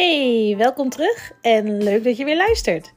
Hey, 0.00 0.56
welkom 0.56 0.88
terug 0.88 1.32
en 1.40 1.82
leuk 1.82 2.04
dat 2.04 2.16
je 2.16 2.24
weer 2.24 2.36
luistert. 2.36 2.92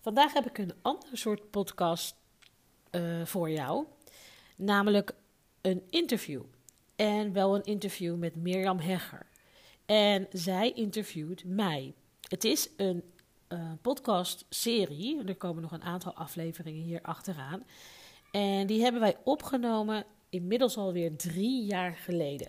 Vandaag 0.00 0.32
heb 0.32 0.46
ik 0.46 0.58
een 0.58 0.74
ander 0.82 1.08
soort 1.12 1.50
podcast 1.50 2.16
uh, 2.90 3.24
voor 3.24 3.50
jou, 3.50 3.84
namelijk 4.56 5.14
een 5.60 5.82
interview. 5.90 6.42
En 6.96 7.32
wel 7.32 7.54
een 7.54 7.64
interview 7.64 8.16
met 8.16 8.36
Mirjam 8.36 8.78
Hegger. 8.78 9.26
En 9.86 10.26
zij 10.30 10.72
interviewt 10.72 11.44
mij. 11.44 11.94
Het 12.28 12.44
is 12.44 12.68
een 12.76 13.02
uh, 13.48 13.72
podcast-serie. 13.82 15.24
Er 15.24 15.36
komen 15.36 15.62
nog 15.62 15.72
een 15.72 15.82
aantal 15.82 16.14
afleveringen 16.14 16.82
hier 16.82 17.02
achteraan. 17.02 17.64
En 18.30 18.66
die 18.66 18.82
hebben 18.82 19.00
wij 19.00 19.16
opgenomen 19.24 20.04
inmiddels 20.34 20.76
alweer 20.76 21.16
drie 21.16 21.64
jaar 21.64 21.96
geleden. 21.96 22.48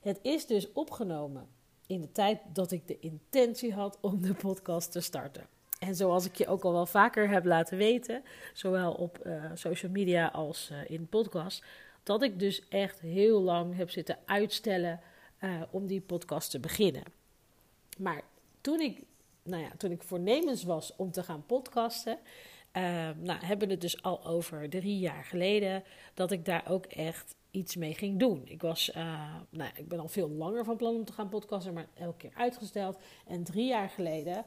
Het 0.00 0.18
is 0.22 0.46
dus 0.46 0.72
opgenomen 0.72 1.48
in 1.86 2.00
de 2.00 2.12
tijd 2.12 2.40
dat 2.52 2.70
ik 2.70 2.88
de 2.88 2.98
intentie 2.98 3.72
had 3.72 3.98
om 4.00 4.22
de 4.22 4.34
podcast 4.34 4.92
te 4.92 5.00
starten. 5.00 5.46
En 5.78 5.94
zoals 5.94 6.24
ik 6.24 6.34
je 6.34 6.46
ook 6.46 6.64
al 6.64 6.72
wel 6.72 6.86
vaker 6.86 7.28
heb 7.28 7.44
laten 7.44 7.76
weten, 7.78 8.22
zowel 8.54 8.92
op 8.92 9.26
uh, 9.26 9.44
social 9.54 9.92
media 9.92 10.26
als 10.26 10.70
uh, 10.72 10.90
in 10.90 11.08
podcast, 11.08 11.64
dat 12.02 12.22
ik 12.22 12.38
dus 12.38 12.68
echt 12.68 13.00
heel 13.00 13.40
lang 13.40 13.76
heb 13.76 13.90
zitten 13.90 14.18
uitstellen 14.24 15.00
uh, 15.40 15.62
om 15.70 15.86
die 15.86 16.00
podcast 16.00 16.50
te 16.50 16.60
beginnen. 16.60 17.02
Maar 17.98 18.22
toen 18.60 18.80
ik, 18.80 19.02
nou 19.42 19.62
ja, 19.62 19.70
toen 19.76 19.90
ik 19.90 20.02
voornemens 20.02 20.62
was 20.64 20.96
om 20.96 21.10
te 21.10 21.22
gaan 21.22 21.46
podcasten, 21.46 22.18
uh, 22.72 22.82
nou, 23.16 23.44
hebben 23.44 23.70
het 23.70 23.80
dus 23.80 24.02
al 24.02 24.24
over 24.24 24.70
drie 24.70 24.98
jaar 24.98 25.24
geleden 25.24 25.84
dat 26.14 26.30
ik 26.30 26.44
daar 26.44 26.64
ook 26.68 26.86
echt 26.86 27.36
iets 27.50 27.76
mee 27.76 27.94
ging 27.94 28.18
doen. 28.18 28.42
Ik, 28.44 28.62
was, 28.62 28.90
uh, 28.96 29.34
nou, 29.50 29.70
ik 29.74 29.88
ben 29.88 30.00
al 30.00 30.08
veel 30.08 30.30
langer 30.30 30.64
van 30.64 30.76
plan 30.76 30.94
om 30.94 31.04
te 31.04 31.12
gaan 31.12 31.28
podcasten, 31.28 31.74
maar 31.74 31.88
elke 31.94 32.16
keer 32.16 32.32
uitgesteld. 32.34 32.98
En 33.26 33.44
drie 33.44 33.66
jaar 33.66 33.88
geleden 33.88 34.44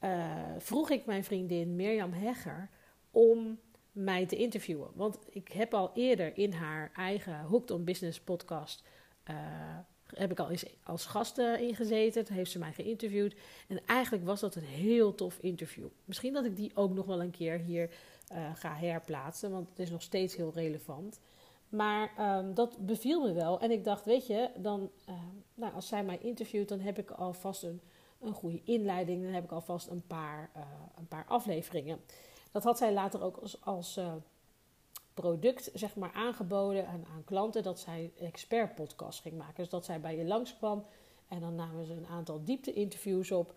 uh, 0.00 0.36
vroeg 0.58 0.90
ik 0.90 1.06
mijn 1.06 1.24
vriendin 1.24 1.76
Mirjam 1.76 2.12
Hegger 2.12 2.70
om 3.10 3.58
mij 3.92 4.26
te 4.26 4.36
interviewen. 4.36 4.90
Want 4.94 5.18
ik 5.30 5.52
heb 5.52 5.74
al 5.74 5.90
eerder 5.94 6.38
in 6.38 6.52
haar 6.52 6.90
eigen 6.94 7.40
Hooked 7.40 7.70
on 7.70 7.84
Business 7.84 8.20
podcast 8.20 8.84
uh, 9.30 9.36
heb 10.14 10.30
ik 10.30 10.38
al 10.38 10.50
eens 10.50 10.64
als 10.82 11.06
gast 11.06 11.38
uh, 11.38 11.60
ingezeten. 11.60 12.24
Toen 12.24 12.36
heeft 12.36 12.50
ze 12.50 12.58
mij 12.58 12.72
geïnterviewd. 12.72 13.34
En 13.68 13.80
eigenlijk 13.86 14.24
was 14.24 14.40
dat 14.40 14.54
een 14.54 14.62
heel 14.62 15.14
tof 15.14 15.38
interview. 15.38 15.86
Misschien 16.04 16.32
dat 16.32 16.44
ik 16.44 16.56
die 16.56 16.70
ook 16.74 16.94
nog 16.94 17.06
wel 17.06 17.22
een 17.22 17.30
keer 17.30 17.58
hier 17.58 17.90
uh, 18.32 18.50
ga 18.54 18.74
herplaatsen, 18.74 19.50
want 19.50 19.68
het 19.68 19.78
is 19.78 19.90
nog 19.90 20.02
steeds 20.02 20.36
heel 20.36 20.52
relevant. 20.54 21.20
Maar 21.68 22.36
um, 22.38 22.54
dat 22.54 22.86
beviel 22.86 23.22
me 23.22 23.32
wel. 23.32 23.60
En 23.60 23.70
ik 23.70 23.84
dacht, 23.84 24.04
weet 24.04 24.26
je, 24.26 24.50
dan, 24.56 24.90
uh, 25.08 25.14
nou, 25.54 25.74
als 25.74 25.88
zij 25.88 26.04
mij 26.04 26.18
interviewt, 26.18 26.68
dan 26.68 26.80
heb 26.80 26.98
ik 26.98 27.10
alvast 27.10 27.62
een, 27.62 27.80
een 28.20 28.34
goede 28.34 28.60
inleiding. 28.64 29.22
Dan 29.22 29.32
heb 29.32 29.44
ik 29.44 29.52
alvast 29.52 29.88
een 29.88 30.06
paar, 30.06 30.50
een 30.96 31.08
paar 31.08 31.24
afleveringen. 31.28 32.00
Dat 32.50 32.64
had 32.64 32.78
zij 32.78 32.92
later 32.92 33.22
ook 33.22 33.36
als, 33.36 33.60
als 33.60 34.00
product 35.14 35.70
zeg 35.74 35.94
maar, 35.94 36.12
aangeboden 36.12 36.86
aan, 36.86 37.04
aan 37.14 37.24
klanten 37.24 37.62
dat 37.62 37.80
zij 37.80 38.12
expert 38.20 38.74
podcast 38.74 39.20
ging 39.20 39.36
maken. 39.38 39.54
Dus 39.56 39.68
dat 39.68 39.84
zij 39.84 40.00
bij 40.00 40.16
je 40.16 40.24
langskwam 40.24 40.84
en 41.28 41.40
dan 41.40 41.54
namen 41.54 41.86
ze 41.86 41.92
een 41.92 42.06
aantal 42.06 42.44
diepte-interviews 42.44 43.30
op. 43.30 43.54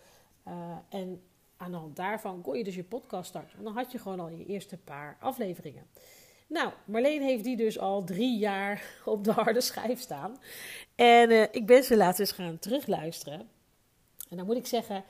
Uh, 0.48 0.54
en 0.90 1.22
aan 1.58 1.72
de 1.72 1.78
hand 1.78 1.96
daarvan 1.96 2.42
kon 2.42 2.58
je 2.58 2.64
dus 2.64 2.76
je 2.76 2.84
podcast 2.84 3.30
starten. 3.30 3.58
En 3.58 3.64
dan 3.64 3.74
had 3.74 3.92
je 3.92 3.98
gewoon 3.98 4.20
al 4.20 4.30
je 4.30 4.46
eerste 4.46 4.78
paar 4.78 5.18
afleveringen. 5.20 5.88
Nou, 6.48 6.72
Marleen 6.86 7.22
heeft 7.22 7.44
die 7.44 7.58
dus 7.58 7.80
al 7.80 8.04
drie 8.04 8.38
jaar 8.38 8.84
op 9.06 9.24
de 9.24 9.32
harde 9.32 9.62
schijf 9.62 10.00
staan. 10.00 10.38
En 10.96 11.32
uh, 11.32 11.42
ik 11.42 11.66
ben 11.66 11.84
ze 11.84 11.98
laten 11.98 12.20
eens 12.20 12.32
gaan 12.32 12.60
terugluisteren. 12.60 13.50
En 14.30 14.38
dan 14.38 14.46
moet 14.46 14.58
ik 14.58 14.68
zeggen, 14.68 15.04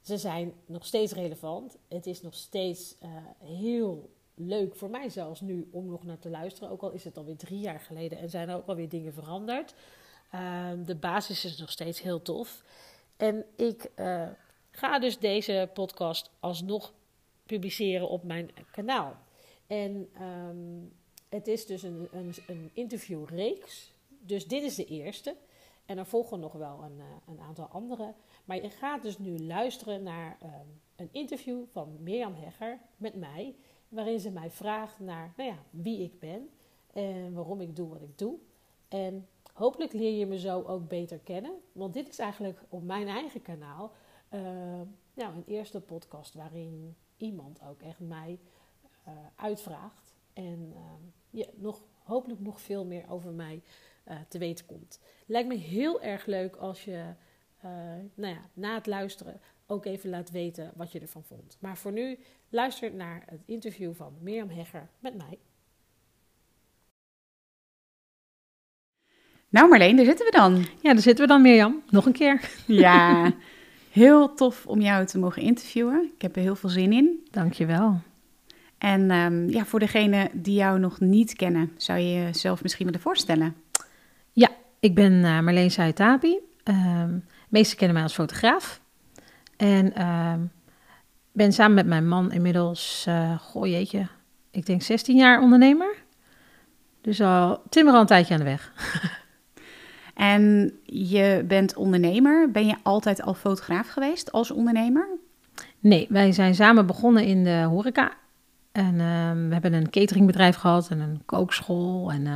ze 0.00 0.18
zijn 0.18 0.52
nog 0.66 0.86
steeds 0.86 1.12
relevant. 1.12 1.76
Het 1.88 2.06
is 2.06 2.22
nog 2.22 2.34
steeds 2.34 2.96
uh, 3.02 3.08
heel 3.38 4.10
leuk 4.34 4.76
voor 4.76 4.90
mij 4.90 5.08
zelfs 5.08 5.40
nu 5.40 5.68
om 5.70 5.86
nog 5.86 6.04
naar 6.04 6.18
te 6.18 6.30
luisteren. 6.30 6.70
Ook 6.70 6.82
al 6.82 6.90
is 6.90 7.04
het 7.04 7.16
alweer 7.16 7.36
drie 7.36 7.60
jaar 7.60 7.80
geleden 7.80 8.18
en 8.18 8.30
zijn 8.30 8.48
er 8.48 8.56
ook 8.56 8.66
alweer 8.66 8.88
dingen 8.88 9.12
veranderd. 9.12 9.74
Uh, 10.34 10.70
de 10.84 10.94
basis 10.96 11.44
is 11.44 11.58
nog 11.58 11.70
steeds 11.70 12.02
heel 12.02 12.22
tof. 12.22 12.64
En 13.16 13.44
ik 13.56 13.90
uh, 13.96 14.28
ga 14.70 14.98
dus 14.98 15.18
deze 15.18 15.70
podcast 15.74 16.30
alsnog 16.40 16.92
publiceren 17.46 18.08
op 18.08 18.24
mijn 18.24 18.50
kanaal. 18.70 19.16
En 19.66 20.08
um, 20.22 20.92
het 21.28 21.46
is 21.46 21.66
dus 21.66 21.82
een, 21.82 22.08
een, 22.12 22.34
een 22.46 22.70
interviewreeks. 22.72 23.92
Dus 24.08 24.46
dit 24.46 24.62
is 24.62 24.74
de 24.74 24.84
eerste. 24.84 25.36
En 25.86 25.98
er 25.98 26.06
volgen 26.06 26.40
nog 26.40 26.52
wel 26.52 26.82
een, 26.82 26.98
uh, 26.98 27.04
een 27.26 27.40
aantal 27.40 27.66
andere. 27.66 28.14
Maar 28.44 28.56
je 28.56 28.70
gaat 28.70 29.02
dus 29.02 29.18
nu 29.18 29.38
luisteren 29.38 30.02
naar 30.02 30.38
um, 30.42 30.80
een 30.96 31.08
interview 31.12 31.64
van 31.72 31.96
Mirjam 32.00 32.34
Hegger 32.34 32.78
met 32.96 33.14
mij 33.14 33.54
waarin 33.94 34.20
ze 34.20 34.30
mij 34.30 34.50
vraagt 34.50 35.00
naar 35.00 35.32
nou 35.36 35.48
ja, 35.48 35.56
wie 35.70 36.02
ik 36.02 36.18
ben 36.18 36.50
en 36.92 37.32
waarom 37.32 37.60
ik 37.60 37.76
doe 37.76 37.88
wat 37.88 38.02
ik 38.02 38.18
doe. 38.18 38.38
En 38.88 39.28
hopelijk 39.52 39.92
leer 39.92 40.18
je 40.18 40.26
me 40.26 40.38
zo 40.38 40.62
ook 40.62 40.88
beter 40.88 41.18
kennen, 41.18 41.52
want 41.72 41.94
dit 41.94 42.08
is 42.08 42.18
eigenlijk 42.18 42.62
op 42.68 42.82
mijn 42.82 43.08
eigen 43.08 43.42
kanaal 43.42 43.92
uh, 44.30 44.40
nou, 45.14 45.34
een 45.34 45.44
eerste 45.46 45.80
podcast 45.80 46.34
waarin 46.34 46.96
iemand 47.16 47.60
ook 47.68 47.82
echt 47.82 48.00
mij 48.00 48.38
uh, 49.08 49.14
uitvraagt 49.36 50.14
en 50.32 50.72
uh, 50.72 50.80
je 51.30 51.48
nog, 51.54 51.82
hopelijk 52.02 52.40
nog 52.40 52.60
veel 52.60 52.84
meer 52.84 53.10
over 53.10 53.32
mij 53.32 53.62
te 54.28 54.38
weten 54.38 54.66
komt. 54.66 55.00
Lijkt 55.26 55.48
me 55.48 55.54
heel 55.54 56.02
erg 56.02 56.26
leuk 56.26 56.56
als 56.56 56.84
je 56.84 57.14
nou 58.14 58.34
ja, 58.34 58.40
na 58.52 58.74
het 58.74 58.86
luisteren 58.86 59.40
ook 59.66 59.84
even 59.84 60.10
laat 60.10 60.30
weten 60.30 60.72
wat 60.76 60.92
je 60.92 61.00
ervan 61.00 61.24
vond. 61.24 61.56
Maar 61.60 61.76
voor 61.76 61.92
nu 61.92 62.18
luister 62.48 62.94
naar 62.94 63.22
het 63.26 63.42
interview 63.46 63.94
van 63.94 64.16
Mirjam 64.20 64.50
Hegger 64.50 64.88
met 64.98 65.16
mij. 65.16 65.38
Nou 69.48 69.68
Marleen, 69.68 69.96
daar 69.96 70.04
zitten 70.04 70.26
we 70.26 70.32
dan. 70.32 70.54
Ja, 70.80 70.92
daar 70.92 71.02
zitten 71.02 71.24
we 71.24 71.32
dan 71.32 71.42
Mirjam. 71.42 71.82
Nog 71.90 72.06
een 72.06 72.12
keer. 72.12 72.50
Ja, 72.66 73.32
heel 73.90 74.34
tof 74.34 74.66
om 74.66 74.80
jou 74.80 75.06
te 75.06 75.18
mogen 75.18 75.42
interviewen. 75.42 76.10
Ik 76.14 76.22
heb 76.22 76.36
er 76.36 76.42
heel 76.42 76.56
veel 76.56 76.70
zin 76.70 76.92
in. 76.92 77.26
Dankjewel. 77.30 78.00
En 78.78 79.10
um, 79.10 79.48
ja, 79.50 79.64
voor 79.64 79.78
degenen 79.78 80.30
die 80.32 80.54
jou 80.54 80.78
nog 80.78 81.00
niet 81.00 81.32
kennen, 81.32 81.72
zou 81.76 81.98
je 81.98 82.22
jezelf 82.22 82.62
misschien 82.62 82.86
willen 82.86 83.00
voorstellen? 83.00 83.54
Ja, 84.32 84.50
ik 84.80 84.94
ben 84.94 85.12
uh, 85.12 85.40
Marleen 85.40 85.70
Saitapi. 85.70 86.38
Um, 86.64 87.24
meesten 87.48 87.76
kennen 87.76 87.94
mij 87.94 88.04
als 88.04 88.14
fotograaf. 88.14 88.80
En 89.56 89.92
uh, 89.98 90.32
ben 91.32 91.52
samen 91.52 91.74
met 91.74 91.86
mijn 91.86 92.08
man 92.08 92.32
inmiddels, 92.32 93.04
uh, 93.08 93.38
goh 93.38 93.66
jeetje, 93.66 94.06
ik 94.50 94.66
denk 94.66 94.82
16 94.82 95.16
jaar 95.16 95.40
ondernemer. 95.40 95.94
Dus 97.00 97.20
al 97.20 97.62
timmer 97.68 97.94
al 97.94 98.00
een 98.00 98.06
tijdje 98.06 98.34
aan 98.34 98.40
de 98.40 98.46
weg. 98.46 98.72
en 100.14 100.72
je 100.84 101.44
bent 101.48 101.76
ondernemer. 101.76 102.50
Ben 102.50 102.66
je 102.66 102.76
altijd 102.82 103.22
al 103.22 103.34
fotograaf 103.34 103.88
geweest 103.88 104.32
als 104.32 104.50
ondernemer? 104.50 105.08
Nee, 105.80 106.06
wij 106.10 106.32
zijn 106.32 106.54
samen 106.54 106.86
begonnen 106.86 107.24
in 107.24 107.44
de 107.44 107.66
horeca. 107.68 108.12
En 108.72 108.94
uh, 108.94 109.48
we 109.48 109.52
hebben 109.52 109.72
een 109.72 109.90
cateringbedrijf 109.90 110.56
gehad 110.56 110.88
en 110.88 111.00
een 111.00 111.22
kookschool. 111.26 112.12
En 112.12 112.24
uh, 112.24 112.32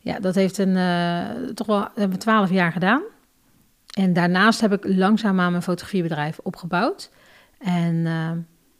ja, 0.00 0.20
dat 0.20 0.34
heeft 0.34 0.58
een, 0.58 0.76
uh, 0.76 1.48
toch 1.54 1.66
wel, 1.66 1.80
hebben 1.80 2.10
we 2.10 2.16
twaalf 2.16 2.50
jaar 2.50 2.72
gedaan. 2.72 3.02
En 3.96 4.12
daarnaast 4.12 4.60
heb 4.60 4.72
ik 4.72 4.96
langzaamaan 4.96 5.50
mijn 5.50 5.62
fotografiebedrijf 5.62 6.38
opgebouwd. 6.42 7.10
En 7.58 7.94
uh, 7.94 8.30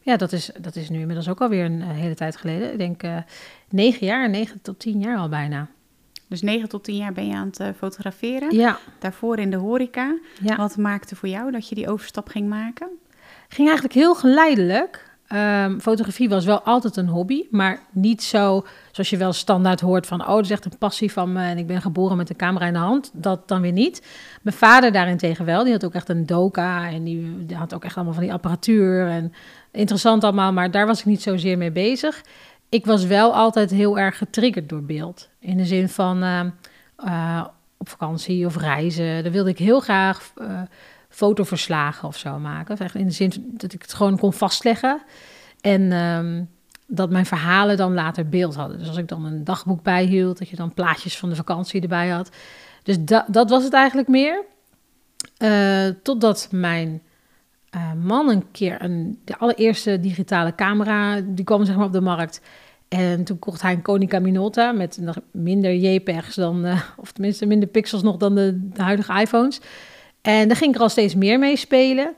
ja, 0.00 0.16
dat 0.16 0.32
is, 0.32 0.50
dat 0.60 0.76
is 0.76 0.88
nu 0.88 0.98
inmiddels 0.98 1.28
ook 1.28 1.40
alweer 1.40 1.64
een, 1.64 1.80
een 1.80 1.88
hele 1.88 2.14
tijd 2.14 2.36
geleden. 2.36 2.72
Ik 2.72 2.78
denk 2.78 3.02
uh, 3.02 3.16
negen 3.68 4.06
jaar, 4.06 4.30
negen 4.30 4.62
tot 4.62 4.78
tien 4.78 5.00
jaar 5.00 5.16
al 5.16 5.28
bijna. 5.28 5.68
Dus 6.28 6.42
negen 6.42 6.68
tot 6.68 6.84
tien 6.84 6.96
jaar 6.96 7.12
ben 7.12 7.26
je 7.26 7.34
aan 7.34 7.50
het 7.56 7.76
fotograferen. 7.76 8.54
Ja. 8.54 8.78
Daarvoor 8.98 9.38
in 9.38 9.50
de 9.50 9.56
horeca. 9.56 10.18
Ja. 10.40 10.56
Wat 10.56 10.76
maakte 10.76 11.16
voor 11.16 11.28
jou 11.28 11.50
dat 11.50 11.68
je 11.68 11.74
die 11.74 11.90
overstap 11.90 12.28
ging 12.28 12.48
maken? 12.48 12.88
Ging 13.48 13.68
eigenlijk 13.68 13.98
heel 13.98 14.14
geleidelijk. 14.14 15.07
Um, 15.32 15.80
fotografie 15.80 16.28
was 16.28 16.44
wel 16.44 16.62
altijd 16.62 16.96
een 16.96 17.08
hobby, 17.08 17.42
maar 17.50 17.80
niet 17.92 18.22
zo 18.22 18.66
zoals 18.90 19.10
je 19.10 19.16
wel 19.16 19.32
standaard 19.32 19.80
hoort 19.80 20.06
van, 20.06 20.20
oh, 20.20 20.34
dat 20.34 20.44
is 20.44 20.50
echt 20.50 20.64
een 20.64 20.78
passie 20.78 21.12
van 21.12 21.32
me 21.32 21.42
en 21.42 21.58
ik 21.58 21.66
ben 21.66 21.80
geboren 21.80 22.16
met 22.16 22.30
een 22.30 22.36
camera 22.36 22.66
in 22.66 22.72
de 22.72 22.78
hand. 22.78 23.10
Dat 23.14 23.48
dan 23.48 23.60
weer 23.60 23.72
niet. 23.72 24.06
Mijn 24.42 24.56
vader 24.56 24.92
daarentegen 24.92 25.44
wel, 25.44 25.64
die 25.64 25.72
had 25.72 25.84
ook 25.84 25.94
echt 25.94 26.08
een 26.08 26.26
doka 26.26 26.90
en 26.90 27.04
die, 27.04 27.46
had 27.54 27.74
ook 27.74 27.84
echt 27.84 27.96
allemaal 27.96 28.14
van 28.14 28.22
die 28.22 28.32
apparatuur 28.32 29.08
en 29.08 29.32
interessant 29.70 30.24
allemaal, 30.24 30.52
maar 30.52 30.70
daar 30.70 30.86
was 30.86 30.98
ik 30.98 31.04
niet 31.04 31.22
zozeer 31.22 31.58
mee 31.58 31.72
bezig. 31.72 32.22
Ik 32.68 32.86
was 32.86 33.04
wel 33.04 33.34
altijd 33.34 33.70
heel 33.70 33.98
erg 33.98 34.18
getriggerd 34.18 34.68
door 34.68 34.82
beeld. 34.82 35.28
In 35.38 35.56
de 35.56 35.64
zin 35.64 35.88
van 35.88 36.24
uh, 36.24 36.40
uh, 37.04 37.44
op 37.76 37.88
vakantie 37.88 38.46
of 38.46 38.56
reizen, 38.56 39.22
daar 39.22 39.32
wilde 39.32 39.50
ik 39.50 39.58
heel 39.58 39.80
graag... 39.80 40.32
Uh, 40.40 40.60
fotoverslagen 41.18 42.08
of 42.08 42.16
zo 42.16 42.38
maken. 42.38 42.76
In 42.92 43.06
de 43.06 43.12
zin 43.12 43.32
dat 43.46 43.72
ik 43.72 43.82
het 43.82 43.94
gewoon 43.94 44.18
kon 44.18 44.32
vastleggen. 44.32 45.02
En 45.60 45.92
um, 45.92 46.48
dat 46.86 47.10
mijn 47.10 47.26
verhalen 47.26 47.76
dan 47.76 47.94
later 47.94 48.28
beeld 48.28 48.54
hadden. 48.54 48.78
Dus 48.78 48.88
als 48.88 48.96
ik 48.96 49.08
dan 49.08 49.24
een 49.24 49.44
dagboek 49.44 49.82
bijhield, 49.82 50.38
dat 50.38 50.48
je 50.48 50.56
dan 50.56 50.74
plaatjes 50.74 51.18
van 51.18 51.28
de 51.28 51.36
vakantie 51.36 51.80
erbij 51.80 52.08
had. 52.08 52.30
Dus 52.82 52.96
da 53.00 53.26
dat 53.28 53.50
was 53.50 53.64
het 53.64 53.72
eigenlijk 53.72 54.08
meer. 54.08 54.44
Uh, 55.38 55.88
totdat 56.02 56.48
mijn 56.50 57.02
uh, 57.76 57.92
man 57.92 58.28
een 58.28 58.50
keer 58.50 58.82
een, 58.82 59.20
de 59.24 59.36
allereerste 59.38 60.00
digitale 60.00 60.54
camera, 60.54 61.20
die 61.20 61.44
kwam 61.44 61.64
zeg 61.64 61.76
maar 61.76 61.86
op 61.86 61.92
de 61.92 62.00
markt. 62.00 62.40
En 62.88 63.24
toen 63.24 63.38
kocht 63.38 63.62
hij 63.62 63.72
een 63.72 63.82
Konica 63.82 64.18
Minolta 64.18 64.72
met 64.72 64.98
minder 65.30 65.74
JPEGs 65.74 66.34
dan, 66.34 66.66
uh, 66.66 66.80
of 66.96 67.12
tenminste 67.12 67.46
minder 67.46 67.68
pixels 67.68 68.02
nog 68.02 68.16
dan 68.16 68.34
de, 68.34 68.68
huidige 68.76 69.20
iPhones. 69.20 69.60
En 70.20 70.48
daar 70.48 70.56
ging 70.56 70.70
ik 70.70 70.76
er 70.76 70.82
al 70.82 70.88
steeds 70.88 71.14
meer 71.14 71.38
mee 71.38 71.56
spelen. 71.56 72.14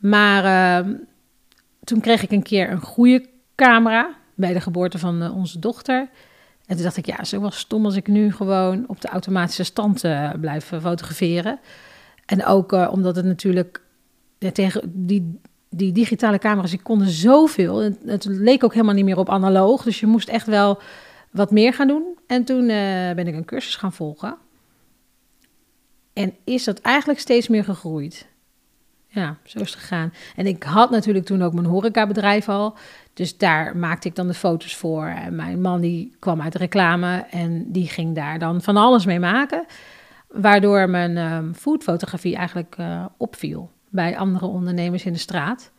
Maar 0.00 0.84
uh, 0.84 0.94
toen 1.84 2.00
kreeg 2.00 2.22
ik 2.22 2.30
een 2.30 2.42
keer 2.42 2.70
een 2.70 2.80
goede 2.80 3.26
camera 3.54 4.14
bij 4.34 4.52
de 4.52 4.60
geboorte 4.60 4.98
van 4.98 5.22
uh, 5.22 5.36
onze 5.36 5.58
dochter. 5.58 6.08
En 6.66 6.76
toen 6.76 6.84
dacht 6.84 6.96
ik, 6.96 7.06
ja, 7.06 7.18
ook 7.34 7.40
wel 7.40 7.50
stom 7.50 7.84
als 7.84 7.96
ik 7.96 8.06
nu 8.06 8.32
gewoon 8.32 8.84
op 8.86 9.00
de 9.00 9.08
automatische 9.08 9.64
stand 9.64 10.00
blijf 10.40 10.64
fotograferen. 10.64 11.58
En 12.26 12.44
ook 12.44 12.72
omdat 12.72 13.16
het 13.16 13.24
natuurlijk 13.24 13.82
tegen 14.52 14.82
die, 15.06 15.40
die 15.68 15.92
digitale 15.92 16.38
camera's, 16.38 16.70
die 16.70 16.82
konden 16.82 17.08
zoveel. 17.08 17.78
Het, 17.78 17.98
het 18.04 18.24
leek 18.24 18.64
ook 18.64 18.72
helemaal 18.72 18.94
niet 18.94 19.04
meer 19.04 19.18
op 19.18 19.30
analoog. 19.30 19.82
Dus 19.82 20.00
je 20.00 20.06
moest 20.06 20.28
echt 20.28 20.46
wel 20.46 20.78
wat 21.30 21.50
meer 21.50 21.74
gaan 21.74 21.88
doen. 21.88 22.18
En 22.26 22.44
toen 22.44 22.62
uh, 22.62 23.12
ben 23.12 23.26
ik 23.26 23.34
een 23.34 23.44
cursus 23.44 23.76
gaan 23.76 23.92
volgen. 23.92 24.36
En 26.12 26.34
is 26.44 26.64
dat 26.64 26.80
eigenlijk 26.80 27.20
steeds 27.20 27.48
meer 27.48 27.64
gegroeid. 27.64 28.28
Ja, 29.12 29.36
zo 29.44 29.58
is 29.58 29.70
het 29.70 29.80
gegaan. 29.80 30.12
En 30.36 30.46
ik 30.46 30.62
had 30.62 30.90
natuurlijk 30.90 31.24
toen 31.24 31.42
ook 31.42 31.52
mijn 31.52 31.66
horecabedrijf 31.66 32.48
al. 32.48 32.76
Dus 33.14 33.36
daar 33.36 33.76
maakte 33.76 34.08
ik 34.08 34.14
dan 34.14 34.26
de 34.26 34.34
foto's 34.34 34.76
voor. 34.76 35.06
En 35.06 35.34
mijn 35.36 35.60
man 35.60 35.80
die 35.80 36.16
kwam 36.18 36.40
uit 36.40 36.52
de 36.52 36.58
reclame 36.58 37.26
en 37.30 37.72
die 37.72 37.88
ging 37.88 38.14
daar 38.14 38.38
dan 38.38 38.62
van 38.62 38.76
alles 38.76 39.06
mee 39.06 39.20
maken. 39.20 39.64
Waardoor 40.28 40.90
mijn 40.90 41.16
um, 41.16 41.54
foodfotografie 41.54 42.36
eigenlijk 42.36 42.76
uh, 42.80 43.04
opviel 43.16 43.70
bij 43.88 44.18
andere 44.18 44.46
ondernemers 44.46 45.04
in 45.04 45.12
de 45.12 45.18
straat. 45.18 45.70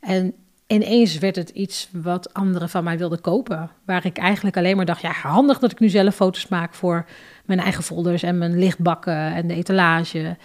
En 0.00 0.34
ineens 0.72 1.18
werd 1.18 1.36
het 1.36 1.48
iets 1.48 1.88
wat 1.92 2.34
anderen 2.34 2.68
van 2.68 2.84
mij 2.84 2.98
wilden 2.98 3.20
kopen. 3.20 3.70
Waar 3.84 4.06
ik 4.06 4.18
eigenlijk 4.18 4.56
alleen 4.56 4.76
maar 4.76 4.84
dacht, 4.84 5.00
ja, 5.00 5.12
handig 5.12 5.58
dat 5.58 5.72
ik 5.72 5.80
nu 5.80 5.88
zelf 5.88 6.14
foto's 6.14 6.48
maak 6.48 6.74
voor 6.74 7.06
mijn 7.44 7.60
eigen 7.60 7.82
folders 7.82 8.22
en 8.22 8.38
mijn 8.38 8.58
lichtbakken 8.58 9.34
en 9.34 9.46
de 9.46 9.54
etalage. 9.54 10.36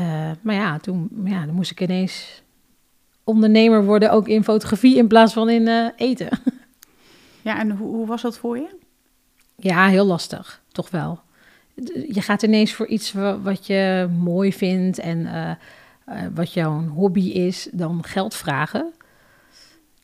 Uh, 0.00 0.30
maar 0.40 0.54
ja 0.54 0.78
toen, 0.78 1.08
ja, 1.24 1.46
dan 1.46 1.54
moest 1.54 1.70
ik 1.70 1.80
ineens 1.80 2.42
ondernemer 3.24 3.84
worden, 3.84 4.10
ook 4.12 4.28
in 4.28 4.44
fotografie 4.44 4.96
in 4.96 5.08
plaats 5.08 5.32
van 5.32 5.48
in 5.50 5.68
uh, 5.68 5.86
eten. 5.96 6.28
Ja, 7.42 7.58
en 7.58 7.70
hoe, 7.70 7.94
hoe 7.94 8.06
was 8.06 8.22
dat 8.22 8.38
voor 8.38 8.56
je? 8.56 8.76
Ja, 9.56 9.86
heel 9.86 10.06
lastig, 10.06 10.62
toch 10.72 10.90
wel. 10.90 11.20
Je 12.08 12.20
gaat 12.20 12.42
ineens 12.42 12.72
voor 12.72 12.86
iets 12.86 13.12
wat 13.42 13.66
je 13.66 14.08
mooi 14.18 14.52
vindt 14.52 14.98
en 14.98 15.18
uh, 15.18 15.50
uh, 16.08 16.26
wat 16.34 16.52
jouw 16.52 16.86
hobby 16.88 17.28
is, 17.28 17.68
dan 17.72 18.04
geld 18.04 18.34
vragen. 18.34 18.92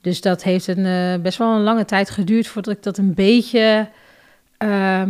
Dus 0.00 0.21
dat 0.21 0.43
heeft 0.43 0.67
een, 0.67 0.85
uh, 0.85 1.23
best 1.23 1.39
wel 1.39 1.55
een 1.55 1.62
lange 1.62 1.85
tijd 1.85 2.11
geduurd 2.11 2.47
voordat 2.47 2.75
ik 2.75 2.83
dat 2.83 2.99
een 2.99 3.15
beetje 3.15 3.89
uh, 4.59 5.03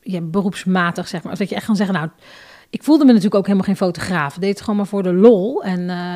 ja, 0.00 0.20
beroepsmatig, 0.20 1.08
zeg 1.08 1.22
maar. 1.22 1.36
Dat 1.36 1.48
je 1.48 1.54
echt 1.54 1.66
kan 1.66 1.76
zeggen, 1.76 1.94
nou, 1.94 2.08
ik 2.70 2.82
voelde 2.82 3.04
me 3.04 3.08
natuurlijk 3.08 3.34
ook 3.34 3.46
helemaal 3.46 3.66
geen 3.66 3.76
fotograaf. 3.76 4.34
Ik 4.34 4.40
deed 4.40 4.50
het 4.50 4.60
gewoon 4.60 4.76
maar 4.76 4.86
voor 4.86 5.02
de 5.02 5.12
lol. 5.12 5.64
En 5.64 5.80
uh, 5.80 6.14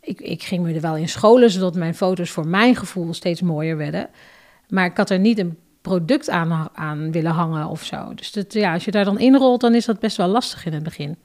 ik, 0.00 0.20
ik 0.20 0.42
ging 0.42 0.62
me 0.62 0.74
er 0.74 0.80
wel 0.80 0.96
in 0.96 1.08
scholen, 1.08 1.50
zodat 1.50 1.74
mijn 1.74 1.94
foto's 1.94 2.30
voor 2.30 2.46
mijn 2.46 2.76
gevoel 2.76 3.14
steeds 3.14 3.40
mooier 3.42 3.76
werden. 3.76 4.08
Maar 4.68 4.84
ik 4.84 4.96
had 4.96 5.10
er 5.10 5.18
niet 5.18 5.38
een 5.38 5.58
product 5.80 6.30
aan, 6.30 6.68
aan 6.74 7.12
willen 7.12 7.32
hangen 7.32 7.68
of 7.68 7.84
zo. 7.84 8.14
Dus 8.14 8.32
dat, 8.32 8.52
ja, 8.52 8.72
als 8.72 8.84
je 8.84 8.90
daar 8.90 9.04
dan 9.04 9.18
inrolt, 9.18 9.60
dan 9.60 9.74
is 9.74 9.84
dat 9.84 9.98
best 9.98 10.16
wel 10.16 10.28
lastig 10.28 10.66
in 10.66 10.72
het 10.72 10.82
begin 10.82 11.16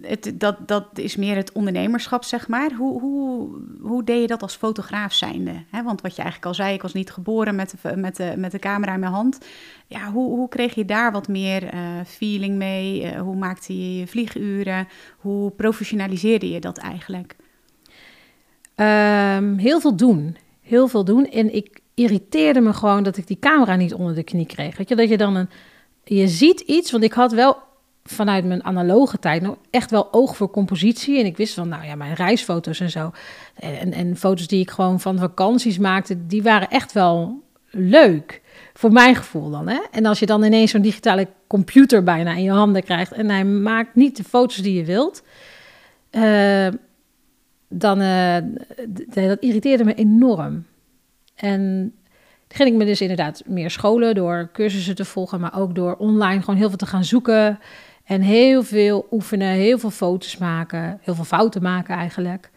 het, 0.00 0.32
dat, 0.34 0.68
dat 0.68 0.86
is 0.94 1.16
meer 1.16 1.36
het 1.36 1.52
ondernemerschap, 1.52 2.24
zeg 2.24 2.48
maar. 2.48 2.72
Hoe, 2.72 3.00
hoe, 3.00 3.48
hoe 3.80 4.04
deed 4.04 4.20
je 4.20 4.26
dat 4.26 4.42
als 4.42 4.54
fotograaf 4.54 5.12
zijnde? 5.12 5.52
Want 5.84 6.00
wat 6.00 6.16
je 6.16 6.22
eigenlijk 6.22 6.46
al 6.46 6.54
zei, 6.54 6.74
ik 6.74 6.82
was 6.82 6.92
niet 6.92 7.10
geboren 7.10 7.54
met 7.54 7.74
de, 7.82 7.96
met 7.96 8.36
met 8.36 8.50
de 8.50 8.58
camera 8.58 8.94
in 8.94 9.00
mijn 9.00 9.12
hand. 9.12 9.38
Ja, 9.86 10.10
hoe, 10.10 10.28
hoe 10.28 10.48
kreeg 10.48 10.74
je 10.74 10.84
daar 10.84 11.12
wat 11.12 11.28
meer 11.28 11.74
uh, 11.74 11.80
feeling 12.06 12.56
mee? 12.56 13.02
Uh, 13.02 13.20
hoe 13.20 13.36
maakte 13.36 13.78
je 13.78 13.98
je 13.98 14.06
vlieguren? 14.06 14.88
Hoe 15.18 15.50
professionaliseerde 15.50 16.50
je 16.50 16.60
dat 16.60 16.78
eigenlijk? 16.78 17.36
Um, 18.76 19.58
heel 19.58 19.80
veel 19.80 19.96
doen. 19.96 20.36
Heel 20.60 20.88
veel 20.88 21.04
doen. 21.04 21.26
En 21.26 21.54
ik 21.54 21.80
irriteerde 21.94 22.60
me 22.60 22.72
gewoon 22.72 23.02
dat 23.02 23.16
ik 23.16 23.26
die 23.26 23.38
camera 23.38 23.76
niet 23.76 23.94
onder 23.94 24.14
de 24.14 24.22
knie 24.22 24.46
kreeg. 24.46 24.76
Weet 24.76 24.88
je, 24.88 24.96
dat 24.96 25.08
je 25.08 25.16
dan 25.16 25.34
een... 25.34 25.48
Je 26.04 26.28
ziet 26.28 26.60
iets, 26.60 26.90
want 26.90 27.04
ik 27.04 27.12
had 27.12 27.32
wel 27.32 27.56
vanuit 28.04 28.44
mijn 28.44 28.64
analoge 28.64 29.18
tijd 29.18 29.42
nog 29.42 29.56
echt 29.70 29.90
wel 29.90 30.12
oog 30.12 30.36
voor 30.36 30.50
compositie. 30.50 31.18
En 31.18 31.26
ik 31.26 31.36
wist 31.36 31.54
van, 31.54 31.68
nou 31.68 31.84
ja, 31.84 31.94
mijn 31.94 32.14
reisfoto's 32.14 32.80
en 32.80 32.90
zo. 32.90 33.10
En, 33.54 33.92
en 33.92 34.16
foto's 34.16 34.46
die 34.46 34.60
ik 34.60 34.70
gewoon 34.70 35.00
van 35.00 35.18
vakanties 35.18 35.78
maakte, 35.78 36.26
die 36.26 36.42
waren 36.42 36.70
echt 36.70 36.92
wel 36.92 37.42
leuk. 37.70 38.40
Voor 38.74 38.92
mijn 38.92 39.14
gevoel 39.14 39.50
dan. 39.50 39.68
Hè? 39.68 39.80
En 39.90 40.06
als 40.06 40.18
je 40.18 40.26
dan 40.26 40.44
ineens 40.44 40.70
zo'n 40.70 40.82
digitale 40.82 41.28
computer 41.46 42.02
bijna 42.02 42.34
in 42.34 42.42
je 42.42 42.50
handen 42.50 42.82
krijgt 42.82 43.12
en 43.12 43.30
hij 43.30 43.44
maakt 43.44 43.94
niet 43.94 44.16
de 44.16 44.24
foto's 44.24 44.56
die 44.56 44.74
je 44.74 44.84
wilt, 44.84 45.22
uh, 46.10 46.68
dan 47.68 48.00
uh, 48.00 48.36
dat 49.26 49.40
irriteerde 49.40 49.84
me 49.84 49.94
enorm. 49.94 50.66
En 51.34 51.94
ging 52.48 52.68
ik 52.68 52.74
me 52.74 52.84
dus 52.84 53.00
inderdaad 53.00 53.42
meer 53.46 53.70
scholen 53.70 54.14
door 54.14 54.50
cursussen 54.52 54.94
te 54.94 55.04
volgen, 55.04 55.40
maar 55.40 55.58
ook 55.58 55.74
door 55.74 55.96
online 55.96 56.40
gewoon 56.40 56.56
heel 56.56 56.68
veel 56.68 56.78
te 56.78 56.86
gaan 56.86 57.04
zoeken. 57.04 57.58
En 58.12 58.20
heel 58.20 58.62
veel 58.62 59.06
oefenen, 59.10 59.48
heel 59.48 59.78
veel 59.78 59.90
foto's 59.90 60.36
maken, 60.36 60.98
heel 61.02 61.14
veel 61.14 61.24
fouten 61.24 61.62
maken 61.62 61.96
eigenlijk. 61.96 62.50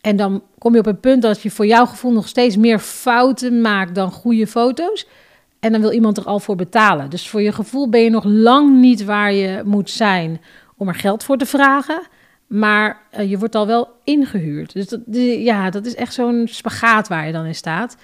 En 0.00 0.16
dan 0.16 0.42
kom 0.58 0.72
je 0.72 0.78
op 0.78 0.86
een 0.86 1.00
punt 1.00 1.22
dat 1.22 1.42
je 1.42 1.50
voor 1.50 1.66
jouw 1.66 1.86
gevoel 1.86 2.12
nog 2.12 2.28
steeds 2.28 2.56
meer 2.56 2.78
fouten 2.78 3.60
maakt 3.60 3.94
dan 3.94 4.10
goede 4.10 4.46
foto's. 4.46 5.06
En 5.60 5.72
dan 5.72 5.80
wil 5.80 5.92
iemand 5.92 6.16
er 6.16 6.24
al 6.24 6.40
voor 6.40 6.56
betalen. 6.56 7.10
Dus 7.10 7.28
voor 7.28 7.42
je 7.42 7.52
gevoel 7.52 7.88
ben 7.88 8.00
je 8.00 8.10
nog 8.10 8.24
lang 8.24 8.80
niet 8.80 9.04
waar 9.04 9.32
je 9.32 9.62
moet 9.64 9.90
zijn 9.90 10.40
om 10.76 10.88
er 10.88 10.94
geld 10.94 11.24
voor 11.24 11.36
te 11.36 11.46
vragen. 11.46 12.02
Maar 12.46 13.00
uh, 13.18 13.30
je 13.30 13.38
wordt 13.38 13.54
al 13.54 13.66
wel 13.66 13.88
ingehuurd. 14.04 14.72
Dus 14.72 14.88
dat, 14.88 15.00
ja, 15.38 15.70
dat 15.70 15.86
is 15.86 15.94
echt 15.94 16.14
zo'n 16.14 16.46
spagaat 16.50 17.08
waar 17.08 17.26
je 17.26 17.32
dan 17.32 17.44
in 17.44 17.54
staat. 17.54 17.96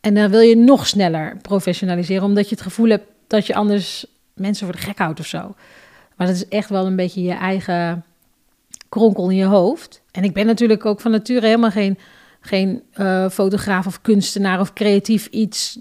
En 0.00 0.14
dan 0.14 0.30
wil 0.30 0.40
je 0.40 0.56
nog 0.56 0.86
sneller 0.86 1.36
professionaliseren, 1.42 2.24
omdat 2.24 2.48
je 2.48 2.54
het 2.54 2.64
gevoel 2.64 2.88
hebt 2.88 3.06
dat 3.26 3.46
je 3.46 3.54
anders 3.54 4.15
mensen 4.36 4.66
voor 4.66 4.76
de 4.76 4.82
gek 4.82 4.98
houdt 4.98 5.20
of 5.20 5.26
zo. 5.26 5.54
Maar 6.16 6.26
dat 6.26 6.36
is 6.36 6.48
echt 6.48 6.68
wel 6.68 6.86
een 6.86 6.96
beetje 6.96 7.22
je 7.22 7.32
eigen 7.32 8.04
kronkel 8.88 9.30
in 9.30 9.36
je 9.36 9.44
hoofd. 9.44 10.02
En 10.10 10.24
ik 10.24 10.32
ben 10.32 10.46
natuurlijk 10.46 10.84
ook 10.86 11.00
van 11.00 11.10
nature 11.10 11.46
helemaal 11.46 11.70
geen, 11.70 11.98
geen 12.40 12.82
uh, 12.94 13.28
fotograaf 13.28 13.86
of 13.86 14.00
kunstenaar 14.00 14.60
of 14.60 14.72
creatief 14.72 15.26
iets. 15.26 15.78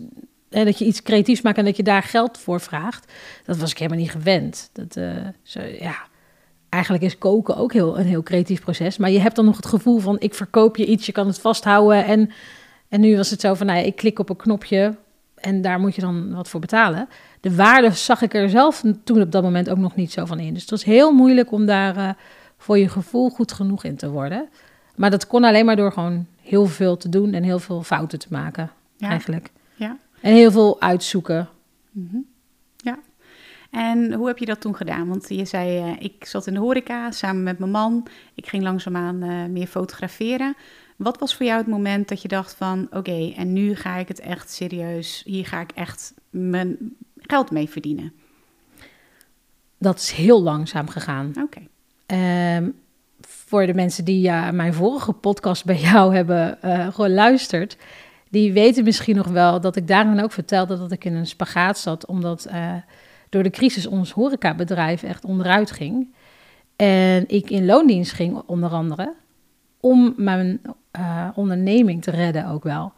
Hè, 0.49 0.65
dat 0.65 0.79
je 0.79 0.85
iets 0.85 1.01
creatiefs 1.01 1.41
maakt 1.41 1.57
en 1.57 1.65
dat 1.65 1.77
je 1.77 1.83
daar 1.83 2.03
geld 2.03 2.37
voor 2.37 2.61
vraagt. 2.61 3.11
Dat 3.45 3.57
was 3.57 3.71
ik 3.71 3.77
helemaal 3.77 3.99
niet 3.99 4.11
gewend. 4.11 4.69
Dat, 4.73 4.95
uh, 4.95 5.27
zo, 5.43 5.61
ja. 5.61 5.95
Eigenlijk 6.69 7.03
is 7.03 7.17
koken 7.17 7.57
ook 7.57 7.73
heel, 7.73 7.99
een 7.99 8.05
heel 8.05 8.23
creatief 8.23 8.61
proces. 8.61 8.97
Maar 8.97 9.09
je 9.09 9.19
hebt 9.19 9.35
dan 9.35 9.45
nog 9.45 9.55
het 9.55 9.65
gevoel 9.65 9.99
van: 9.99 10.15
ik 10.19 10.33
verkoop 10.33 10.77
je 10.77 10.85
iets, 10.85 11.05
je 11.05 11.11
kan 11.11 11.27
het 11.27 11.39
vasthouden. 11.39 12.05
En, 12.05 12.31
en 12.89 13.01
nu 13.01 13.15
was 13.15 13.29
het 13.29 13.41
zo 13.41 13.53
van: 13.53 13.65
nou 13.65 13.79
ja, 13.79 13.85
ik 13.85 13.95
klik 13.95 14.19
op 14.19 14.29
een 14.29 14.35
knopje 14.35 14.95
en 15.35 15.61
daar 15.61 15.79
moet 15.79 15.95
je 15.95 16.01
dan 16.01 16.33
wat 16.33 16.49
voor 16.49 16.59
betalen 16.59 17.07
de 17.45 17.55
waarde 17.55 17.91
zag 17.91 18.21
ik 18.21 18.33
er 18.33 18.49
zelf 18.49 18.83
toen 19.03 19.21
op 19.21 19.31
dat 19.31 19.43
moment 19.43 19.69
ook 19.69 19.77
nog 19.77 19.95
niet 19.95 20.11
zo 20.11 20.25
van 20.25 20.39
in. 20.39 20.53
Dus 20.53 20.61
het 20.61 20.71
was 20.71 20.83
heel 20.83 21.11
moeilijk 21.11 21.51
om 21.51 21.65
daar 21.65 21.97
uh, 21.97 22.09
voor 22.57 22.77
je 22.77 22.89
gevoel 22.89 23.29
goed 23.29 23.51
genoeg 23.51 23.83
in 23.83 23.95
te 23.95 24.09
worden. 24.09 24.49
Maar 24.95 25.09
dat 25.09 25.27
kon 25.27 25.43
alleen 25.43 25.65
maar 25.65 25.75
door 25.75 25.91
gewoon 25.91 26.25
heel 26.41 26.65
veel 26.65 26.97
te 26.97 27.09
doen 27.09 27.33
en 27.33 27.43
heel 27.43 27.59
veel 27.59 27.83
fouten 27.83 28.19
te 28.19 28.27
maken, 28.29 28.71
ja. 28.97 29.09
eigenlijk. 29.09 29.51
Ja. 29.75 29.97
En 30.21 30.33
heel 30.33 30.51
veel 30.51 30.81
uitzoeken. 30.81 31.49
Mm 31.91 32.07
-hmm. 32.11 32.25
Ja. 32.77 32.99
En 33.71 34.13
hoe 34.13 34.27
heb 34.27 34.37
je 34.37 34.45
dat 34.45 34.61
toen 34.61 34.75
gedaan? 34.75 35.07
Want 35.07 35.25
je 35.29 35.45
zei, 35.45 35.91
uh, 35.91 35.95
ik 35.99 36.25
zat 36.25 36.47
in 36.47 36.53
de 36.53 36.59
horeca 36.59 37.11
samen 37.11 37.43
met 37.43 37.59
mijn 37.59 37.71
man. 37.71 38.07
Ik 38.33 38.47
ging 38.47 38.63
langzaamaan 38.63 39.23
uh, 39.23 39.45
meer 39.45 39.67
fotograferen. 39.67 40.55
Wat 40.95 41.19
was 41.19 41.35
voor 41.35 41.45
jou 41.45 41.57
het 41.57 41.67
moment 41.67 42.07
dat 42.07 42.21
je 42.21 42.27
dacht 42.27 42.55
van... 42.55 42.85
oké, 42.85 42.97
okay, 42.97 43.33
en 43.37 43.53
nu 43.53 43.75
ga 43.75 43.95
ik 43.95 44.07
het 44.07 44.19
echt 44.19 44.51
serieus... 44.51 45.21
hier 45.25 45.45
ga 45.45 45.61
ik 45.61 45.71
echt 45.71 46.13
mijn 46.29 46.77
geld 47.17 47.51
mee 47.51 47.69
verdienen? 47.69 48.13
Dat 49.77 49.99
is 49.99 50.11
heel 50.11 50.41
langzaam 50.41 50.87
gegaan. 50.87 51.33
Oké. 51.41 51.59
Okay. 52.05 52.55
Um, 52.57 52.75
voor 53.21 53.65
de 53.65 53.73
mensen 53.73 54.05
die 54.05 54.31
mijn 54.31 54.73
vorige 54.73 55.13
podcast 55.13 55.65
bij 55.65 55.79
jou 55.79 56.15
hebben 56.15 56.57
uh, 56.65 56.87
geluisterd, 56.93 57.77
die 58.29 58.53
weten 58.53 58.83
misschien 58.83 59.15
nog 59.15 59.27
wel 59.27 59.61
dat 59.61 59.75
ik 59.75 59.87
daarin 59.87 60.23
ook 60.23 60.31
vertelde 60.31 60.77
dat 60.77 60.91
ik 60.91 61.05
in 61.05 61.15
een 61.15 61.27
spagaat 61.27 61.77
zat, 61.77 62.05
omdat 62.05 62.47
uh, 62.51 62.73
door 63.29 63.43
de 63.43 63.49
crisis 63.49 63.85
ons 63.85 64.11
horecabedrijf 64.11 65.03
echt 65.03 65.25
onderuit 65.25 65.71
ging. 65.71 66.13
En 66.75 67.23
ik 67.27 67.49
in 67.49 67.65
loondienst 67.65 68.11
ging, 68.11 68.41
onder 68.45 68.69
andere, 68.69 69.13
om 69.79 70.13
mijn 70.17 70.61
eh, 70.95 71.27
onderneming 71.33 72.01
te 72.01 72.11
redden 72.11 72.47
ook 72.47 72.63
wel. 72.63 72.93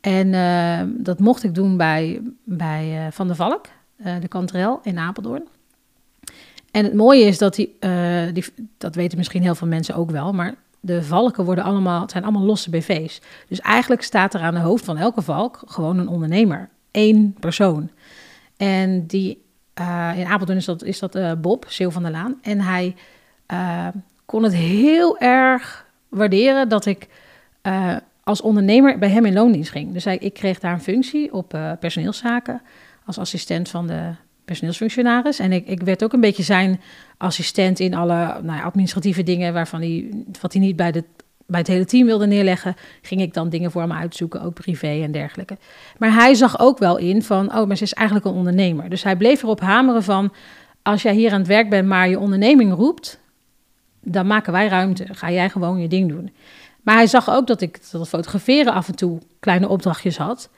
En 0.00 0.34
eh, 0.34 0.80
dat 1.04 1.18
mocht 1.18 1.44
ik 1.44 1.54
doen 1.54 1.76
bij, 1.76 2.22
bij 2.44 3.06
eh, 3.06 3.12
Van 3.12 3.26
der 3.26 3.36
Valk, 3.36 3.66
de 4.20 4.28
kanterel 4.28 4.80
in 4.82 4.98
Apeldoorn. 4.98 5.48
En 6.70 6.84
het 6.84 6.94
mooie 6.94 7.24
is 7.24 7.38
dat 7.38 7.54
die, 7.54 7.78
die, 8.32 8.44
dat 8.78 8.94
weten 8.94 9.18
misschien 9.18 9.42
heel 9.42 9.54
veel 9.54 9.66
mensen 9.66 9.94
ook 9.94 10.10
wel, 10.10 10.32
maar 10.32 10.54
de 10.80 11.02
valken 11.02 11.44
worden 11.44 11.64
allemaal, 11.64 12.00
het 12.00 12.10
zijn 12.10 12.24
allemaal 12.24 12.42
losse 12.42 12.70
BV's. 12.70 13.20
Dus 13.48 13.60
eigenlijk 13.60 14.02
staat 14.02 14.34
er 14.34 14.40
aan 14.40 14.54
de 14.54 14.60
hoofd 14.60 14.84
van 14.84 14.96
elke 14.96 15.22
valk 15.22 15.62
gewoon 15.66 15.98
een 15.98 16.08
ondernemer. 16.08 16.68
Eén 16.90 17.36
persoon. 17.40 17.90
En 18.56 19.06
die, 19.06 19.44
in 20.14 20.26
Apeldoorn 20.26 20.58
is 20.58 20.64
dat, 20.64 20.82
is 20.82 20.98
dat 20.98 21.40
Bob, 21.40 21.64
Sil 21.76 21.90
van 21.90 22.02
der 22.02 22.12
Laan. 22.12 22.38
En 22.42 22.60
hij 22.60 22.94
kon 24.24 24.42
het 24.42 24.54
heel 24.54 25.18
erg 25.18 25.86
waarderen 26.08 26.68
dat 26.68 26.86
ik 26.86 27.08
eh, 27.62 27.96
als 28.24 28.40
ondernemer 28.40 28.98
bij 28.98 29.08
hem 29.08 29.24
in 29.24 29.32
loondienst 29.32 29.70
ging. 29.70 29.92
Dus 29.92 30.04
hij, 30.04 30.18
ik 30.18 30.34
kreeg 30.34 30.58
daar 30.58 30.72
een 30.72 30.80
functie 30.80 31.32
op 31.32 31.54
eh, 31.54 31.72
personeelszaken 31.80 32.62
als 33.04 33.18
assistent 33.18 33.68
van 33.68 33.86
de 33.86 34.10
personeelsfunctionaris. 34.44 35.38
En 35.38 35.52
ik, 35.52 35.66
ik 35.66 35.82
werd 35.82 36.04
ook 36.04 36.12
een 36.12 36.20
beetje 36.20 36.42
zijn 36.42 36.80
assistent 37.16 37.80
in 37.80 37.94
alle 37.94 38.40
nou 38.42 38.62
administratieve 38.62 39.22
dingen 39.22 39.52
waarvan 39.52 39.80
hij, 39.80 40.10
wat 40.40 40.52
hij 40.52 40.62
niet 40.62 40.76
bij, 40.76 40.92
de, 40.92 41.04
bij 41.46 41.60
het 41.60 41.68
hele 41.68 41.84
team 41.84 42.06
wilde 42.06 42.26
neerleggen, 42.26 42.74
ging 43.02 43.20
ik 43.20 43.34
dan 43.34 43.48
dingen 43.48 43.70
voor 43.70 43.80
hem 43.80 43.92
uitzoeken, 43.92 44.42
ook 44.42 44.54
privé 44.54 45.02
en 45.02 45.12
dergelijke. 45.12 45.56
Maar 45.98 46.12
hij 46.12 46.34
zag 46.34 46.58
ook 46.58 46.78
wel 46.78 46.96
in 46.96 47.22
van, 47.22 47.56
oh, 47.56 47.66
maar 47.66 47.76
ze 47.76 47.82
is 47.82 47.94
eigenlijk 47.94 48.26
een 48.26 48.34
ondernemer. 48.34 48.88
Dus 48.88 49.02
hij 49.02 49.16
bleef 49.16 49.42
erop 49.42 49.60
hameren 49.60 50.02
van, 50.02 50.32
als 50.82 51.02
jij 51.02 51.14
hier 51.14 51.32
aan 51.32 51.38
het 51.38 51.48
werk 51.48 51.70
bent, 51.70 51.88
maar 51.88 52.08
je 52.08 52.18
onderneming 52.18 52.74
roept, 52.74 53.20
dan 54.00 54.26
maken 54.26 54.52
wij 54.52 54.68
ruimte. 54.68 55.06
Ga 55.10 55.30
jij 55.30 55.50
gewoon 55.50 55.80
je 55.80 55.88
ding 55.88 56.08
doen. 56.08 56.30
Maar 56.88 56.96
hij 56.96 57.06
zag 57.06 57.30
ook 57.30 57.46
dat 57.46 57.60
ik 57.60 57.90
dat 57.90 58.08
fotograferen 58.08 58.72
af 58.72 58.88
en 58.88 58.94
toe 58.94 59.18
kleine 59.40 59.68
opdrachtjes 59.68 60.16
had. 60.16 60.50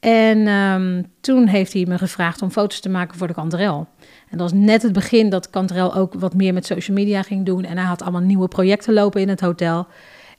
En 0.00 0.46
ehm, 0.46 1.02
toen 1.20 1.46
heeft 1.46 1.72
hij 1.72 1.84
me 1.88 1.98
gevraagd 1.98 2.42
om 2.42 2.50
foto's 2.50 2.80
te 2.80 2.88
maken 2.88 3.18
voor 3.18 3.26
de 3.26 3.34
kanterel. 3.34 3.86
En 4.30 4.38
dat 4.38 4.50
was 4.50 4.60
net 4.60 4.82
het 4.82 4.92
begin 4.92 5.30
dat 5.30 5.50
kanterel 5.50 5.94
ook 5.94 6.14
wat 6.14 6.34
meer 6.34 6.52
met 6.52 6.66
social 6.66 6.96
media 6.96 7.22
ging 7.22 7.46
doen. 7.46 7.64
En 7.64 7.76
hij 7.76 7.86
had 7.86 8.02
allemaal 8.02 8.20
nieuwe 8.20 8.48
projecten 8.48 8.94
lopen 8.94 9.20
in 9.20 9.28
het 9.28 9.40
hotel. 9.40 9.86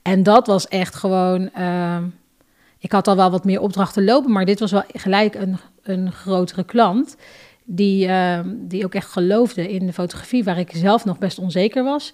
En 0.01 0.23
dat 0.23 0.47
was 0.47 0.67
echt 0.67 0.95
gewoon... 0.95 1.49
ehm, 1.53 2.03
ik 2.79 2.91
had 2.91 3.07
al 3.07 3.15
wel 3.15 3.31
wat 3.31 3.45
meer 3.45 3.61
opdrachten 3.61 4.03
lopen, 4.03 4.31
maar 4.31 4.45
dit 4.45 4.59
was 4.59 4.71
wel 4.71 4.83
gelijk 4.87 5.35
een, 5.35 5.57
een 5.83 6.11
grotere 6.11 6.63
klant. 6.63 7.15
Die, 7.63 8.07
ehm, 8.07 8.49
die 8.57 8.85
ook 8.85 8.95
echt 8.95 9.11
geloofde 9.11 9.71
in 9.71 9.85
de 9.85 9.93
fotografie, 9.93 10.43
waar 10.43 10.59
ik 10.59 10.71
zelf 10.73 11.05
nog 11.05 11.17
best 11.17 11.39
onzeker 11.39 11.83
was. 11.83 12.13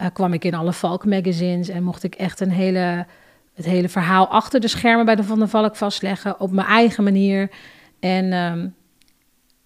Eh, 0.00 0.06
kwam 0.12 0.32
ik 0.32 0.44
in 0.44 0.54
alle 0.54 0.72
Valk 0.72 1.04
magazines 1.04 1.68
en 1.68 1.82
mocht 1.82 2.02
ik 2.02 2.14
echt 2.14 2.40
een 2.40 2.50
hele, 2.50 3.06
het 3.54 3.64
hele 3.64 3.88
verhaal 3.88 4.28
achter 4.28 4.60
de 4.60 4.68
schermen 4.68 5.04
bij 5.04 5.16
de 5.16 5.24
Van 5.24 5.38
der 5.38 5.48
Valk 5.48 5.76
vastleggen 5.76 6.40
op 6.40 6.50
mijn 6.50 6.66
eigen 6.66 7.04
manier. 7.04 7.50
En 7.98 8.32
ehm, 8.32 8.68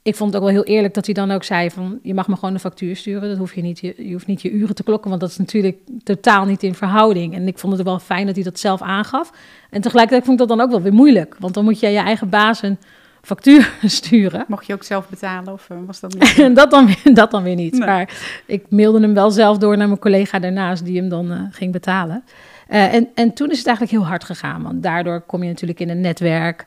ik 0.02 0.16
vond 0.16 0.32
het 0.32 0.42
ook 0.42 0.48
wel 0.48 0.56
heel 0.56 0.74
eerlijk 0.74 0.94
dat 0.94 1.04
hij 1.04 1.14
dan 1.14 1.30
ook 1.30 1.44
zei 1.44 1.70
van... 1.70 1.98
je 2.02 2.14
mag 2.14 2.28
me 2.28 2.34
gewoon 2.34 2.54
een 2.54 2.60
factuur 2.60 2.96
sturen, 2.96 3.28
dat 3.28 3.38
hoef 3.38 3.54
je 3.54 3.62
niet, 3.62 3.80
je, 3.80 3.94
je 3.96 4.12
hoeft 4.12 4.26
niet 4.26 4.42
je 4.42 4.50
uren 4.50 4.74
te 4.74 4.82
klokken... 4.82 5.08
want 5.08 5.20
dat 5.20 5.30
is 5.30 5.36
natuurlijk 5.36 5.78
totaal 6.02 6.44
niet 6.44 6.62
in 6.62 6.74
verhouding. 6.74 7.34
En 7.34 7.46
ik 7.46 7.58
vond 7.58 7.72
het 7.72 7.82
wel 7.82 7.98
fijn 7.98 8.26
dat 8.26 8.34
hij 8.34 8.44
dat 8.44 8.58
zelf 8.58 8.82
aangaf. 8.82 9.32
En 9.70 9.80
tegelijkertijd 9.80 10.24
vond 10.24 10.40
ik 10.40 10.48
dat 10.48 10.56
dan 10.56 10.66
ook 10.66 10.72
wel 10.72 10.82
weer 10.82 10.94
moeilijk... 10.94 11.36
want 11.38 11.54
dan 11.54 11.64
moet 11.64 11.80
je 11.80 11.88
je 11.88 11.98
eigen 11.98 12.28
baas 12.28 12.62
een 12.62 12.78
factuur 13.25 13.73
sturen. 13.85 14.45
Mocht 14.49 14.66
je 14.66 14.73
ook 14.75 14.83
zelf 14.83 15.09
betalen 15.09 15.52
of 15.52 15.71
eh, 15.71 15.76
was 15.87 16.00
dat 16.00 16.14
niet? 16.14 16.37
Dat 16.57 16.71
dan, 16.71 16.87
weer- 16.87 17.14
dat 17.14 17.31
dan 17.31 17.43
weer 17.43 17.54
niet. 17.54 17.73
Nee. 17.73 17.87
Maar 17.87 18.11
ik 18.47 18.64
mailde 18.69 19.00
hem 19.00 19.14
wel 19.14 19.31
zelf 19.31 19.59
door 19.59 19.76
naar 19.76 19.87
mijn 19.87 19.99
collega 19.99 20.38
daarnaast... 20.38 20.85
die 20.85 20.99
hem 20.99 21.09
dan 21.09 21.33
eh, 21.33 21.40
ging 21.50 21.73
betalen. 21.73 22.25
Eh, 22.69 22.95
en, 22.95 23.09
en 23.14 23.33
toen 23.33 23.50
is 23.50 23.59
het 23.59 23.66
eigenlijk 23.66 23.97
heel 23.97 24.07
hard 24.07 24.25
gegaan. 24.25 24.62
Want 24.62 24.83
daardoor 24.83 25.21
kom 25.21 25.43
je 25.43 25.49
natuurlijk 25.49 25.81
in 25.81 25.90
een 25.90 26.00
netwerk 26.00 26.66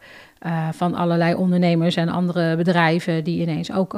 van 0.72 0.96
allerlei 0.96 1.34
ondernemers 1.34 1.96
en 1.96 2.10
andere 2.10 2.56
bedrijven 2.56 3.24
die 3.24 3.42
ineens 3.42 3.72
ook 3.72 3.98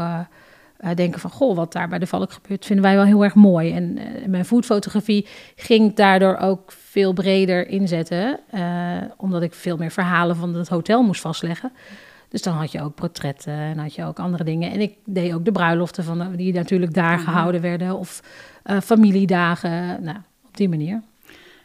denken 0.95 1.19
van 1.19 1.29
goh, 1.29 1.55
wat 1.55 1.73
daar 1.73 1.87
bij 1.87 1.99
de 1.99 2.07
Valk 2.07 2.31
gebeurt, 2.31 2.65
vinden 2.65 2.85
wij 2.85 2.95
wel 2.95 3.05
heel 3.05 3.23
erg 3.23 3.35
mooi. 3.35 3.73
En 3.73 3.99
mijn 4.27 4.45
foodfotografie 4.45 5.27
ging 5.55 5.95
daardoor 5.95 6.37
ook 6.37 6.71
veel 6.71 7.13
breder 7.13 7.67
inzetten, 7.67 8.39
omdat 9.17 9.41
ik 9.41 9.53
veel 9.53 9.77
meer 9.77 9.91
verhalen 9.91 10.35
van 10.35 10.55
het 10.55 10.69
hotel 10.69 11.03
moest 11.03 11.21
vastleggen. 11.21 11.71
Dus 12.29 12.41
dan 12.41 12.53
had 12.53 12.71
je 12.71 12.81
ook 12.81 12.95
portretten 12.95 13.53
en 13.53 13.77
had 13.77 13.95
je 13.95 14.05
ook 14.05 14.19
andere 14.19 14.43
dingen. 14.43 14.71
En 14.71 14.81
ik 14.81 14.93
deed 15.05 15.33
ook 15.33 15.45
de 15.45 15.51
bruiloften 15.51 16.03
van, 16.03 16.17
de- 16.19 16.35
die 16.35 16.53
natuurlijk 16.53 16.93
daar 16.93 17.15
Mhm. 17.15 17.23
gehouden 17.23 17.61
werden. 17.61 17.97
Of 17.97 18.21
eh, 18.63 18.77
familiedagen, 18.83 20.03
nou, 20.03 20.17
op 20.47 20.57
die 20.57 20.69
manier. 20.69 21.01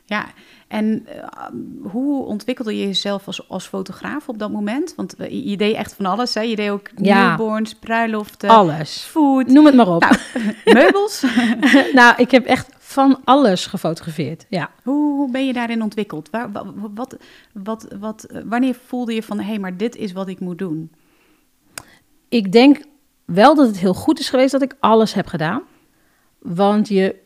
Ja, 0.07 0.25
en 0.69 1.07
eh, 1.07 1.47
hoe 1.91 2.25
ontwikkelde 2.25 2.79
je 2.79 2.87
jezelf 2.87 3.27
als, 3.27 3.49
als 3.49 3.67
fotograaf 3.67 4.29
op 4.29 4.39
dat 4.39 4.51
moment? 4.51 4.95
Want 4.97 5.15
eh, 5.17 5.31
je, 5.31 5.49
je 5.51 5.57
deed 5.57 5.75
echt 5.75 5.95
van 5.95 6.07
alles, 6.07 6.35
hè? 6.35 6.41
Je 6.41 6.57
deed 6.57 6.71
ook 6.71 6.91
Ja. 6.97 7.29
newborns, 7.29 7.75
bruiloften, 7.75 8.49
Alles. 8.49 9.03
food, 9.03 9.47
Noem 9.47 9.67
het 9.67 9.75
maar 9.75 9.89
op. 9.89 10.01
Nou. 10.03 10.17
meubels. 10.79 11.25
nou, 11.93 12.15
ik 12.17 12.31
heb 12.31 12.45
echt 12.47 12.69
van 12.95 13.21
alles 13.25 13.67
gefotografeerd. 13.67 14.47
Ja. 14.49 14.71
hoe, 14.83 15.17
hoe 15.17 15.31
ben 15.31 15.47
je 15.47 15.53
daarin 15.53 15.83
ontwikkeld? 15.83 16.31
Waar, 16.31 16.53
wa- 16.53 16.73
wa- 16.75 16.91
wat, 16.95 17.17
wat, 17.53 17.87
wat, 17.99 18.27
wanneer 18.45 18.75
voelde 18.87 19.15
je 19.15 19.23
van, 19.23 19.39
hé, 19.39 19.45
hey, 19.45 19.59
maar 19.59 19.77
dit 19.77 19.97
is 19.97 20.13
wat 20.13 20.29
ik 20.29 20.41
moet 20.41 20.59
doen? 20.59 20.93
Ik 22.29 22.53
denk 22.53 22.81
wel 23.25 23.55
dat 23.55 23.67
het 23.67 23.79
heel 23.79 23.95
goed 23.95 24.19
is 24.19 24.29
geweest 24.29 24.53
dat 24.53 24.63
ik 24.63 24.77
alles 24.81 25.15
heb 25.15 25.27
gedaan. 25.27 25.63
Want 26.39 26.89
je, 26.89 27.17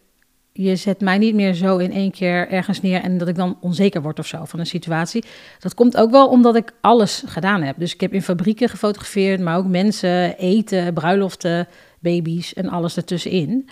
je 0.52 0.76
zet 0.76 1.00
mij 1.00 1.18
niet 1.18 1.34
meer 1.34 1.54
zo 1.54 1.76
in 1.76 1.92
één 1.92 2.10
keer 2.10 2.48
ergens 2.48 2.80
neer 2.80 3.00
en 3.02 3.18
dat 3.18 3.28
ik 3.28 3.34
dan 3.34 3.58
onzeker 3.60 4.02
word 4.02 4.18
of 4.18 4.26
zo 4.26 4.44
van 4.44 4.58
een 4.58 4.66
situatie. 4.66 5.24
Dat 5.58 5.74
komt 5.74 5.96
ook 5.96 6.10
wel 6.10 6.28
omdat 6.28 6.56
ik 6.56 6.72
alles 6.80 7.22
gedaan 7.26 7.62
heb. 7.62 7.78
Dus 7.78 7.94
ik 7.94 8.00
heb 8.00 8.12
in 8.12 8.22
fabrieken 8.22 8.68
gefotografeerd, 8.68 9.40
maar 9.40 9.56
ook 9.56 9.66
mensen, 9.66 10.36
eten, 10.36 10.94
bruiloften, 10.94 11.68
baby's 12.00 12.54
en 12.54 12.68
alles 12.68 12.96
ertussenin. 12.96 13.68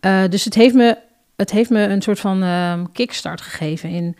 Eh, 0.00 0.24
dus 0.28 0.44
het 0.44 0.54
heeft, 0.54 0.74
me, 0.74 0.98
het 1.36 1.50
heeft 1.50 1.70
me 1.70 1.80
een 1.80 2.02
soort 2.02 2.20
van 2.20 2.42
ehm, 2.42 2.84
kickstart 2.92 3.40
gegeven 3.40 3.88
in 3.88 4.16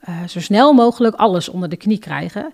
eh, 0.00 0.24
zo 0.28 0.40
snel 0.40 0.72
mogelijk 0.72 1.14
alles 1.14 1.48
onder 1.48 1.68
de 1.68 1.76
knie 1.76 1.98
krijgen. 1.98 2.52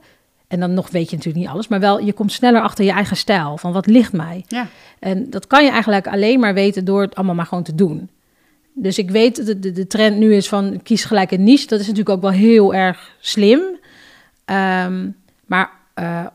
En 0.48 0.60
dan 0.60 0.74
nog 0.74 0.90
weet 0.90 1.10
je 1.10 1.16
natuurlijk 1.16 1.44
niet 1.44 1.54
alles, 1.54 1.68
maar 1.68 1.80
wel 1.80 2.00
je 2.00 2.12
komt 2.12 2.32
sneller 2.32 2.62
achter 2.62 2.84
je 2.84 2.90
eigen 2.90 3.16
stijl. 3.16 3.56
Van 3.56 3.72
wat 3.72 3.86
ligt 3.86 4.12
mij? 4.12 4.44
Ja. 4.48 4.66
En 4.98 5.30
dat 5.30 5.46
kan 5.46 5.64
je 5.64 5.70
eigenlijk 5.70 6.06
alleen 6.06 6.40
maar 6.40 6.54
weten 6.54 6.84
door 6.84 7.00
het 7.00 7.14
allemaal 7.14 7.34
maar 7.34 7.46
gewoon 7.46 7.64
te 7.64 7.74
doen. 7.74 8.10
Dus 8.72 8.98
ik 8.98 9.10
weet 9.10 9.46
dat 9.46 9.62
de, 9.62 9.72
de 9.72 9.86
trend 9.86 10.16
nu 10.16 10.34
is 10.34 10.48
van 10.48 10.80
kies 10.82 11.04
gelijk 11.04 11.30
een 11.30 11.44
niche. 11.44 11.66
Dat 11.66 11.80
is 11.80 11.86
natuurlijk 11.86 12.16
ook 12.16 12.22
wel 12.22 12.30
heel 12.30 12.74
erg 12.74 13.16
slim. 13.20 13.60
Ehm, 14.44 15.08
maar 15.46 15.70
eh, 15.94 16.26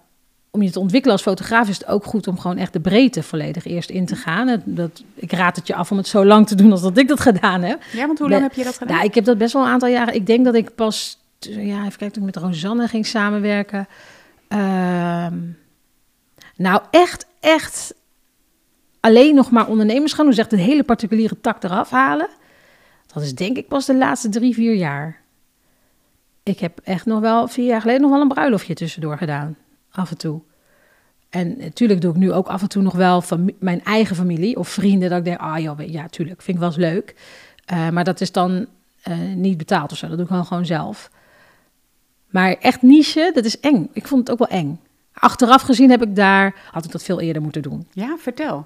om 0.55 0.61
je 0.61 0.71
te 0.71 0.79
ontwikkelen 0.79 1.15
als 1.15 1.25
fotograaf 1.25 1.69
is 1.69 1.77
het 1.77 1.87
ook 1.87 2.05
goed 2.05 2.27
om 2.27 2.39
gewoon 2.39 2.57
echt 2.57 2.73
de 2.73 2.79
breedte 2.79 3.23
volledig 3.23 3.65
eerst 3.65 3.89
in 3.89 4.05
te 4.05 4.15
gaan. 4.15 4.61
Dat, 4.65 5.03
ik 5.15 5.31
raad 5.31 5.55
het 5.55 5.67
je 5.67 5.75
af 5.75 5.91
om 5.91 5.97
het 5.97 6.07
zo 6.07 6.25
lang 6.25 6.47
te 6.47 6.55
doen 6.55 6.71
als 6.71 6.81
dat 6.81 6.97
ik 6.97 7.07
dat 7.07 7.19
gedaan 7.19 7.61
heb. 7.61 7.83
Ja, 7.91 8.05
want 8.05 8.19
hoe 8.19 8.29
lang 8.29 8.41
heb 8.41 8.53
je 8.53 8.63
dat 8.63 8.77
gedaan? 8.77 8.95
Nou, 8.95 9.07
ik 9.07 9.15
heb 9.15 9.25
dat 9.25 9.37
best 9.37 9.53
wel 9.53 9.61
een 9.61 9.69
aantal 9.69 9.89
jaren. 9.89 10.13
Ik 10.13 10.25
denk 10.25 10.45
dat 10.45 10.55
ik 10.55 10.75
pas, 10.75 11.19
ja, 11.39 11.85
even 11.85 11.97
kijken, 11.97 12.11
toen 12.11 12.27
ik 12.27 12.33
met 12.33 12.43
Rosanne 12.43 12.87
ging 12.87 13.05
samenwerken. 13.05 13.87
Ehm, 14.47 15.35
nou, 16.55 16.81
echt, 16.91 17.25
echt 17.39 17.93
alleen 18.99 19.35
nog 19.35 19.51
maar 19.51 19.67
ondernemers 19.67 20.13
gaan 20.13 20.25
doen. 20.25 20.33
Dus 20.33 20.43
echt 20.43 20.53
een 20.53 20.59
hele 20.59 20.83
particuliere 20.83 21.41
tak 21.41 21.63
eraf 21.63 21.89
halen. 21.89 22.27
Dat 23.13 23.23
is 23.23 23.35
denk 23.35 23.57
ik 23.57 23.67
pas 23.67 23.85
de 23.85 23.95
laatste 23.95 24.29
drie, 24.29 24.53
vier 24.53 24.75
jaar. 24.75 25.21
Ik 26.43 26.59
heb 26.59 26.79
echt 26.83 27.05
nog 27.05 27.19
wel, 27.19 27.47
vier 27.47 27.65
jaar 27.65 27.81
geleden 27.81 28.01
nog 28.01 28.11
wel 28.11 28.21
een 28.21 28.27
bruiloftje 28.27 28.73
tussendoor 28.73 29.17
gedaan. 29.17 29.57
Af 29.93 30.11
en 30.11 30.17
toe. 30.17 30.41
En 31.29 31.57
natuurlijk 31.57 32.01
doe 32.01 32.11
ik 32.11 32.17
nu 32.17 32.31
ook 32.31 32.47
af 32.47 32.61
en 32.61 32.67
toe 32.67 32.81
nog 32.81 32.93
wel 32.93 33.21
fami- 33.21 33.55
mijn 33.59 33.83
eigen 33.83 34.15
familie 34.15 34.57
of 34.57 34.69
vrienden. 34.69 35.09
Dat 35.09 35.17
ik 35.17 35.25
denk, 35.25 35.39
ah 35.39 35.59
joh, 35.59 35.79
ja, 35.87 36.07
tuurlijk, 36.07 36.41
vind 36.41 36.57
ik 36.57 36.63
wel 36.63 36.71
eens 36.71 36.93
leuk. 36.93 37.15
Eh, 37.65 37.89
maar 37.89 38.03
dat 38.03 38.21
is 38.21 38.31
dan 38.31 38.67
eh, 39.01 39.17
niet 39.35 39.57
betaald 39.57 39.91
of 39.91 39.97
zo. 39.97 40.07
Dat 40.07 40.15
doe 40.15 40.25
ik 40.25 40.31
wel 40.31 40.43
gewoon 40.43 40.65
zelf. 40.65 41.11
Maar 42.29 42.53
echt 42.53 42.81
niche, 42.81 43.31
dat 43.33 43.45
is 43.45 43.59
eng. 43.59 43.89
Ik 43.93 44.07
vond 44.07 44.27
het 44.27 44.31
ook 44.31 44.49
wel 44.49 44.59
eng. 44.59 44.79
Achteraf 45.13 45.61
gezien 45.61 45.89
heb 45.89 46.01
ik 46.01 46.15
daar, 46.15 46.55
had 46.71 46.85
ik 46.85 46.91
dat 46.91 47.03
veel 47.03 47.19
eerder 47.21 47.41
moeten 47.41 47.61
doen. 47.61 47.87
Ja, 47.91 48.17
vertel. 48.19 48.65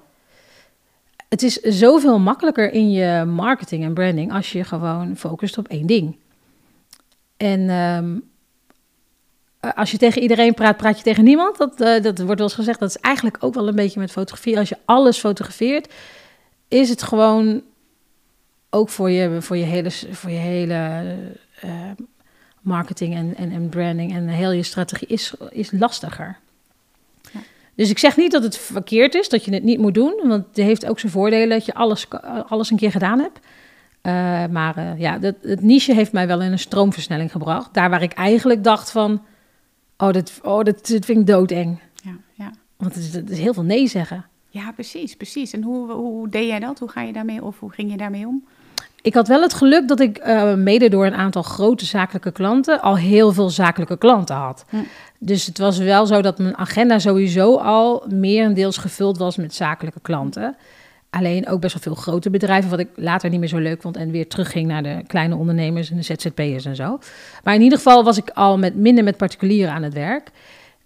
Het 1.28 1.42
is 1.42 1.54
zoveel 1.54 2.18
makkelijker 2.18 2.72
in 2.72 2.90
je 2.90 3.24
marketing 3.24 3.84
en 3.84 3.94
branding 3.94 4.32
als 4.32 4.52
je 4.52 4.64
gewoon 4.64 5.16
focust 5.16 5.58
op 5.58 5.68
één 5.68 5.86
ding. 5.86 6.16
En 7.36 7.68
ehm, 7.70 8.14
eh, 8.14 8.20
als 9.60 9.90
je 9.90 9.98
tegen 9.98 10.22
iedereen 10.22 10.54
praat, 10.54 10.76
praat 10.76 10.96
je 10.96 11.02
tegen 11.02 11.24
niemand. 11.24 11.58
Dat, 11.58 11.80
eh, 11.80 12.02
dat 12.02 12.18
wordt 12.18 12.38
wel 12.38 12.48
eens 12.48 12.54
gezegd. 12.54 12.78
Dat 12.78 12.88
is 12.88 12.96
eigenlijk 13.00 13.36
ook 13.40 13.54
wel 13.54 13.68
een 13.68 13.74
beetje 13.74 14.00
met 14.00 14.10
fotografie. 14.10 14.58
Als 14.58 14.68
je 14.68 14.76
alles 14.84 15.18
fotografeert, 15.18 15.92
is 16.68 16.88
het 16.88 17.02
gewoon 17.02 17.62
ook 18.70 18.88
voor 18.88 19.10
je, 19.10 19.42
voor 19.42 19.56
je 19.56 19.64
hele, 19.64 19.90
voor 20.10 20.30
je 20.30 20.36
hele 20.36 21.16
eh, 21.60 21.70
marketing 22.60 23.14
en, 23.14 23.36
en, 23.36 23.52
en 23.52 23.68
branding 23.68 24.14
en 24.14 24.28
heel 24.28 24.50
je 24.50 24.62
strategie 24.62 25.08
is, 25.08 25.34
is 25.50 25.70
lastiger. 25.70 26.38
Ja. 27.32 27.40
Dus 27.74 27.90
ik 27.90 27.98
zeg 27.98 28.16
niet 28.16 28.32
dat 28.32 28.42
het 28.42 28.58
verkeerd 28.58 29.14
is, 29.14 29.28
dat 29.28 29.44
je 29.44 29.54
het 29.54 29.62
niet 29.62 29.78
moet 29.78 29.94
doen. 29.94 30.20
Want 30.24 30.46
het 30.46 30.56
heeft 30.56 30.86
ook 30.86 30.98
zijn 30.98 31.12
voordelen 31.12 31.48
dat 31.48 31.66
je 31.66 31.74
alles, 31.74 32.06
alles 32.48 32.70
een 32.70 32.76
keer 32.76 32.90
gedaan 32.90 33.18
hebt. 33.18 33.38
Eh, 34.00 34.46
maar 34.50 34.76
eh, 34.76 34.98
ja, 34.98 35.18
dat, 35.18 35.34
het 35.42 35.62
niche 35.62 35.94
heeft 35.94 36.12
mij 36.12 36.26
wel 36.26 36.42
in 36.42 36.52
een 36.52 36.58
stroomversnelling 36.58 37.32
gebracht. 37.32 37.74
Daar 37.74 37.90
waar 37.90 38.02
ik 38.02 38.12
eigenlijk 38.12 38.64
dacht 38.64 38.90
van, 38.90 39.22
oh, 39.98 40.12
dit, 40.12 40.40
oh, 40.42 40.62
dit 40.62 40.86
vind 40.86 41.08
ik 41.08 41.26
doodeng. 41.26 41.80
Ja, 42.02 42.16
ja. 42.34 42.50
Want 42.76 42.94
het 42.94 43.04
is, 43.04 43.12
het 43.12 43.30
is 43.30 43.38
heel 43.38 43.54
veel 43.54 43.62
nee 43.62 43.86
zeggen. 43.86 44.24
ja 44.48 44.72
precies, 44.72 45.16
precies. 45.16 45.52
En 45.52 45.62
hoe, 45.62 45.92
hoe 45.92 46.28
deed 46.28 46.46
jij 46.46 46.58
dat? 46.58 46.78
Hoe 46.78 46.88
ga 46.88 47.02
je 47.02 47.12
daarmee 47.12 47.44
of 47.44 47.58
hoe 47.58 47.70
ging 47.70 47.90
je 47.90 47.96
daarmee 47.96 48.26
om? 48.26 48.44
Ik 49.02 49.14
had 49.14 49.28
wel 49.28 49.42
het 49.42 49.54
geluk 49.54 49.88
dat 49.88 50.00
ik 50.00 50.16
eh, 50.16 50.54
mede 50.54 50.88
door 50.88 51.06
een 51.06 51.14
aantal 51.14 51.42
grote 51.42 51.84
zakelijke 51.84 52.32
klanten 52.32 52.80
al 52.80 52.96
heel 52.96 53.32
veel 53.32 53.50
zakelijke 53.50 53.98
klanten 53.98 54.36
had. 54.36 54.64
Hm. 54.68 54.76
Dus 55.18 55.46
het 55.46 55.58
was 55.58 55.78
wel 55.78 56.06
zo 56.06 56.22
dat 56.22 56.38
mijn 56.38 56.56
agenda 56.56 56.98
sowieso 56.98 57.56
al 57.56 58.04
meerendeels 58.08 58.76
gevuld 58.76 59.18
was 59.18 59.36
met 59.36 59.54
zakelijke 59.54 60.00
klanten. 60.00 60.56
Alleen 61.10 61.48
ook 61.48 61.60
best 61.60 61.74
wel 61.74 61.82
veel 61.82 62.02
grote 62.02 62.30
bedrijven, 62.30 62.70
wat 62.70 62.78
ik 62.78 62.88
later 62.94 63.30
niet 63.30 63.40
meer 63.40 63.48
zo 63.48 63.58
leuk 63.58 63.82
vond 63.82 63.96
en 63.96 64.10
weer 64.10 64.28
terugging 64.28 64.66
naar 64.66 64.82
de 64.82 65.02
kleine 65.06 65.36
ondernemers 65.36 65.90
en 65.90 65.96
de 65.96 66.02
ZZP'ers 66.02 66.64
en 66.64 66.76
zo. 66.76 66.98
Maar 67.44 67.54
in 67.54 67.62
ieder 67.62 67.78
geval 67.78 68.04
was 68.04 68.16
ik 68.16 68.30
al 68.30 68.58
met 68.58 68.74
minder 68.74 69.04
met 69.04 69.16
particulieren 69.16 69.72
aan 69.72 69.82
het 69.82 69.94
werk. 69.94 70.30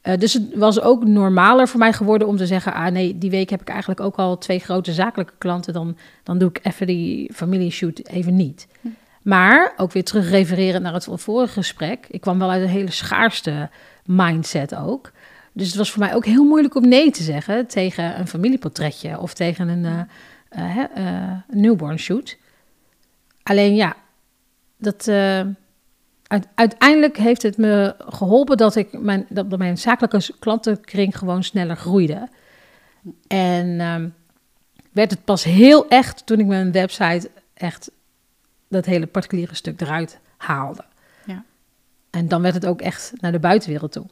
Eh, 0.00 0.19
dus 0.19 0.33
het 0.33 0.55
was 0.55 0.81
ook 0.81 1.05
normaler 1.05 1.69
voor 1.69 1.79
mij 1.79 1.93
geworden 1.93 2.29
om 2.29 2.37
te 2.37 2.47
zeggen: 2.47 2.75
ah 2.75 2.93
nee, 2.93 3.19
die 3.19 3.31
week 3.31 3.50
heb 3.50 3.61
ik 3.61 3.69
eigenlijk 3.69 4.00
ook 4.00 4.17
al 4.17 4.38
twee 4.38 4.59
grote 4.59 4.93
zakelijke 4.93 5.33
klanten. 5.38 5.73
Dan, 5.73 5.97
dan 6.23 6.38
doe 6.38 6.49
ik 6.49 6.61
even 6.62 6.87
die 6.87 7.33
familieshoot 7.35 8.00
even 8.07 8.37
niet. 8.37 8.67
Hm. 8.81 8.88
Maar 9.23 9.73
ook 9.76 9.93
weer 9.93 10.05
terug 10.05 10.31
refereren 10.31 10.83
naar 10.83 10.95
het 10.95 11.09
vorige 11.11 11.52
gesprek. 11.52 12.07
Ik 12.11 12.21
kwam 12.21 12.38
wel 12.38 12.50
uit 12.50 12.62
een 12.62 12.69
hele 12.69 12.91
schaarste 12.91 13.71
mindset 14.05 14.75
ook. 14.75 15.11
Dus 15.52 15.66
het 15.66 15.76
was 15.76 15.90
voor 15.90 16.00
mij 16.02 16.14
ook 16.14 16.25
heel 16.25 16.44
moeilijk 16.44 16.75
om 16.75 16.88
nee 16.88 17.11
te 17.11 17.23
zeggen 17.23 17.66
tegen 17.66 18.18
een 18.18 18.28
familieportretje 18.28 19.18
of 19.18 19.35
tegen 19.35 19.68
een 19.68 20.06
eh, 20.49 21.32
newborn 21.49 21.99
shoot. 21.99 22.38
Alleen 23.42 23.75
ja, 23.75 23.97
dat, 24.76 25.09
uit- 26.26 26.49
uiteindelijk 26.54 27.16
heeft 27.16 27.42
het 27.42 27.56
me 27.56 27.94
geholpen 27.99 28.56
dat, 28.56 28.76
ik 28.76 29.00
mijn, 29.00 29.26
dat 29.28 29.59
mijn 29.59 29.78
zakelijke 29.78 30.32
klantenkring 30.38 31.18
gewoon 31.18 31.44
sneller 31.44 31.76
groeide. 31.76 32.28
En 33.26 33.80
ehm, 33.80 34.09
werd 34.92 35.11
het 35.11 35.25
pas 35.25 35.44
heel 35.44 35.88
echt 35.88 36.26
toen 36.26 36.38
ik 36.38 36.47
mijn 36.47 36.73
website 36.73 37.30
echt 37.54 37.90
dat 38.68 38.87
hele 38.87 39.06
particuliere 39.06 39.54
stuk 39.54 39.80
eruit 39.80 40.18
haalde. 40.37 40.85
Ja. 41.26 41.44
En 42.11 42.28
dan 42.28 42.42
werd 42.42 42.54
het 42.54 42.66
ook 42.66 42.80
echt 42.80 43.12
naar 43.21 43.32
de 43.32 43.38
buitenwereld 43.38 43.92
toe. 43.92 44.06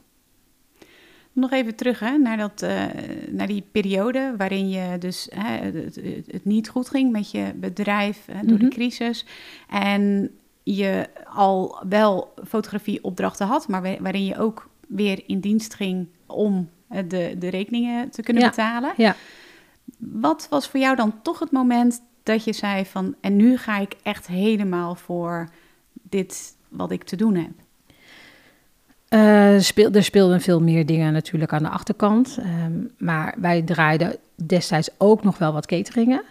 Nog 1.32 1.50
even 1.50 1.74
terug 1.74 2.00
hè, 2.00 2.18
naar, 2.18 2.36
dat, 2.36 2.62
eh, 2.62 2.84
naar 3.28 3.46
die 3.46 3.64
periode 3.72 4.34
waarin 4.36 4.68
je 4.68 4.98
dus 4.98 5.28
hè, 5.34 5.56
het, 5.56 5.74
het- 5.94 6.26
het 6.32 6.44
niet 6.44 6.68
goed 6.68 6.88
ging 6.88 7.12
met 7.12 7.30
je 7.30 7.52
bedrijf 7.56 8.24
hè, 8.32 8.46
door 8.46 8.56
Mhm. 8.56 8.64
de 8.64 8.70
crisis. 8.74 9.24
En 9.68 10.30
je 10.62 11.08
al 11.32 11.78
wel 11.88 12.34
fotografieopdrachten 12.46 13.46
had, 13.46 13.68
maar 13.68 13.82
wa- 13.82 14.00
waarin 14.00 14.24
je 14.24 14.38
ook 14.38 14.68
weer 14.88 15.22
in 15.26 15.40
dienst 15.40 15.74
ging 15.74 16.06
om 16.26 16.68
eh, 16.88 17.02
de, 17.08 17.34
de 17.38 17.48
rekeningen 17.48 18.10
te 18.10 18.22
kunnen 18.22 18.42
Ja. 18.42 18.48
betalen. 18.48 18.92
Ja. 18.96 19.16
Wat 19.98 20.46
was 20.50 20.68
voor 20.68 20.80
jou 20.80 20.96
dan 20.96 21.22
toch 21.22 21.38
het 21.38 21.50
moment 21.50 22.02
dat 22.22 22.44
je 22.44 22.52
zei 22.52 22.84
van... 22.86 23.14
en 23.20 23.36
nu 23.36 23.56
ga 23.56 23.78
ik 23.78 23.96
echt 24.02 24.26
helemaal 24.26 24.94
voor 24.94 25.48
dit 25.92 26.56
wat 26.68 26.90
ik 26.90 27.04
te 27.04 27.16
doen 27.16 27.34
heb? 27.34 27.50
Eh, 29.10 29.58
speel, 29.58 29.90
er 29.92 30.04
speelden 30.04 30.40
veel 30.40 30.60
meer 30.60 30.86
dingen 30.86 31.12
natuurlijk 31.12 31.52
aan 31.52 31.62
de 31.62 31.68
achterkant. 31.68 32.38
Ehm, 32.40 32.72
maar 32.98 33.34
wij 33.38 33.62
draaiden 33.62 34.16
destijds 34.46 34.88
ook 34.98 35.22
nog 35.24 35.38
wel 35.38 35.52
wat 35.52 35.66
cateringen. 35.66 36.22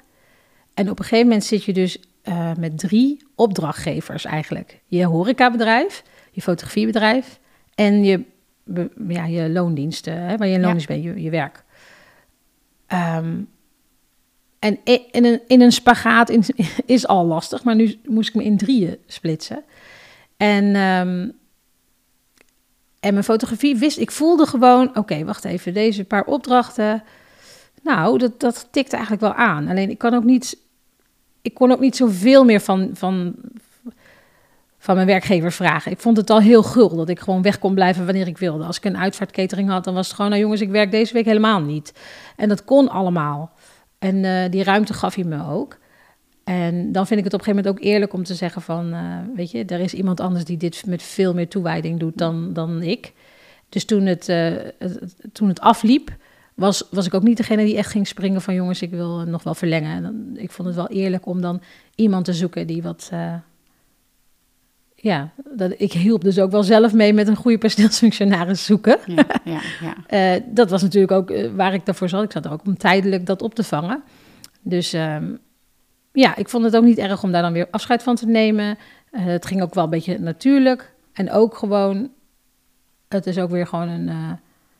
En 0.73 0.89
op 0.89 0.99
een 0.99 1.03
gegeven 1.05 1.25
moment 1.27 1.43
zit 1.45 1.63
je 1.63 1.73
dus 1.73 1.97
eh, 2.21 2.51
met 2.57 2.77
drie 2.79 3.27
opdrachtgevers 3.35 4.25
eigenlijk. 4.25 4.79
Je 4.85 5.05
horecabedrijf, 5.05 6.03
je 6.31 6.41
fotografiebedrijf 6.41 7.39
en 7.75 8.03
je, 8.03 8.21
be- 8.63 8.91
ja, 9.07 9.25
je 9.25 9.49
loondiensten, 9.49 10.21
hè, 10.21 10.37
waar 10.37 10.47
je 10.47 10.53
in 10.53 10.59
Ja. 10.59 10.65
loondienst 10.65 10.87
bent, 10.87 11.03
je, 11.03 11.21
je 11.21 11.29
werk. 11.29 11.63
Ehm, 12.87 13.35
en 14.59 14.77
in 15.11 15.25
een, 15.25 15.41
in 15.47 15.61
een 15.61 15.71
spagaat 15.71 16.29
is 16.85 17.07
al 17.15 17.25
lastig, 17.25 17.63
maar 17.63 17.75
nu 17.75 17.99
moest 18.07 18.29
ik 18.29 18.35
me 18.35 18.43
in 18.43 18.57
drieën 18.57 18.97
splitsen. 19.05 19.63
En 20.37 20.75
ehm, 20.75 21.29
en 22.99 23.13
mijn 23.13 23.25
fotografie 23.25 23.77
wist, 23.77 23.97
ik 23.97 24.11
voelde 24.11 24.45
gewoon, 24.45 24.97
oké, 24.97 25.23
wacht 25.25 25.45
even, 25.45 25.73
deze 25.73 26.03
paar 26.03 26.23
opdrachten. 26.23 27.03
Nou, 27.83 28.17
dat, 28.17 28.39
dat 28.39 28.67
tikt 28.71 28.93
eigenlijk 28.93 29.21
wel 29.21 29.33
aan. 29.33 29.67
Alleen 29.67 29.89
ik 29.89 29.97
kan 29.97 30.13
ook 30.13 30.23
niet, 30.23 30.57
ik 31.41 31.53
kon 31.53 31.71
ook 31.71 31.79
niet 31.79 31.95
zoveel 31.95 32.45
meer 32.45 32.61
van, 32.61 32.89
van, 32.93 33.35
van 34.77 34.95
mijn 34.95 35.07
werkgever 35.07 35.51
vragen. 35.51 35.91
Ik 35.91 35.99
vond 35.99 36.17
het 36.17 36.29
al 36.29 36.39
heel 36.39 36.63
gul 36.63 36.95
dat 36.95 37.09
ik 37.09 37.19
gewoon 37.19 37.41
weg 37.41 37.59
kon 37.59 37.73
blijven 37.73 38.05
wanneer 38.05 38.27
ik 38.27 38.37
wilde. 38.37 38.63
Als 38.63 38.77
ik 38.77 38.85
een 38.85 38.97
uitvaartkatering 38.97 39.69
had, 39.69 39.83
dan 39.83 39.93
was 39.93 40.07
het 40.07 40.15
gewoon, 40.15 40.31
nou 40.31 40.41
jongens, 40.41 40.61
ik 40.61 40.69
werk 40.69 40.91
deze 40.91 41.13
week 41.13 41.25
helemaal 41.25 41.61
niet. 41.61 41.93
En 42.35 42.49
dat 42.49 42.63
kon 42.63 42.89
allemaal. 42.89 43.51
En 43.99 44.25
eh, 44.25 44.51
die 44.51 44.63
ruimte 44.63 44.93
gaf 44.93 45.15
hij 45.15 45.23
me 45.23 45.47
ook. 45.49 45.77
En 46.49 46.91
dan 46.91 47.07
vind 47.07 47.19
ik 47.19 47.25
het 47.25 47.33
op 47.33 47.39
een 47.39 47.45
gegeven 47.45 47.65
moment 47.65 47.67
ook 47.67 47.91
eerlijk 47.91 48.13
om 48.13 48.23
te 48.23 48.33
zeggen 48.35 48.61
van, 48.61 48.93
eh, 48.93 49.17
weet 49.35 49.51
je, 49.51 49.65
er 49.65 49.79
is 49.79 49.93
iemand 49.93 50.19
anders 50.19 50.45
die 50.45 50.57
dit 50.57 50.83
met 50.87 51.03
veel 51.03 51.33
meer 51.33 51.47
toewijding 51.47 51.99
doet 51.99 52.17
dan, 52.17 52.53
dan 52.53 52.81
ik. 52.81 53.13
Dus 53.69 53.85
toen 53.85 54.05
het, 54.05 54.29
eh, 54.29 54.51
het- 54.79 55.15
toen 55.31 55.47
het 55.47 55.59
afliep, 55.59 56.15
was, 56.53 56.83
was 56.91 57.05
ik 57.05 57.13
ook 57.13 57.23
niet 57.23 57.37
degene 57.37 57.65
die 57.65 57.77
echt 57.77 57.91
ging 57.91 58.07
springen 58.07 58.41
van, 58.41 58.53
jongens, 58.53 58.81
ik 58.81 58.89
wil 58.89 59.17
nog 59.19 59.43
wel 59.43 59.55
verlengen. 59.55 60.01
Dan, 60.03 60.29
ik 60.43 60.51
vond 60.51 60.67
het 60.67 60.77
wel 60.77 60.87
eerlijk 60.87 61.25
om 61.25 61.41
dan 61.41 61.61
iemand 61.95 62.25
te 62.25 62.33
zoeken 62.33 62.67
die 62.67 62.81
wat, 62.81 63.09
eh, 63.11 63.33
ja, 64.95 65.29
dat, 65.55 65.73
ik 65.77 65.91
hielp 65.93 66.23
dus 66.23 66.39
ook 66.39 66.51
wel 66.51 66.63
zelf 66.63 66.93
mee 66.93 67.13
met 67.13 67.27
een 67.27 67.35
goede 67.35 67.57
personeelsfunctionaris 67.57 68.65
zoeken. 68.65 68.97
Ja, 69.05 69.25
ja, 69.43 69.61
ja. 69.81 70.39
Dat 70.59 70.69
was 70.69 70.81
natuurlijk 70.81 71.11
ook 71.11 71.33
waar 71.55 71.73
ik 71.73 71.85
daarvoor 71.85 72.09
zat. 72.09 72.23
Ik 72.23 72.31
zat 72.31 72.45
er 72.45 72.51
ook 72.51 72.65
om 72.65 72.77
tijdelijk 72.77 73.25
dat 73.25 73.41
op 73.41 73.55
te 73.55 73.63
vangen. 73.63 74.03
Dus 74.61 74.93
ehm, 74.93 75.31
ja, 76.19 76.35
ik 76.35 76.49
vond 76.49 76.63
het 76.63 76.75
ook 76.75 76.83
niet 76.83 76.97
erg 76.97 77.23
om 77.23 77.31
daar 77.31 77.41
dan 77.41 77.53
weer 77.53 77.67
afscheid 77.71 78.03
van 78.03 78.15
te 78.15 78.25
nemen. 78.27 78.77
Eh, 79.11 79.25
het 79.25 79.45
ging 79.45 79.61
ook 79.61 79.73
wel 79.73 79.83
een 79.83 79.89
beetje 79.89 80.19
natuurlijk. 80.19 80.91
En 81.13 81.31
ook 81.31 81.57
gewoon, 81.57 82.09
het 83.07 83.27
is 83.27 83.37
ook 83.39 83.49
weer 83.49 83.67
gewoon 83.67 83.87
een 83.87 84.09
eh, 84.09 84.31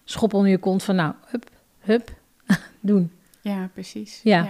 schop 0.04 0.34
onder 0.34 0.52
je 0.52 0.58
kont 0.58 0.84
van 0.84 0.96
nou, 0.96 1.14
hup, 1.26 1.50
hup, 1.80 2.12
doen. 2.80 3.12
Ja, 3.42 3.70
precies. 3.74 4.20
Ja. 4.24 4.48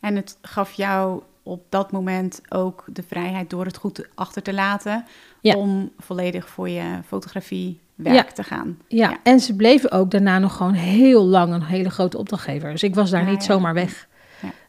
En 0.00 0.16
het 0.16 0.38
gaf 0.42 0.72
jou 0.72 1.22
op 1.42 1.62
dat 1.68 1.92
moment 1.92 2.40
ook 2.48 2.84
de 2.92 3.02
vrijheid 3.02 3.50
door 3.50 3.64
het 3.64 3.76
goed 3.76 4.06
achter 4.14 4.42
te 4.42 4.52
laten... 4.54 5.04
Ja. 5.40 5.54
om 5.54 5.90
volledig 5.98 6.48
voor 6.48 6.68
je 6.68 6.82
fotografie 7.06 7.80
werk 7.94 8.28
Ja. 8.28 8.32
te 8.34 8.42
gaan. 8.42 8.78
Ja, 8.88 9.10
Ja. 9.10 9.16
en 9.22 9.40
ze 9.40 9.54
bleven 9.56 9.90
ook 9.92 10.10
daarna 10.10 10.38
nog 10.38 10.56
gewoon 10.56 10.72
heel 10.72 11.24
lang 11.24 11.52
een 11.52 11.62
hele 11.62 11.90
grote 11.90 12.18
opdrachtgever. 12.18 12.70
Dus 12.70 12.82
ik 12.82 12.94
was 12.94 13.10
daar 13.10 13.24
niet 13.24 13.42
zomaar 13.42 13.74
weg. 13.74 14.08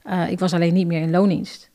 Ja. 0.10 0.26
Eh, 0.26 0.32
ik 0.32 0.40
was 0.40 0.54
alleen 0.54 0.74
niet 0.74 0.88
meer 0.88 1.02
in 1.02 1.12
loondienst. 1.12 1.70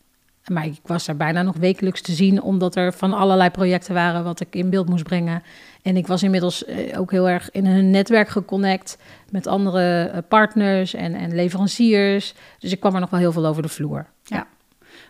Maar 0.44 0.66
ik 0.66 0.80
was 0.82 1.04
daar 1.04 1.16
bijna 1.16 1.42
nog 1.42 1.56
wekelijks 1.56 2.00
te 2.00 2.12
zien, 2.12 2.42
omdat 2.42 2.76
er 2.76 2.92
van 2.92 3.12
allerlei 3.12 3.50
projecten 3.50 3.94
waren 3.94 4.24
wat 4.24 4.40
ik 4.40 4.54
in 4.54 4.70
beeld 4.70 4.88
moest 4.88 5.04
brengen. 5.04 5.42
En 5.82 5.96
ik 5.96 6.06
was 6.06 6.22
inmiddels 6.22 6.64
eh, 6.64 7.00
ook 7.00 7.10
heel 7.10 7.28
erg 7.28 7.50
in 7.50 7.66
hun 7.66 7.90
netwerk 7.90 8.28
geconnect 8.28 8.98
met 9.30 9.46
andere 9.46 10.04
eh, 10.04 10.18
partners 10.28 10.94
en, 10.94 11.14
en 11.14 11.34
leveranciers. 11.34 12.34
Dus 12.58 12.72
ik 12.72 12.80
kwam 12.80 12.94
er 12.94 13.00
nog 13.00 13.10
wel 13.10 13.20
heel 13.20 13.32
veel 13.32 13.46
over 13.46 13.62
de 13.62 13.68
vloer. 13.68 14.06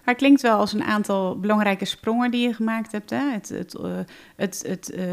Maar 0.04 0.14
het 0.14 0.22
klinkt 0.22 0.42
wel 0.42 0.58
als 0.58 0.72
een 0.72 0.82
aantal 0.82 1.38
belangrijke 1.38 1.84
sprongen 1.84 2.30
die 2.30 2.46
je 2.46 2.54
gemaakt 2.54 2.92
hebt. 2.92 3.10
Hè? 3.10 3.30
Het, 3.30 3.48
het, 3.48 3.74
eh, 3.74 3.98
het, 4.36 4.64
het 4.66 4.90
eh, 4.90 5.06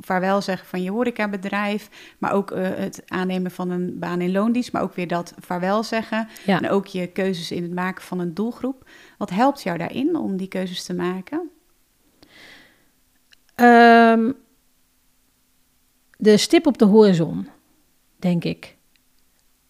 vaarwel 0.00 0.42
zeggen 0.42 0.68
van 0.68 0.82
je 0.82 0.90
horecabedrijf, 0.90 2.14
maar 2.18 2.32
ook 2.32 2.50
eh, 2.50 2.68
het 2.74 3.02
aannemen 3.06 3.50
van 3.50 3.70
een 3.70 3.98
baan 3.98 4.20
in 4.20 4.32
loondienst, 4.32 4.72
maar 4.72 4.82
ook 4.82 4.94
weer 4.94 5.08
dat 5.08 5.34
vaarwel 5.38 5.82
zeggen. 5.82 6.28
Ja. 6.46 6.60
En 6.60 6.70
ook 6.70 6.86
je 6.86 7.06
keuzes 7.06 7.50
in 7.50 7.62
het 7.62 7.74
maken 7.74 8.04
van 8.04 8.18
een 8.18 8.34
doelgroep. 8.34 8.88
Wat 9.18 9.30
helpt 9.30 9.62
jou 9.62 9.78
daarin 9.78 10.16
om 10.16 10.36
die 10.36 10.48
keuzes 10.48 10.84
te 10.84 10.94
maken? 10.94 11.50
Ehm, 13.54 14.32
de 16.16 16.36
stip 16.36 16.66
op 16.66 16.78
de 16.78 16.84
horizon, 16.84 17.48
denk 18.16 18.44
ik. 18.44 18.77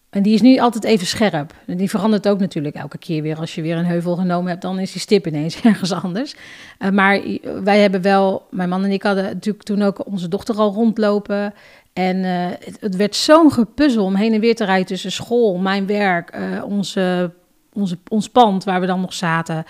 En 0.09 0.21
die 0.21 0.33
is 0.33 0.41
nu 0.41 0.59
altijd 0.59 0.83
even 0.83 1.07
scherp. 1.07 1.53
Die 1.65 1.89
verandert 1.89 2.27
ook 2.27 2.39
natuurlijk 2.39 2.75
elke 2.75 2.97
keer 2.97 3.21
weer. 3.21 3.37
Als 3.37 3.55
je 3.55 3.61
weer 3.61 3.77
een 3.77 3.85
heuvel 3.85 4.15
genomen 4.15 4.49
hebt, 4.49 4.61
dan 4.61 4.79
is 4.79 4.91
die 4.91 5.01
stip 5.01 5.27
ineens 5.27 5.61
ergens 5.63 5.91
anders. 5.91 6.35
Eh, 6.77 6.89
maar 6.89 7.21
wij 7.63 7.79
hebben 7.79 8.01
wel, 8.01 8.47
mijn 8.51 8.69
man 8.69 8.83
en 8.83 8.91
ik 8.91 9.03
hadden 9.03 9.23
natuurlijk 9.23 9.63
toen 9.63 9.81
ook 9.81 10.05
onze 10.05 10.27
dochter 10.27 10.55
al 10.55 10.73
rondlopen. 10.73 11.53
En 11.93 12.23
eh, 12.23 12.47
het, 12.65 12.77
het 12.79 12.95
werd 12.95 13.15
zo'n 13.15 13.51
gepuzzel 13.51 14.05
om 14.05 14.15
heen 14.15 14.33
en 14.33 14.39
weer 14.39 14.55
te 14.55 14.65
rijden 14.65 14.85
tussen 14.85 15.11
school, 15.11 15.57
mijn 15.57 15.85
werk, 15.85 16.29
eh, 16.29 16.63
onze, 16.63 17.31
onze, 17.73 17.97
ons 18.07 18.29
pand 18.29 18.63
waar 18.63 18.79
we 18.79 18.85
dan 18.85 19.01
nog 19.01 19.13
zaten. 19.13 19.65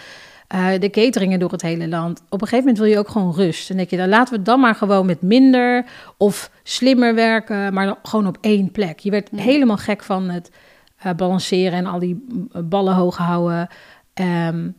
Eh, 0.50 0.68
de 0.80 0.90
cateringen 0.90 1.40
door 1.40 1.52
het 1.52 1.62
hele 1.62 1.88
land. 1.88 2.20
Op 2.30 2.42
een 2.42 2.48
gegeven 2.48 2.58
moment 2.58 2.78
wil 2.78 2.88
je 2.88 2.98
ook 2.98 3.10
gewoon 3.10 3.34
rust. 3.34 3.70
En 3.70 3.78
denk 3.78 3.90
je, 3.90 3.98
dan 3.98 4.10
laten 4.10 4.38
we 4.38 4.42
dan 4.42 4.60
maar 4.60 4.76
gewoon 4.76 5.06
met 5.06 5.22
minder 5.22 5.86
of 6.18 6.52
slimmer 6.64 7.16
werken, 7.16 7.74
maar 7.74 7.96
gewoon 8.04 8.28
op 8.28 8.38
één 8.42 8.72
plek. 8.72 9.00
Je 9.00 9.12
werd 9.12 9.30
Ja. 9.32 9.42
helemaal 9.42 9.78
gek 9.78 10.04
van 10.04 10.30
het 10.30 10.52
eh, 10.98 11.14
balanceren 11.14 11.74
en 11.74 11.86
al 11.86 12.00
die 12.00 12.26
mm, 12.30 12.70
ballen 12.70 12.94
hoog 12.94 13.18
houden. 13.18 13.68
Ehm, 14.14 14.70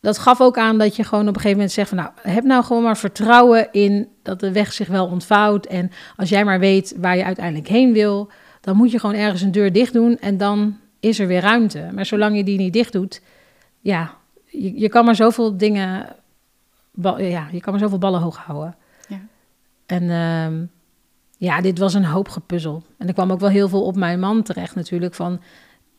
dat 0.00 0.18
gaf 0.18 0.40
ook 0.40 0.58
aan 0.58 0.78
dat 0.78 0.96
je 0.96 1.04
gewoon 1.04 1.28
op 1.28 1.34
een 1.34 1.40
gegeven 1.40 1.56
moment 1.56 1.72
zegt 1.72 1.88
van 1.88 1.98
nou, 1.98 2.10
heb 2.22 2.44
nou 2.44 2.64
gewoon 2.64 2.82
maar 2.82 2.96
vertrouwen 2.96 3.68
in 3.72 4.08
dat 4.22 4.40
de 4.40 4.52
weg 4.52 4.72
zich 4.72 4.88
wel 4.88 5.06
ontvouwt. 5.06 5.66
En 5.66 5.90
als 6.16 6.28
jij 6.28 6.44
maar 6.44 6.58
weet 6.58 6.94
waar 7.00 7.16
je 7.16 7.24
uiteindelijk 7.24 7.68
heen 7.68 7.92
wil, 7.92 8.30
dan 8.60 8.76
moet 8.76 8.90
je 8.90 8.98
gewoon 8.98 9.16
ergens 9.16 9.42
een 9.42 9.52
deur 9.52 9.72
dicht 9.72 9.92
doen 9.92 10.18
en 10.18 10.36
dan 10.36 10.76
is 11.00 11.18
er 11.18 11.26
weer 11.26 11.40
ruimte. 11.40 11.88
Maar 11.92 12.06
zolang 12.06 12.36
je 12.36 12.44
die 12.44 12.58
niet 12.58 12.72
dicht 12.72 12.92
doet, 12.92 13.22
ja, 13.80 14.14
je, 14.62 14.80
je 14.80 14.88
kan 14.88 15.04
maar 15.04 15.14
zoveel 15.14 15.56
dingen, 15.56 16.16
ja, 17.16 17.48
je 17.52 17.60
kan 17.60 17.72
maar 17.72 17.82
zoveel 17.82 17.98
ballen 17.98 18.20
hoog 18.20 18.36
houden. 18.36 18.76
Ja. 19.08 19.20
En 19.86 20.10
ehm, 20.10 20.64
ja, 21.38 21.60
dit 21.60 21.78
was 21.78 21.94
een 21.94 22.04
hoop 22.04 22.28
gepuzzel. 22.28 22.82
En 22.98 23.06
er 23.06 23.14
kwam 23.14 23.32
ook 23.32 23.40
wel 23.40 23.48
heel 23.48 23.68
veel 23.68 23.84
op 23.84 23.96
mijn 23.96 24.20
man 24.20 24.42
terecht 24.42 24.74
natuurlijk 24.74 25.14
van 25.14 25.40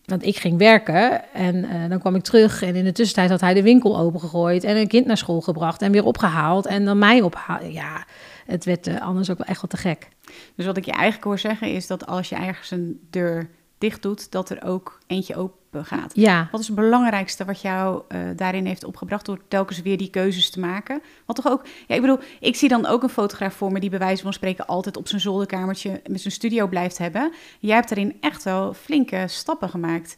want 0.07 0.25
ik 0.25 0.37
ging 0.37 0.57
werken 0.57 1.33
en 1.33 1.55
uh, 1.55 1.89
dan 1.89 1.99
kwam 1.99 2.15
ik 2.15 2.23
terug 2.23 2.61
en 2.61 2.75
in 2.75 2.83
de 2.83 2.91
tussentijd 2.91 3.29
had 3.29 3.41
hij 3.41 3.53
de 3.53 3.63
winkel 3.63 3.99
opengegooid 3.99 4.63
en 4.63 4.77
een 4.77 4.87
kind 4.87 5.05
naar 5.05 5.17
school 5.17 5.41
gebracht 5.41 5.81
en 5.81 5.91
weer 5.91 6.03
opgehaald 6.03 6.65
en 6.65 6.85
dan 6.85 6.97
mij 6.97 7.21
opgehaald. 7.21 7.73
Ja, 7.73 8.05
het 8.45 8.65
werd 8.65 8.87
uh, 8.87 9.01
anders 9.01 9.29
ook 9.29 9.37
wel 9.37 9.47
echt 9.47 9.61
wel 9.61 9.69
te 9.69 9.77
gek. 9.77 10.07
Dus 10.55 10.65
wat 10.65 10.77
ik 10.77 10.85
je 10.85 10.91
eigenlijk 10.91 11.23
hoor 11.23 11.39
zeggen 11.39 11.71
is 11.71 11.87
dat 11.87 12.05
als 12.05 12.29
je 12.29 12.35
ergens 12.35 12.71
een 12.71 13.07
deur 13.09 13.49
dicht 13.77 14.01
doet, 14.01 14.31
dat 14.31 14.49
er 14.49 14.63
ook 14.63 14.99
eentje 15.07 15.35
open 15.35 15.85
gaat. 15.85 16.11
Ja. 16.15 16.47
Wat 16.51 16.61
is 16.61 16.67
het 16.67 16.75
belangrijkste 16.75 17.45
wat 17.45 17.61
jou 17.61 18.03
uh, 18.09 18.19
daarin 18.35 18.65
heeft 18.65 18.83
opgebracht 18.83 19.25
door 19.25 19.39
telkens 19.47 19.81
weer 19.81 19.97
die 19.97 20.09
keuzes 20.09 20.49
te 20.49 20.59
maken? 20.59 21.01
Wat 21.25 21.35
toch 21.35 21.47
ook, 21.47 21.65
ja, 21.87 21.95
ik 21.95 22.01
bedoel, 22.01 22.19
ik 22.39 22.55
zie 22.55 22.69
dan 22.69 22.85
ook 22.85 23.03
een 23.03 23.09
fotograaf 23.09 23.53
voor 23.53 23.71
me 23.71 23.79
die 23.79 23.89
bij 23.89 23.99
wijze 23.99 24.23
van 24.23 24.33
spreken 24.33 24.65
altijd 24.65 24.97
op 24.97 25.07
zijn 25.07 25.21
zolderkamertje 25.21 26.01
met 26.09 26.21
zijn 26.21 26.33
studio 26.33 26.67
blijft 26.67 26.97
hebben. 26.97 27.33
Jij 27.59 27.75
hebt 27.75 27.89
daarin 27.89 28.17
echt 28.19 28.43
wel 28.43 28.73
flinke 28.73 29.23
stappen 29.27 29.69
gemaakt. 29.69 30.17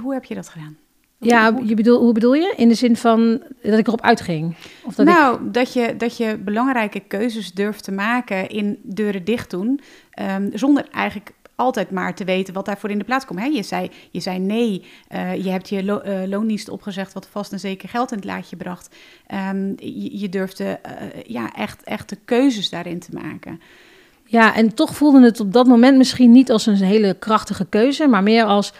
Hoe 0.00 0.12
heb 0.12 0.24
je 0.24 0.34
dat 0.34 0.48
gedaan? 0.48 0.76
Ja, 1.18 1.58
je 1.64 1.74
bedoel, 1.74 2.00
hoe 2.00 2.12
bedoel 2.12 2.34
je? 2.34 2.54
In 2.56 2.68
de 2.68 2.74
zin 2.74 2.96
van 2.96 3.42
dat 3.62 3.78
ik 3.78 3.86
erop 3.86 4.00
uitging? 4.00 4.56
Of 4.84 4.94
dat 4.94 5.06
nou, 5.06 5.50
dat, 5.50 5.72
je, 5.72 5.96
dat 5.96 6.16
je 6.16 6.38
belangrijke 6.38 7.00
keuzes 7.00 7.52
durft 7.52 7.84
te 7.84 7.92
maken 7.92 8.48
in 8.48 8.78
deuren 8.82 9.24
dicht 9.24 9.50
doen. 9.50 9.80
Um, 10.20 10.50
zonder 10.54 10.88
eigenlijk 10.90 11.32
altijd 11.54 11.90
maar 11.90 12.14
te 12.14 12.24
weten 12.24 12.54
wat 12.54 12.64
daarvoor 12.64 12.90
in 12.90 12.98
de 12.98 13.04
plaats 13.04 13.24
komt. 13.24 13.40
Hè? 13.40 13.46
Je, 13.46 13.62
zei, 13.62 13.90
je 14.10 14.20
zei 14.20 14.38
nee, 14.38 14.84
uh, 15.12 15.44
je 15.44 15.50
hebt 15.50 15.68
je 15.68 15.84
lo 15.84 16.00
uh, 16.04 16.22
loondienst 16.26 16.68
opgezegd... 16.68 17.12
wat 17.12 17.28
vast 17.30 17.52
en 17.52 17.60
zeker 17.60 17.88
geld 17.88 18.10
in 18.10 18.16
het 18.16 18.26
laadje 18.26 18.56
bracht. 18.56 18.96
Um, 19.50 19.74
je, 19.78 20.18
je, 20.18 20.28
durfde 20.28 20.80
uh, 20.86 21.22
ja, 21.26 21.52
echt, 21.54 21.82
echt 21.82 22.08
de 22.08 22.18
keuzes 22.24 22.70
daarin 22.70 23.00
te 23.00 23.12
maken. 23.12 23.60
Ja, 24.24 24.54
en 24.54 24.74
toch 24.74 24.94
voelde 24.96 25.22
het 25.22 25.40
op 25.40 25.52
dat 25.52 25.66
moment 25.66 25.96
misschien 25.96 26.32
niet 26.32 26.50
als 26.50 26.66
een 26.66 26.74
hele 26.74 27.14
krachtige 27.18 27.66
keuze... 27.66 28.06
maar 28.06 28.22
meer 28.22 28.44
als, 28.44 28.72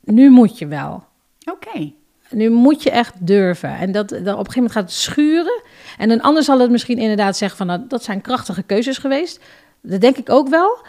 nu 0.00 0.30
moet 0.30 0.58
je 0.58 0.66
wel. 0.66 1.04
Oké. 1.44 1.68
Okay. 1.68 1.94
Nu 2.30 2.50
moet 2.50 2.82
je 2.82 2.90
echt 2.90 3.26
durven. 3.26 3.76
En 3.76 3.92
dat, 3.92 4.08
dat 4.08 4.18
op 4.18 4.26
een 4.26 4.34
gegeven 4.34 4.54
moment 4.54 4.72
gaat 4.72 4.82
het 4.82 4.92
schuren. 4.92 5.62
En 5.98 6.10
een 6.10 6.22
ander 6.22 6.42
zal 6.42 6.60
het 6.60 6.70
misschien 6.70 6.98
inderdaad 6.98 7.36
zeggen 7.36 7.58
van... 7.58 7.66
Nou, 7.66 7.80
dat 7.88 8.04
zijn 8.04 8.20
krachtige 8.20 8.62
keuzes 8.62 8.98
geweest. 8.98 9.40
Dat 9.82 10.00
denk 10.00 10.16
ik 10.16 10.30
ook 10.30 10.48
wel 10.48 10.84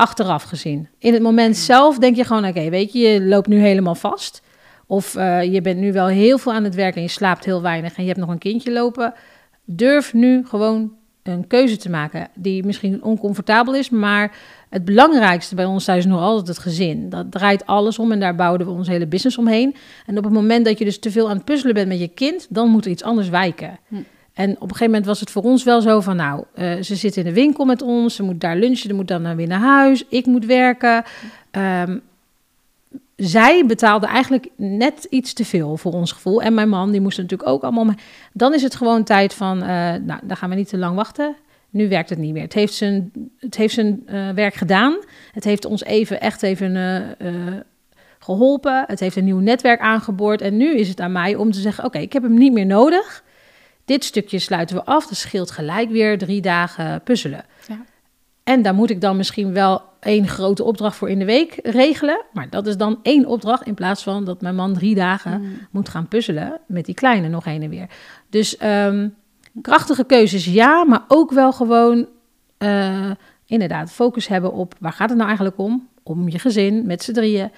achteraf 0.00 0.42
gezien. 0.42 0.88
In 0.98 1.12
het 1.12 1.22
moment 1.22 1.56
zelf 1.56 1.98
denk 1.98 2.16
je 2.16 2.24
gewoon, 2.24 2.46
oké, 2.46 2.70
weet 2.70 2.92
je, 2.92 2.98
je 2.98 3.22
loopt 3.22 3.48
nu 3.48 3.58
helemaal 3.58 3.94
vast. 3.94 4.42
Of 4.86 5.14
uh, 5.14 5.52
je 5.52 5.60
bent 5.60 5.78
nu 5.78 5.92
wel 5.92 6.06
heel 6.06 6.38
veel 6.38 6.52
aan 6.52 6.64
het 6.64 6.74
werken 6.74 6.96
en 6.96 7.02
je 7.02 7.08
slaapt 7.08 7.44
heel 7.44 7.62
weinig 7.62 7.96
en 7.96 8.02
je 8.02 8.08
hebt 8.08 8.20
nog 8.20 8.30
een 8.30 8.38
kindje 8.38 8.72
lopen. 8.72 9.14
Durf 9.64 10.14
nu 10.14 10.46
gewoon 10.46 10.92
een 11.22 11.46
keuze 11.46 11.76
te 11.76 11.90
maken 11.90 12.28
die 12.34 12.64
misschien 12.64 13.02
oncomfortabel 13.02 13.74
is, 13.74 13.90
maar 13.90 14.36
het 14.68 14.84
belangrijkste 14.84 15.54
bij 15.54 15.64
ons 15.64 15.84
thuis 15.84 15.98
is 15.98 16.10
nog 16.10 16.20
altijd 16.20 16.48
het 16.48 16.58
gezin. 16.58 17.08
Dat 17.08 17.30
draait 17.30 17.66
alles 17.66 17.98
om 17.98 18.12
en 18.12 18.20
daar 18.20 18.34
bouwden 18.34 18.66
we 18.66 18.72
ons 18.72 18.88
hele 18.88 19.06
business 19.06 19.38
omheen. 19.38 19.74
En 20.06 20.18
op 20.18 20.24
het 20.24 20.32
moment 20.32 20.64
dat 20.64 20.78
je 20.78 20.84
dus 20.84 20.98
te 20.98 21.10
veel 21.10 21.28
aan 21.28 21.36
het 21.36 21.44
puzzelen 21.44 21.74
bent 21.74 21.88
met 21.88 22.00
je 22.00 22.08
kind, 22.08 22.46
dan 22.50 22.68
moet 22.68 22.84
er 22.84 22.90
iets 22.90 23.02
anders 23.02 23.28
wijken. 23.28 23.78
Hm. 23.88 23.96
En 24.34 24.50
op 24.50 24.62
een 24.62 24.68
gegeven 24.68 24.86
moment 24.86 25.06
was 25.06 25.20
het 25.20 25.30
voor 25.30 25.42
ons 25.42 25.64
wel 25.64 25.80
zo 25.80 26.00
van, 26.00 26.16
nou, 26.16 26.44
uh, 26.54 26.82
ze 26.82 26.96
zit 26.96 27.16
in 27.16 27.24
de 27.24 27.32
winkel 27.32 27.64
met 27.64 27.82
ons, 27.82 28.14
ze 28.14 28.22
moet 28.22 28.40
daar 28.40 28.56
lunchen, 28.56 28.88
ze 28.88 28.94
moet 28.94 29.08
dan 29.08 29.36
weer 29.36 29.46
naar 29.46 29.60
huis, 29.60 30.04
ik 30.08 30.26
moet 30.26 30.46
werken. 30.46 31.04
Um, 31.52 32.02
zij 33.16 33.66
betaalde 33.66 34.06
eigenlijk 34.06 34.48
net 34.56 35.06
iets 35.10 35.32
te 35.32 35.44
veel 35.44 35.76
voor 35.76 35.92
ons 35.92 36.12
gevoel. 36.12 36.42
En 36.42 36.54
mijn 36.54 36.68
man, 36.68 36.90
die 36.90 37.00
moest 37.00 37.18
natuurlijk 37.18 37.48
ook 37.48 37.62
allemaal. 37.62 37.94
Dan 38.32 38.54
is 38.54 38.62
het 38.62 38.74
gewoon 38.74 39.04
tijd 39.04 39.34
van, 39.34 39.58
uh, 39.58 39.66
nou, 39.94 40.20
dan 40.22 40.36
gaan 40.36 40.50
we 40.50 40.56
niet 40.56 40.68
te 40.68 40.78
lang 40.78 40.96
wachten. 40.96 41.36
Nu 41.70 41.88
werkt 41.88 42.10
het 42.10 42.18
niet 42.18 42.32
meer. 42.32 42.42
Het 42.42 42.52
heeft 42.52 42.74
zijn, 42.74 43.12
het 43.38 43.56
heeft 43.56 43.74
zijn 43.74 44.02
werk 44.34 44.54
gedaan. 44.54 44.98
Het 45.32 45.44
heeft 45.44 45.64
ons 45.64 45.84
even, 45.84 46.20
echt 46.20 46.42
even 46.42 46.76
geholpen. 48.18 48.84
Het 48.86 49.00
heeft 49.00 49.16
een 49.16 49.24
nieuw 49.24 49.38
netwerk 49.38 49.80
aangeboord. 49.80 50.40
En 50.40 50.56
nu 50.56 50.76
is 50.76 50.88
het 50.88 51.00
aan 51.00 51.12
mij 51.12 51.34
om 51.34 51.50
te 51.50 51.60
zeggen: 51.60 51.84
Oké, 51.84 51.98
ik 51.98 52.12
heb 52.12 52.22
hem 52.22 52.34
niet 52.34 52.52
meer 52.52 52.66
nodig. 52.66 53.24
Dit 53.90 54.04
stukje 54.04 54.38
sluiten 54.38 54.76
we 54.76 54.84
af. 54.84 55.06
Dat 55.06 55.16
scheelt 55.16 55.50
gelijk 55.50 55.90
weer 55.90 56.18
drie 56.18 56.40
dagen 56.40 57.02
puzzelen. 57.02 57.44
Ja. 57.68 57.84
En 58.44 58.62
daar 58.62 58.74
moet 58.74 58.90
ik 58.90 59.00
dan 59.00 59.16
misschien 59.16 59.52
wel 59.52 59.82
één 60.00 60.28
grote 60.28 60.64
opdracht 60.64 60.96
voor 60.96 61.10
in 61.10 61.18
de 61.18 61.24
week 61.24 61.58
regelen. 61.62 62.24
Maar 62.32 62.50
dat 62.50 62.66
is 62.66 62.76
dan 62.76 62.98
één 63.02 63.26
opdracht 63.26 63.66
in 63.66 63.74
plaats 63.74 64.02
van 64.02 64.24
dat 64.24 64.40
mijn 64.40 64.54
man 64.54 64.74
drie 64.74 64.94
dagen 64.94 65.40
mm. 65.40 65.66
moet 65.70 65.88
gaan 65.88 66.08
puzzelen 66.08 66.60
met 66.66 66.84
die 66.84 66.94
kleine 66.94 67.28
nog 67.28 67.44
heen 67.44 67.62
en 67.62 67.70
weer. 67.70 67.86
Dus 68.28 68.62
um, 68.62 69.14
krachtige 69.62 70.04
keuzes 70.04 70.44
ja, 70.44 70.84
maar 70.84 71.04
ook 71.08 71.30
wel 71.32 71.52
gewoon 71.52 72.08
uh, 72.58 73.10
inderdaad 73.46 73.92
focus 73.92 74.28
hebben 74.28 74.52
op 74.52 74.74
waar 74.80 74.92
gaat 74.92 75.08
het 75.08 75.18
nou 75.18 75.28
eigenlijk 75.28 75.58
om? 75.58 75.88
Om 76.02 76.28
je 76.28 76.38
gezin 76.38 76.86
met 76.86 77.02
z'n 77.02 77.12
drieën. 77.12 77.50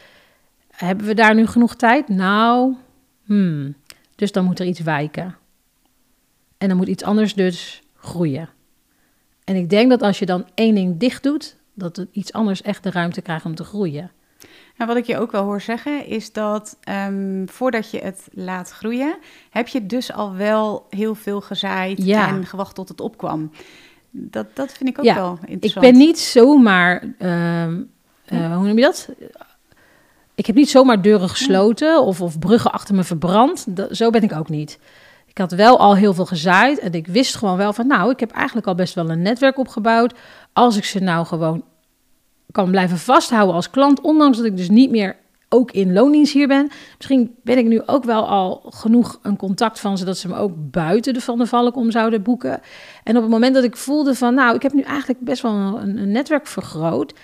Hebben 0.71 1.07
we 1.07 1.15
daar 1.15 1.35
nu 1.35 1.47
genoeg 1.47 1.75
tijd? 1.75 2.09
Nou, 2.09 2.75
hmm. 3.25 3.75
dus 4.15 4.33
dan 4.33 4.45
moet 4.45 4.59
er 4.59 4.67
iets 4.67 4.81
wijken. 4.81 5.41
En 6.63 6.69
dan 6.69 6.77
moet 6.77 6.89
iets 6.89 7.03
anders 7.03 7.35
dus 7.35 7.83
groeien. 7.95 8.49
En 9.45 9.57
ik 9.57 9.71
denk 9.71 9.91
dat 9.91 10.03
als 10.03 10.19
je 10.19 10.27
dan 10.27 10.47
één 10.55 10.75
ding 10.75 10.99
dicht 10.99 11.23
doet, 11.23 11.57
dat 11.75 11.97
het 11.97 12.09
iets 12.13 12.33
anders 12.33 12.63
echt 12.63 12.83
de 12.83 12.91
ruimte 12.91 13.21
krijgt 13.21 13.45
om 13.45 13.55
te 13.55 13.65
groeien. 13.65 14.11
En 14.77 14.87
wat 14.87 14.97
ik 14.97 15.05
je 15.05 15.19
ook 15.19 15.33
wel 15.33 15.45
hoor 15.45 15.61
zeggen, 15.61 16.07
is 16.07 16.33
dat 16.33 16.79
um, 17.07 17.49
voordat 17.49 17.91
je 17.91 17.99
het 17.99 18.29
laat 18.33 18.71
groeien, 18.71 19.17
heb 19.51 19.69
je 19.69 19.87
dus 19.87 20.13
al 20.13 20.35
wel 20.35 20.87
heel 20.91 21.15
veel 21.15 21.41
gezaaid 21.41 22.05
ja. 22.05 22.29
en 22.29 22.47
gewacht 22.47 22.75
tot 22.75 22.89
het 22.89 23.01
opkwam. 23.01 23.51
Dat, 24.11 24.47
dat 24.57 24.73
vind 24.73 24.89
ik 24.89 24.99
ook 24.99 25.05
ja, 25.05 25.15
wel 25.15 25.39
interessant. 25.45 25.87
Ik 25.87 25.93
ben 25.93 26.01
niet 26.01 26.19
zomaar, 26.19 27.05
uh, 27.19 27.67
uh, 27.67 28.57
hoe 28.57 28.67
noem 28.67 28.79
je 28.79 28.83
dat? 28.83 29.09
Ik 30.35 30.47
heb 30.47 30.57
niet 30.57 30.71
zomaar 30.71 31.03
deuren 31.03 31.29
gesloten 31.29 32.03
of, 32.03 32.21
of 32.21 32.39
bruggen 32.39 32.73
achter 32.73 32.95
me 32.95 33.05
verbrand. 33.05 33.77
Dat, 33.77 33.97
zo 33.97 34.11
ben 34.11 34.23
ik 34.23 34.33
ook 34.33 34.49
niet. 34.49 34.79
Ik 35.33 35.39
had 35.39 35.53
wel 35.53 35.79
al 35.79 35.97
heel 35.97 36.15
veel 36.15 36.27
gezaaid 36.27 36.79
en 36.79 36.93
ik 36.93 37.07
wist 37.07 37.37
gewoon 37.37 37.57
wel 37.57 37.73
van, 37.73 37.87
nou, 37.87 38.11
ik 38.11 38.21
heb 38.21 38.31
eigenlijk 38.31 38.67
al 38.67 38.75
best 38.75 38.95
wel 38.95 39.11
een 39.11 39.23
netwerk 39.23 39.59
opgebouwd. 39.59 40.15
Als 40.53 40.77
ik 40.77 40.85
ze 40.85 40.99
nou 40.99 41.27
gewoon 41.27 41.65
kan 42.51 42.71
blijven 42.71 42.99
vasthouden 42.99 43.55
als 43.55 43.71
klant, 43.71 44.01
ondanks 44.01 44.37
dat 44.37 44.47
ik 44.47 44.57
dus 44.57 44.69
niet 44.69 44.91
meer 44.91 45.17
ook 45.49 45.71
in 45.71 45.93
loondienst 45.93 46.33
hier 46.33 46.49
ben. 46.49 46.71
Misschien 46.97 47.35
ben 47.43 47.59
ik 47.59 47.67
nu 47.67 47.83
ook 47.87 48.05
wel 48.05 48.29
al 48.29 48.63
genoeg 48.69 49.19
een 49.23 49.37
contact 49.37 49.81
van 49.81 49.99
ze 49.99 50.05
dat 50.05 50.19
ze 50.19 50.29
me 50.29 50.35
ook 50.35 50.53
buiten 50.57 51.15
de 51.15 51.21
Van 51.21 51.39
de 51.39 51.47
Valk 51.47 51.77
om 51.77 51.91
zouden 51.91 52.23
boeken. 52.23 52.61
En 53.05 53.17
op 53.17 53.23
het 53.23 53.31
moment 53.31 53.55
dat 53.55 53.65
ik 53.65 53.77
voelde 53.77 54.15
van, 54.15 54.35
nou, 54.35 54.55
ik 54.55 54.63
heb 54.63 54.73
nu 54.73 54.83
eigenlijk 54.83 55.21
best 55.21 55.43
wel 55.43 55.81
een, 55.81 56.13
netwerk 56.13 56.47
vergroot. 56.47 57.15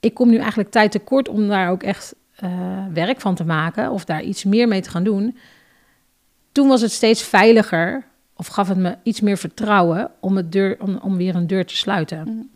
Ik 0.00 0.14
kom 0.14 0.28
nu 0.28 0.36
eigenlijk 0.36 0.70
tijd 0.70 0.90
tekort 0.90 1.28
om 1.28 1.48
daar 1.48 1.70
ook 1.70 1.82
echt 1.82 2.14
uh, 2.44 2.50
werk 2.92 3.20
van 3.20 3.34
te 3.34 3.44
maken 3.44 3.90
of 3.90 4.04
daar 4.04 4.22
iets 4.22 4.44
meer 4.44 4.68
mee 4.68 4.82
te 4.82 4.90
gaan 4.90 5.04
doen 5.04 5.36
toen 6.54 6.68
was 6.68 6.80
het 6.80 6.92
steeds 6.92 7.22
veiliger, 7.22 8.04
of 8.36 8.46
gaf 8.46 8.68
het 8.68 8.78
me 8.78 8.96
iets 9.02 9.20
meer 9.20 9.36
vertrouwen 9.36 10.10
om, 10.20 10.36
het 10.36 10.52
deur, 10.52 10.76
om, 10.80 10.98
om 11.02 11.16
weer 11.16 11.34
een 11.34 11.46
deur 11.46 11.66
te 11.66 11.76
sluiten. 11.76 12.28
Mm. 12.28 12.50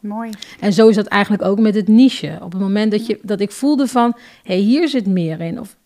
Mooi. 0.00 0.30
En 0.60 0.72
zo 0.72 0.88
is 0.88 0.96
dat 0.96 1.06
eigenlijk 1.06 1.42
ook 1.42 1.58
met 1.58 1.74
het 1.74 1.88
niche. 1.88 2.38
Op 2.42 2.52
het 2.52 2.60
moment 2.60 2.90
dat, 2.90 3.06
je, 3.06 3.18
dat 3.22 3.40
ik 3.40 3.50
voelde 3.50 3.86
van, 3.86 4.12
hé, 4.42 4.54
hey, 4.54 4.62
hier 4.62 4.88
zit 4.88 5.06
meer 5.06 5.40
in. 5.40 5.60
Of 5.60 5.76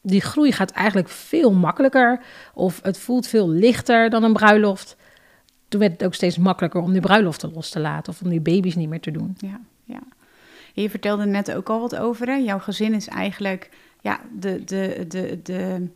die 0.00 0.20
groei 0.20 0.52
gaat 0.52 0.70
eigenlijk 0.70 1.08
veel 1.08 1.52
makkelijker. 1.52 2.20
Of 2.54 2.80
het 2.82 2.98
voelt 2.98 3.26
veel 3.26 3.48
lichter 3.48 4.10
dan 4.10 4.22
een 4.22 4.32
bruiloft. 4.32 4.96
Toen 5.68 5.80
werd 5.80 5.92
het 5.92 6.04
ook 6.04 6.14
steeds 6.14 6.38
makkelijker 6.38 6.80
om 6.80 6.92
die 6.92 7.00
bruiloften 7.00 7.52
los 7.54 7.70
te 7.70 7.80
laten. 7.80 8.12
Of 8.12 8.22
om 8.22 8.28
die 8.28 8.40
baby's 8.40 8.76
niet 8.76 8.88
meer 8.88 9.00
te 9.00 9.10
doen. 9.10 9.36
Ja, 9.38 9.60
ja. 9.84 10.00
Je 10.72 10.90
vertelde 10.90 11.26
net 11.26 11.52
ook 11.52 11.68
al 11.68 11.80
wat 11.80 11.96
over. 11.96 12.26
Hè? 12.26 12.34
Jouw 12.34 12.58
gezin 12.58 12.94
is 12.94 13.08
eigenlijk 13.08 13.70
ja, 14.00 14.20
de, 14.38 14.64
de, 14.64 15.04
de, 15.08 15.40
de, 15.42 15.88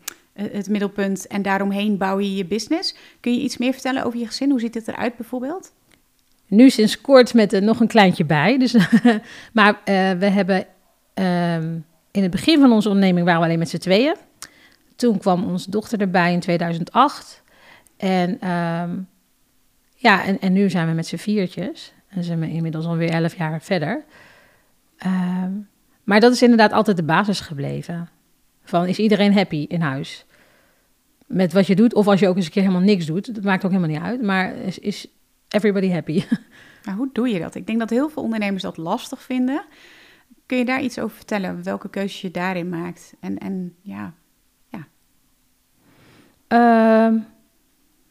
het 0.53 0.69
middelpunt 0.69 1.27
en 1.27 1.43
daaromheen 1.43 1.97
bouw 1.97 2.19
je 2.19 2.37
je 2.37 2.45
business. 2.45 2.95
Kun 3.21 3.35
je 3.35 3.41
iets 3.41 3.57
meer 3.57 3.73
vertellen 3.73 4.05
over 4.05 4.19
je 4.19 4.27
gezin? 4.27 4.51
Hoe 4.51 4.61
ziet 4.61 4.75
het 4.75 4.89
eruit 4.89 5.17
bijvoorbeeld? 5.17 5.73
Nu 6.47 6.71
sinds 6.71 7.01
kort 7.01 7.35
met 7.35 7.53
uh, 7.53 7.61
nog 7.61 7.81
een 7.81 7.87
kleintje 7.87 8.25
bij. 8.25 8.59
Dus, 8.59 8.77
maar 9.53 9.73
uh, 9.75 10.11
we 10.11 10.27
hebben 10.27 10.67
uh, 11.15 11.55
in 12.11 12.23
het 12.23 12.31
begin 12.31 12.61
van 12.61 12.73
onze 12.73 12.89
onderneming 12.89 13.25
waren 13.25 13.41
we 13.41 13.47
alleen 13.47 13.59
met 13.59 13.69
z'n 13.69 13.79
tweeën. 13.79 14.17
Toen 14.97 15.19
kwam 15.19 15.45
onze 15.45 15.71
dochter 15.71 16.01
erbij 16.01 16.33
in 16.33 16.41
2008. 16.41 17.43
En 17.97 18.41
ehm, 18.41 18.99
ja, 19.95 20.25
en, 20.25 20.41
en 20.41 20.53
nu 20.53 20.71
zijn 20.71 20.89
we 20.89 20.93
met 20.93 21.07
z'n 21.07 21.17
viertjes. 21.17 21.93
En 22.09 22.25
zijn 22.25 22.41
we 22.41 22.51
inmiddels 22.51 22.87
alweer 22.87 23.11
elf 23.11 23.37
jaar 23.37 23.63
verder. 23.63 24.05
Ehm, 24.97 25.53
maar 26.05 26.21
dat 26.21 26.33
is 26.33 26.43
inderdaad 26.43 26.73
altijd 26.73 26.97
de 26.97 27.03
basis 27.03 27.41
gebleven. 27.41 28.09
Van 28.65 28.87
is 28.87 28.99
iedereen 28.99 29.35
happy 29.35 29.65
in 29.69 29.81
huis? 29.81 30.25
Met 31.33 31.53
wat 31.53 31.67
je 31.67 31.77
doet, 31.77 31.95
of 31.95 32.07
als 32.07 32.21
je 32.21 32.29
ook 32.29 32.37
eens 32.37 32.45
een 32.47 32.51
keer 32.51 32.63
helemaal 32.63 32.85
niks 32.85 33.07
doet. 33.07 33.35
Dat 33.35 33.45
maakt 33.45 33.65
ook 33.65 33.71
helemaal 33.71 33.97
niet 33.97 34.03
uit. 34.07 34.23
Maar 34.23 34.57
is, 34.57 34.79
is 34.79 35.07
everybody 35.49 35.91
happy? 35.91 36.23
Maar 36.85 36.95
hoe 36.95 37.11
doe 37.13 37.29
je 37.29 37.39
dat? 37.41 37.55
Ik 37.55 37.67
denk 37.67 37.79
dat 37.79 37.91
heel 37.91 38.09
veel 38.09 38.23
ondernemers 38.23 38.63
dat 38.63 38.77
lastig 38.77 39.23
vinden. 39.23 39.65
Kun 40.47 40.59
je 40.59 40.65
daar 40.65 40.83
iets 40.83 40.99
over 40.99 41.17
vertellen? 41.17 41.63
Welke 41.63 41.91
keuzes 41.91 42.21
je 42.21 42.31
daarin 42.31 42.69
maakt? 42.69 43.15
En, 43.21 43.39
en 43.39 43.75
ja, 43.83 44.15
Ehm, 46.51 47.15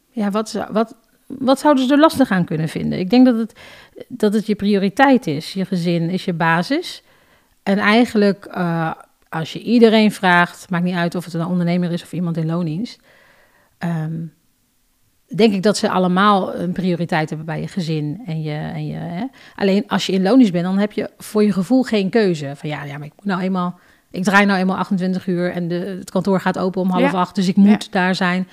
ja, 0.10 0.32
wat, 0.32 0.49
zou- 0.49 0.71
wat, 0.71 0.95
wat 1.27 1.60
zouden 1.60 1.88
ze 1.88 1.93
er 1.93 1.99
lastig 1.99 2.32
aan 2.32 2.45
kunnen 2.45 2.69
vinden? 2.69 2.99
Ik 2.99 3.10
denk 3.10 3.25
dat 3.25 3.38
het, 3.38 3.60
dat 4.08 4.34
het 4.34 4.45
je 4.45 4.55
prioriteit 4.55 5.27
is. 5.27 5.53
Je 5.53 5.65
gezin 5.65 6.10
is 6.10 6.25
je 6.25 6.34
basis. 6.34 7.03
En 7.63 7.77
eigenlijk, 7.77 8.45
eh, 8.45 8.91
als 9.29 9.53
je 9.53 9.62
iedereen 9.62 10.12
vraagt, 10.12 10.69
maakt 10.69 10.84
niet 10.84 10.95
uit 10.95 11.15
of 11.15 11.25
het 11.25 11.34
een 11.34 11.45
ondernemer 11.45 11.91
is 11.91 12.03
of 12.03 12.13
iemand 12.13 12.38
in 12.38 12.45
loondienst. 12.45 13.01
Ehm, 13.79 14.25
denk 15.35 15.53
ik 15.53 15.63
dat 15.63 15.77
ze 15.77 15.89
allemaal 15.89 16.55
een 16.55 16.71
prioriteit 16.71 17.29
hebben 17.29 17.47
bij 17.47 17.61
je 17.61 17.67
gezin. 17.67 18.21
En 18.25 18.41
je, 18.41 18.55
en 18.73 18.87
je, 18.87 18.97
hè. 18.97 19.25
Alleen 19.55 19.83
als 19.87 20.05
je 20.05 20.11
in 20.11 20.21
loondienst 20.21 20.53
bent, 20.53 20.65
dan 20.65 20.77
heb 20.77 20.91
je 20.91 21.09
voor 21.17 21.43
je 21.43 21.53
gevoel 21.53 21.83
geen 21.83 22.09
keuze. 22.09 22.51
Van 22.55 22.69
ja, 22.69 22.83
ja 22.83 22.97
maar 22.97 23.07
ik 23.07 23.13
moet 23.15 23.25
nou 23.25 23.41
eenmaal 23.41 23.79
ik 24.11 24.23
draai 24.23 24.45
nou 24.45 24.59
eenmaal 24.59 24.77
28 24.77 25.27
uur 25.27 25.51
en 25.51 25.67
de, 25.67 25.75
het 25.75 26.11
kantoor 26.11 26.41
gaat 26.41 26.57
open 26.57 26.81
om 26.81 26.89
half 26.89 27.11
Ja. 27.11 27.19
acht, 27.19 27.35
dus 27.35 27.47
ik 27.47 27.55
moet 27.55 27.91
daar 27.91 28.15
zijn. 28.15 28.47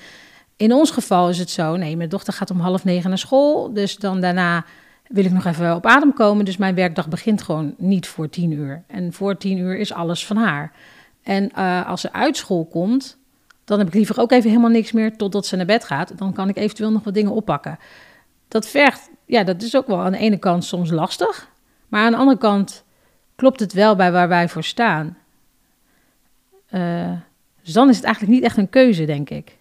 In 0.56 0.72
ons 0.72 0.90
geval 0.90 1.28
is 1.28 1.38
het 1.38 1.50
zo, 1.50 1.76
nee, 1.76 1.96
mijn 1.96 2.08
dochter 2.08 2.32
gaat 2.32 2.50
om 2.50 2.60
half 2.60 2.84
negen 2.84 3.08
naar 3.08 3.18
school, 3.18 3.72
dus 3.72 3.96
dan 3.96 4.20
daarna 4.20 4.64
wil 5.08 5.24
ik 5.24 5.32
nog 5.32 5.44
even 5.44 5.74
op 5.74 5.86
adem 5.86 6.12
komen. 6.12 6.44
Dus 6.44 6.56
mijn 6.56 6.74
werkdag 6.74 7.08
begint 7.08 7.42
gewoon 7.42 7.74
niet 7.78 8.06
voor 8.06 8.28
tien 8.28 8.50
uur. 8.50 8.82
En 8.86 9.12
voor 9.12 9.36
tien 9.36 9.58
uur 9.58 9.78
is 9.78 9.92
alles 9.92 10.26
van 10.26 10.36
haar. 10.36 10.72
En 11.22 11.50
eh, 11.50 11.88
als 11.88 12.00
ze 12.00 12.12
uit 12.12 12.36
school 12.36 12.64
komt, 12.64 13.18
dan 13.66 13.78
heb 13.78 13.86
ik 13.86 13.94
liever 13.94 14.20
ook 14.20 14.32
even 14.32 14.48
helemaal 14.48 14.70
niks 14.70 14.92
meer 14.92 15.16
totdat 15.16 15.46
ze 15.46 15.56
naar 15.56 15.66
bed 15.66 15.84
gaat. 15.84 16.18
Dan 16.18 16.32
kan 16.32 16.48
ik 16.48 16.56
eventueel 16.56 16.90
nog 16.90 17.04
wat 17.04 17.14
dingen 17.14 17.32
oppakken. 17.32 17.78
Dat 18.48 18.68
vergt, 18.68 19.10
ja, 19.24 19.44
dat 19.44 19.62
is 19.62 19.76
ook 19.76 19.86
wel 19.86 20.00
aan 20.00 20.12
de 20.12 20.18
ene 20.18 20.36
kant 20.36 20.64
soms 20.64 20.90
lastig. 20.90 21.50
Maar 21.88 22.04
aan 22.04 22.12
de 22.12 22.18
andere 22.18 22.38
kant 22.38 22.84
klopt 23.36 23.60
het 23.60 23.72
wel 23.72 23.96
bij 23.96 24.12
waar 24.12 24.28
wij 24.28 24.48
voor 24.48 24.64
staan. 24.64 25.18
Eh, 26.66 27.12
dus 27.62 27.72
dan 27.72 27.88
is 27.88 27.96
het 27.96 28.04
eigenlijk 28.04 28.34
niet 28.34 28.44
echt 28.44 28.56
een 28.56 28.70
keuze, 28.70 29.04
denk 29.04 29.30
ik. 29.30 29.56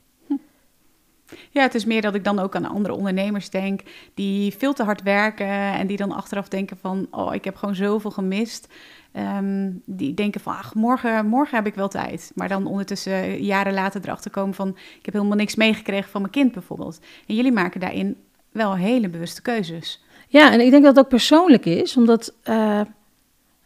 Ja, 1.50 1.62
het 1.62 1.76
is 1.76 1.86
meer 1.86 2.02
dat 2.02 2.16
ik 2.16 2.24
dan 2.24 2.40
ook 2.40 2.56
aan 2.56 2.66
andere 2.66 2.94
ondernemers 2.94 3.50
denk 3.50 3.82
die 4.14 4.56
veel 4.58 4.74
te 4.74 4.84
hard 4.84 5.02
werken 5.02 5.48
en 5.74 5.88
die 5.88 5.98
dan 5.98 6.12
achteraf 6.12 6.48
denken 6.48 6.78
van, 6.78 7.08
oh, 7.12 7.34
ik 7.34 7.44
heb 7.44 7.56
gewoon 7.56 7.76
zoveel 7.76 8.12
gemist. 8.12 8.68
Ehm, 9.16 9.72
die 9.86 10.14
denken 10.14 10.42
van, 10.42 10.54
ach, 10.54 10.74
morgen, 10.74 11.26
morgen 11.26 11.58
heb 11.58 11.68
ik 11.68 11.76
wel 11.76 11.88
tijd. 11.88 12.32
Maar 12.34 12.48
dan 12.48 12.66
ondertussen 12.68 13.44
jaren 13.44 13.74
later 13.74 14.02
erachter 14.04 14.32
komen 14.32 14.54
van, 14.54 14.70
ik 14.70 15.06
heb 15.06 15.14
helemaal 15.14 15.38
niks 15.38 15.56
meegekregen 15.56 16.10
van 16.10 16.22
mijn 16.22 16.34
kind 16.34 16.52
bijvoorbeeld. 16.52 17.00
En 17.28 17.36
jullie 17.36 17.52
maken 17.52 17.80
daarin 17.80 18.16
wel 18.52 18.76
hele 18.76 19.10
bewuste 19.10 19.42
keuzes. 19.42 20.04
Ja, 20.28 20.52
en 20.52 20.60
ik 20.60 20.72
denk 20.72 20.84
dat 20.84 20.96
het 20.96 21.06
ook 21.06 21.10
persoonlijk 21.10 21.66
is, 21.66 21.98
omdat 21.98 22.34
eh, 22.44 22.82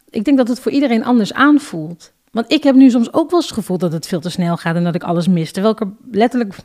ik 0.09 0.23
denk 0.23 0.37
dat 0.37 0.47
het 0.47 0.59
voor 0.59 0.71
iedereen 0.71 1.05
anders 1.05 1.33
aanvoelt. 1.33 2.13
Want 2.31 2.51
ik 2.51 2.63
heb 2.63 2.75
nu 2.75 2.89
soms 2.89 3.13
ook 3.13 3.29
wel 3.29 3.39
eens 3.39 3.49
het 3.49 3.57
gevoel 3.57 3.77
dat 3.77 3.91
het 3.91 4.07
veel 4.07 4.19
te 4.19 4.29
snel 4.29 4.57
gaat 4.57 4.75
en 4.75 4.83
dat 4.83 4.95
ik 4.95 5.03
alles 5.03 5.27
mis. 5.27 5.51
Terwijl 5.51 5.73
ik 5.73 5.79
er 5.79 5.91
letterlijk 6.11 6.55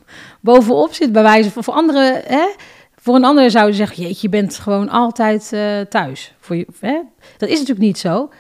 bovenop 0.40 0.92
zit, 0.92 1.12
bij 1.12 1.23
wijze 1.23 1.51
van 1.51 1.64
voor 1.64 1.75
anderen. 1.75 2.23
Hè? 2.25 2.47
Voor 2.97 3.14
een 3.14 3.25
ander 3.25 3.51
zou 3.51 3.66
je 3.66 3.73
zeggen: 3.73 4.03
Jeetje, 4.03 4.18
je 4.20 4.29
bent 4.29 4.59
gewoon 4.59 4.88
altijd 4.88 5.53
eh, 5.53 5.81
thuis. 5.81 6.35
Voor 6.40 6.57
je, 6.57 6.66
hè? 6.81 7.01
Dat 7.37 7.49
is 7.49 7.59
natuurlijk 7.59 7.87
niet 7.87 7.99
zo. 7.99 8.31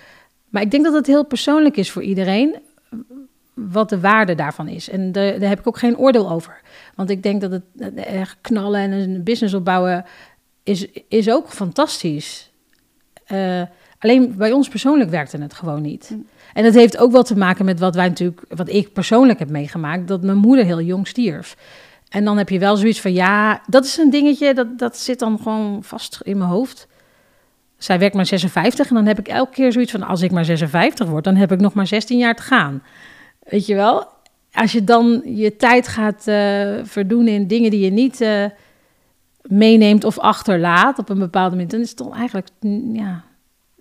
Maar 0.54 0.62
ik 0.62 0.70
denk 0.70 0.84
dat 0.84 0.94
het 0.94 1.06
heel 1.06 1.24
persoonlijk 1.24 1.76
is 1.76 1.90
voor 1.90 2.02
iedereen. 2.02 2.56
Wat 3.54 3.88
de 3.88 4.00
waarde 4.00 4.34
daarvan 4.34 4.68
is. 4.68 4.88
En 4.88 5.12
daar, 5.12 5.38
daar 5.38 5.48
heb 5.48 5.58
ik 5.58 5.66
ook 5.66 5.78
geen 5.78 5.98
oordeel 5.98 6.30
over. 6.30 6.60
Want 6.94 7.10
ik 7.10 7.22
denk 7.22 7.40
dat 7.40 7.50
het 7.50 7.62
eh, 7.78 8.20
echt 8.20 8.36
knallen 8.40 8.80
en 8.80 8.92
een 8.92 9.22
business 9.22 9.54
opbouwen 9.54 10.04
is, 10.62 10.86
is 11.08 11.30
ook 11.30 11.48
fantastisch. 11.48 12.50
Eh, 13.24 13.62
alleen 13.98 14.34
bij 14.36 14.52
ons 14.52 14.68
persoonlijk 14.68 15.10
werkte 15.10 15.38
het 15.38 15.54
gewoon 15.54 15.82
niet. 15.82 16.10
Mm. 16.12 16.26
En 16.52 16.64
dat 16.64 16.74
heeft 16.74 16.98
ook 16.98 17.12
wel 17.12 17.22
te 17.22 17.36
maken 17.36 17.64
met 17.64 17.80
wat 17.80 17.94
wij 17.94 18.08
natuurlijk, 18.08 18.44
wat 18.48 18.68
ik 18.68 18.92
persoonlijk 18.92 19.38
heb 19.38 19.50
meegemaakt, 19.50 20.08
dat 20.08 20.22
mijn 20.22 20.38
moeder 20.38 20.64
heel 20.64 20.80
jong 20.80 21.08
stierf. 21.08 21.56
En 22.08 22.24
dan 22.24 22.38
heb 22.38 22.48
je 22.48 22.58
wel 22.58 22.76
zoiets 22.76 23.00
van, 23.00 23.12
ja, 23.12 23.62
dat 23.66 23.84
is 23.84 23.96
een 23.96 24.10
dingetje, 24.10 24.54
dat, 24.54 24.78
dat 24.78 24.96
zit 24.96 25.18
dan 25.18 25.38
gewoon 25.42 25.84
vast 25.84 26.20
in 26.22 26.38
mijn 26.38 26.50
hoofd. 26.50 26.86
Zij 27.78 27.98
werkt 27.98 28.14
maar 28.14 28.26
56 28.26 28.88
en 28.88 28.94
dan 28.94 29.06
heb 29.06 29.18
ik 29.18 29.28
elke 29.28 29.52
keer 29.52 29.72
zoiets 29.72 29.90
van, 29.90 30.02
als 30.02 30.22
ik 30.22 30.30
maar 30.30 30.44
56 30.44 31.08
word, 31.08 31.24
dan 31.24 31.36
heb 31.36 31.52
ik 31.52 31.60
nog 31.60 31.74
maar 31.74 31.86
16 31.86 32.18
jaar 32.18 32.34
te 32.34 32.42
gaan. 32.42 32.82
Weet 33.42 33.66
je 33.66 33.74
wel? 33.74 34.06
Als 34.52 34.72
je 34.72 34.84
dan 34.84 35.22
je 35.24 35.56
tijd 35.56 35.88
gaat 35.88 36.26
eh, 36.26 36.74
verdoen 36.82 37.28
in 37.28 37.46
dingen 37.46 37.70
die 37.70 37.80
je 37.80 37.90
niet 37.90 38.20
eh, 38.20 38.44
meeneemt 39.42 40.04
of 40.04 40.18
achterlaat 40.18 40.98
op 40.98 41.08
een 41.08 41.18
bepaald 41.18 41.50
moment, 41.50 41.70
dan 41.70 41.80
is 41.80 41.88
het 41.88 41.96
toch 41.96 42.16
eigenlijk, 42.16 42.48
mm, 42.60 42.94
ja, 42.94 43.24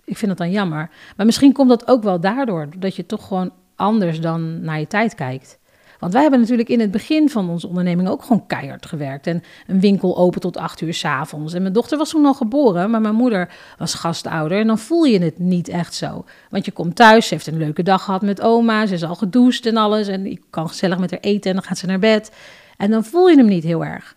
ik 0.04 0.16
vind 0.16 0.28
dat 0.28 0.38
dan 0.38 0.50
jammer. 0.50 0.90
Maar 1.16 1.26
misschien 1.26 1.52
komt 1.52 1.68
dat 1.68 1.88
ook 1.88 2.02
wel 2.02 2.20
daardoor, 2.20 2.68
dat 2.76 2.96
je 2.96 3.06
toch 3.06 3.26
gewoon 3.26 3.52
anders 3.74 4.20
dan 4.20 4.60
naar 4.60 4.78
je 4.78 4.86
tijd 4.86 5.14
kijkt. 5.14 5.58
Want 6.04 6.16
wij 6.16 6.24
hebben 6.24 6.40
natuurlijk 6.40 6.68
in 6.68 6.80
het 6.80 6.90
begin 6.90 7.28
van 7.28 7.50
onze 7.50 7.68
onderneming 7.68 8.08
ook 8.08 8.22
gewoon 8.22 8.46
keihard 8.46 8.86
gewerkt. 8.86 9.26
En 9.26 9.42
een 9.66 9.80
winkel 9.80 10.16
open 10.16 10.40
tot 10.40 10.56
acht 10.56 10.80
uur 10.80 10.94
s'avonds. 10.94 11.54
En 11.54 11.62
mijn 11.62 11.74
dochter 11.74 11.98
was 11.98 12.10
toen 12.10 12.26
al 12.26 12.34
geboren, 12.34 12.90
maar 12.90 13.00
mijn 13.00 13.14
moeder 13.14 13.54
was 13.78 13.94
gastouder. 13.94 14.58
En 14.58 14.66
dan 14.66 14.78
voel 14.78 15.04
je 15.04 15.18
het 15.18 15.38
niet 15.38 15.68
echt 15.68 15.94
zo. 15.94 16.24
Want 16.50 16.64
je 16.64 16.72
komt 16.72 16.96
thuis, 16.96 17.28
ze 17.28 17.34
heeft 17.34 17.46
een 17.46 17.58
leuke 17.58 17.82
dag 17.82 18.04
gehad 18.04 18.22
met 18.22 18.40
oma. 18.40 18.86
Ze 18.86 18.94
is 18.94 19.04
al 19.04 19.14
gedoucht 19.14 19.66
en 19.66 19.76
alles. 19.76 20.08
En 20.08 20.26
ik 20.26 20.42
kan 20.50 20.68
gezellig 20.68 20.98
met 20.98 21.10
haar 21.10 21.20
eten 21.20 21.50
en 21.50 21.56
dan 21.56 21.66
gaat 21.66 21.78
ze 21.78 21.86
naar 21.86 21.98
bed. 21.98 22.32
En 22.76 22.90
dan 22.90 23.04
voel 23.04 23.28
je 23.28 23.36
hem 23.36 23.46
niet 23.46 23.64
heel 23.64 23.84
erg. 23.84 24.16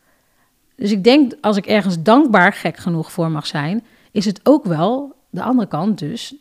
Dus 0.76 0.92
ik 0.92 1.04
denk, 1.04 1.34
als 1.42 1.58
ik 1.58 1.66
ergens 1.66 2.04
dankbaar 2.04 2.54
gek 2.54 2.78
genoeg 2.78 3.12
voor 3.12 3.32
mag 3.32 3.48
zijn, 3.48 3.86
is 4.12 4.26
het 4.26 4.40
ook 4.44 4.66
wel 4.66 5.16
de 5.30 5.42
andere 5.42 5.68
kant 5.68 6.00
dus 6.00 6.36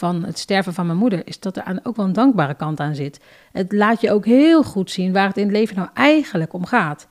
van 0.00 0.24
het 0.24 0.38
sterven 0.38 0.74
van 0.74 0.86
mijn 0.86 0.98
moeder, 0.98 1.26
is 1.26 1.40
dat 1.40 1.56
er 1.56 1.62
aan 1.62 1.80
ook 1.82 1.96
wel 1.96 2.06
een 2.06 2.12
dankbare 2.12 2.54
kant 2.54 2.80
aan 2.80 2.94
zit. 2.94 3.20
Het 3.52 3.72
laat 3.72 4.00
je 4.00 4.12
ook 4.12 4.24
heel 4.24 4.62
goed 4.62 4.90
zien 4.90 5.12
waar 5.12 5.28
het 5.28 5.36
in 5.36 5.42
het 5.42 5.52
leven 5.52 5.76
nou 5.76 5.88
eigenlijk 5.94 6.52
om 6.52 6.64
gaat. 6.64 7.08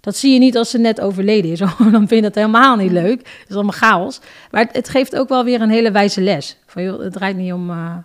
Dat 0.00 0.16
zie 0.16 0.32
je 0.32 0.38
niet 0.38 0.56
als 0.56 0.70
ze 0.70 0.78
net 0.78 1.00
overleden 1.00 1.50
is. 1.50 1.58
Dan 1.78 1.92
vind 1.92 2.10
je 2.10 2.20
dat 2.20 2.34
helemaal 2.34 2.76
niet 2.76 2.90
leuk. 2.90 3.18
Het 3.18 3.48
is 3.48 3.54
allemaal 3.54 3.72
chaos. 3.72 4.20
Maar 4.50 4.64
het, 4.64 4.76
het 4.76 4.88
geeft 4.88 5.16
ook 5.16 5.28
wel 5.28 5.44
weer 5.44 5.60
een 5.60 5.70
hele 5.70 5.90
wijze 5.90 6.20
les. 6.20 6.56
Van, 6.66 6.82
joh, 6.82 7.00
het 7.00 7.12
draait 7.12 7.36
niet 7.36 7.52
om... 7.52 7.70
eh, 7.70 7.96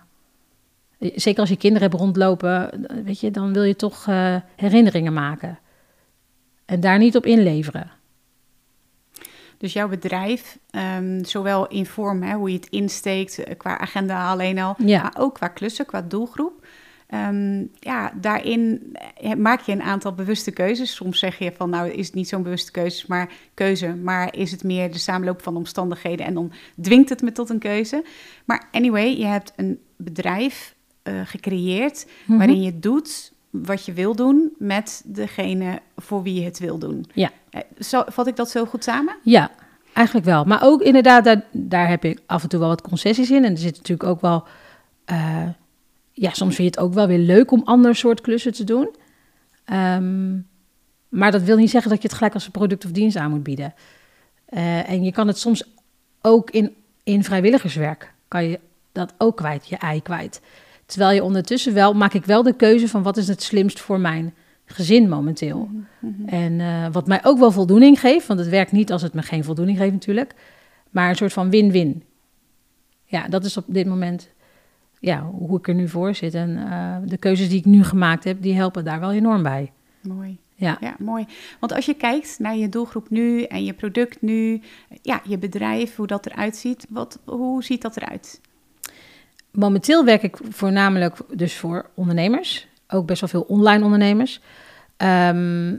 zeker 1.14 1.40
als 1.40 1.48
je 1.48 1.56
kinderen 1.56 1.88
hebt 1.88 2.00
rondlopen, 2.00 2.86
weet 3.04 3.20
je, 3.20 3.30
dan 3.30 3.52
wil 3.52 3.62
je 3.62 3.76
toch 3.76 4.06
eh, 4.08 4.36
herinneringen 4.56 5.12
maken. 5.12 5.58
En 6.64 6.80
daar 6.80 6.98
niet 6.98 7.16
op 7.16 7.26
inleveren. 7.26 7.90
Dus 9.64 9.72
jouw 9.72 9.88
bedrijf, 9.88 10.58
ehm, 10.70 11.24
zowel 11.24 11.66
in 11.68 11.86
vorm, 11.86 12.22
hè, 12.22 12.34
hoe 12.34 12.48
je 12.50 12.56
het 12.56 12.68
insteekt, 12.68 13.38
eh, 13.44 13.56
qua 13.56 13.78
agenda 13.78 14.30
alleen 14.30 14.58
al, 14.58 14.74
Ja. 14.78 15.02
maar 15.02 15.14
ook 15.18 15.34
qua 15.34 15.48
klussen, 15.48 15.86
qua 15.86 16.02
doelgroep. 16.02 16.66
Ehm, 17.06 17.64
ja, 17.80 18.12
daarin 18.20 18.92
eh, 19.20 19.32
maak 19.34 19.60
je 19.60 19.72
een 19.72 19.82
aantal 19.82 20.12
bewuste 20.14 20.50
keuzes. 20.50 20.94
Soms 20.94 21.18
zeg 21.18 21.38
je 21.38 21.52
van, 21.56 21.70
nou 21.70 21.90
is 21.90 22.06
het 22.06 22.14
niet 22.14 22.28
zo'n 22.28 22.42
bewuste 22.42 22.70
keuze, 22.70 23.04
maar 23.08 23.32
keuze, 23.54 23.94
maar 23.94 24.34
is 24.36 24.50
het 24.50 24.64
meer 24.64 24.92
de 24.92 24.98
samenloop 24.98 25.42
van 25.42 25.56
omstandigheden 25.56 26.26
en 26.26 26.34
dan 26.34 26.52
dwingt 26.80 27.08
het 27.08 27.22
me 27.22 27.32
tot 27.32 27.50
een 27.50 27.58
keuze. 27.58 28.04
Maar 28.44 28.68
anyway, 28.72 29.18
je 29.18 29.26
hebt 29.26 29.52
een 29.56 29.78
bedrijf 29.96 30.74
eh, 31.02 31.20
gecreëerd 31.24 32.06
Mhm. 32.26 32.38
waarin 32.38 32.62
je 32.62 32.78
doet 32.78 33.32
wat 33.62 33.84
je 33.84 33.92
wil 33.92 34.14
doen 34.16 34.52
met 34.58 35.02
degene 35.06 35.80
voor 35.96 36.22
wie 36.22 36.34
je 36.34 36.44
het 36.44 36.58
wil 36.58 36.78
doen. 36.78 37.06
Ja. 37.12 37.30
Eh, 37.50 37.60
Zo, 37.80 38.02
vat 38.06 38.26
ik 38.26 38.36
dat 38.36 38.50
zo 38.50 38.64
goed 38.64 38.84
samen? 38.84 39.16
Ja, 39.22 39.50
eigenlijk 39.92 40.26
wel. 40.26 40.44
Maar 40.44 40.60
ook 40.62 40.82
inderdaad, 40.82 41.24
daar, 41.24 41.44
daar 41.52 41.88
heb 41.88 42.04
ik 42.04 42.20
af 42.26 42.42
en 42.42 42.48
toe 42.48 42.58
wel 42.60 42.68
wat 42.68 42.82
concessies 42.82 43.30
in. 43.30 43.44
En 43.44 43.50
er 43.52 43.58
zit 43.58 43.76
natuurlijk 43.76 44.08
ook 44.08 44.20
wel... 44.20 44.44
eh, 45.04 45.48
ja, 46.12 46.30
soms 46.30 46.54
vind 46.54 46.74
je 46.74 46.80
het 46.80 46.88
ook 46.88 46.94
wel 46.94 47.06
weer 47.06 47.18
leuk 47.18 47.50
om 47.50 47.62
ander 47.64 47.96
soort 47.96 48.20
klussen 48.20 48.52
te 48.52 48.64
doen. 48.64 48.88
Ehm, 49.64 50.34
maar 51.08 51.30
dat 51.30 51.42
wil 51.42 51.56
niet 51.56 51.70
zeggen 51.70 51.90
dat 51.90 52.02
je 52.02 52.08
het 52.08 52.16
gelijk 52.16 52.34
als 52.34 52.44
een 52.46 52.50
product 52.50 52.84
of 52.84 52.90
dienst 52.90 53.16
aan 53.16 53.30
moet 53.30 53.42
bieden. 53.42 53.74
Eh, 54.44 54.90
en 54.90 55.04
je 55.04 55.12
kan 55.12 55.26
het 55.26 55.38
soms 55.38 55.64
ook 56.20 56.50
in, 56.50 56.74
in 57.02 57.24
vrijwilligerswerk, 57.24 58.12
kan 58.28 58.44
je 58.44 58.60
dat 58.92 59.14
ook 59.18 59.36
kwijt, 59.36 59.68
je 59.68 59.76
ei 59.76 60.02
kwijt. 60.02 60.40
Terwijl 60.86 61.14
je 61.14 61.24
ondertussen 61.24 61.74
wel, 61.74 61.94
maak 61.94 62.14
ik 62.14 62.24
wel 62.24 62.42
de 62.42 62.56
keuze 62.56 62.88
van 62.88 63.02
wat 63.02 63.16
is 63.16 63.28
het 63.28 63.42
slimst 63.42 63.80
voor 63.80 64.00
mijn 64.00 64.34
gezin 64.64 65.08
momenteel. 65.08 65.68
En 66.26 66.60
eh, 66.60 66.86
wat 66.92 67.06
mij 67.06 67.20
ook 67.24 67.38
wel 67.38 67.50
voldoening 67.50 68.00
geeft, 68.00 68.26
want 68.26 68.40
het 68.40 68.48
werkt 68.48 68.72
niet 68.72 68.92
als 68.92 69.02
het 69.02 69.14
me 69.14 69.22
geen 69.22 69.44
voldoening 69.44 69.78
geeft 69.78 69.92
natuurlijk, 69.92 70.34
maar 70.90 71.08
een 71.08 71.16
soort 71.16 71.32
van 71.32 71.50
win-win. 71.50 72.02
Ja, 73.04 73.28
dat 73.28 73.44
is 73.44 73.56
op 73.56 73.64
dit 73.66 73.86
moment 73.86 74.32
ja, 74.98 75.22
hoe 75.22 75.58
ik 75.58 75.68
er 75.68 75.74
nu 75.74 75.88
voor 75.88 76.14
zit. 76.14 76.34
En 76.34 76.70
eh, 76.70 76.96
de 77.04 77.16
keuzes 77.16 77.48
die 77.48 77.58
ik 77.58 77.64
nu 77.64 77.84
gemaakt 77.84 78.24
heb, 78.24 78.42
die 78.42 78.54
helpen 78.54 78.84
daar 78.84 79.00
wel 79.00 79.12
enorm 79.12 79.42
bij. 79.42 79.72
Mooi. 80.02 80.38
Ja. 80.54 80.76
Ja, 80.80 80.96
mooi. 80.98 81.26
Want 81.60 81.72
als 81.72 81.86
je 81.86 81.94
kijkt 81.94 82.38
naar 82.38 82.56
je 82.56 82.68
doelgroep 82.68 83.10
nu 83.10 83.42
en 83.42 83.64
je 83.64 83.72
product 83.72 84.22
nu, 84.22 84.60
ja, 85.02 85.20
je 85.24 85.38
bedrijf, 85.38 85.96
hoe 85.96 86.06
dat 86.06 86.26
eruit 86.26 86.56
ziet, 86.56 86.86
wat, 86.88 87.18
hoe 87.24 87.64
ziet 87.64 87.82
dat 87.82 87.96
eruit? 87.96 88.40
Momenteel 89.54 90.04
werk 90.04 90.22
ik 90.22 90.36
voornamelijk 90.48 91.16
dus 91.32 91.56
voor 91.56 91.90
ondernemers. 91.94 92.66
ook 92.88 93.06
best 93.06 93.20
wel 93.20 93.30
veel 93.30 93.44
online 93.48 93.84
ondernemers. 93.84 94.40
Ehm, 94.96 95.76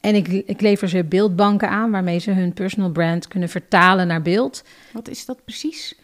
en 0.00 0.14
ik, 0.14 0.28
ik 0.28 0.60
lever 0.60 0.88
ze 0.88 1.04
beeldbanken 1.04 1.68
aan 1.68 1.90
waarmee 1.90 2.18
ze 2.18 2.30
hun 2.30 2.52
personal 2.52 2.90
brand 2.90 3.28
kunnen 3.28 3.48
vertalen 3.48 4.06
naar 4.06 4.22
beeld. 4.22 4.64
Wat 4.92 5.08
is 5.08 5.24
dat 5.24 5.44
precies? 5.44 5.94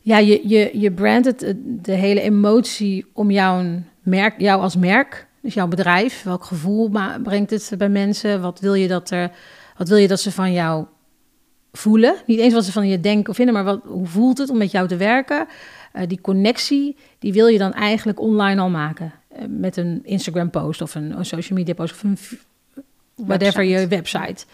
Ja, 0.00 0.18
je, 0.18 0.48
je, 0.48 0.70
je 0.78 0.92
brandt 0.92 1.26
het, 1.26 1.54
de 1.64 1.92
hele 1.92 2.20
emotie 2.20 3.06
om 3.12 3.30
jouw 3.30 3.82
merk, 4.02 4.40
jou 4.40 4.60
als 4.60 4.76
merk, 4.76 5.26
dus 5.40 5.54
jouw 5.54 5.68
bedrijf. 5.68 6.22
Welk 6.22 6.44
gevoel 6.44 6.90
brengt 7.22 7.50
het 7.50 7.72
bij 7.78 7.88
mensen? 7.88 8.40
Wat 8.40 8.60
wil 8.60 8.74
je 8.74 8.88
dat, 8.88 9.10
er, 9.10 9.30
wat 9.76 9.88
wil 9.88 9.98
je 9.98 10.08
dat 10.08 10.20
ze 10.20 10.32
van 10.32 10.52
jou 10.52 10.84
voelen? 11.72 12.14
Niet 12.26 12.38
eens 12.38 12.54
wat 12.54 12.64
ze 12.64 12.72
van 12.72 12.88
je 12.88 13.00
denken 13.00 13.30
of 13.30 13.36
vinden, 13.36 13.54
maar 13.54 13.64
wat, 13.64 13.80
hoe 13.84 14.06
voelt 14.06 14.38
het 14.38 14.50
om 14.50 14.58
met 14.58 14.70
jou 14.70 14.88
te 14.88 14.96
werken? 14.96 15.46
Uh, 15.94 16.02
die 16.06 16.20
connectie, 16.20 16.96
die 17.18 17.32
wil 17.32 17.46
je 17.46 17.58
dan 17.58 17.72
eigenlijk 17.72 18.20
online 18.20 18.60
al 18.60 18.70
maken. 18.70 19.12
Uh, 19.32 19.44
met 19.48 19.76
een 19.76 20.00
Instagram 20.04 20.50
post 20.50 20.82
of 20.82 20.94
een, 20.94 21.18
een, 21.18 21.24
social 21.24 21.58
media 21.58 21.74
post 21.74 21.92
of 21.92 22.02
een 22.02 22.18
whatever 23.14 23.64
je 23.64 23.86
website. 23.88 24.44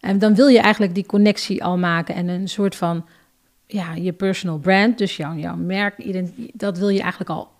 En 0.00 0.18
dan 0.18 0.34
wil 0.34 0.46
je 0.46 0.58
eigenlijk 0.58 0.94
die 0.94 1.06
connectie 1.06 1.64
al 1.64 1.78
maken 1.78 2.14
en 2.14 2.28
een 2.28 2.48
soort 2.48 2.76
van 2.76 3.06
ja, 3.66 3.94
je 3.94 4.12
personal 4.12 4.58
brand, 4.58 4.98
dus 4.98 5.16
jouw, 5.16 5.34
jouw 5.34 5.56
merk, 5.56 6.22
dat 6.52 6.78
wil 6.78 6.88
je 6.88 7.00
eigenlijk 7.00 7.30
al 7.30 7.50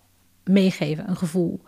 meegeven, 0.43 1.09
een 1.09 1.17
gevoel. 1.17 1.61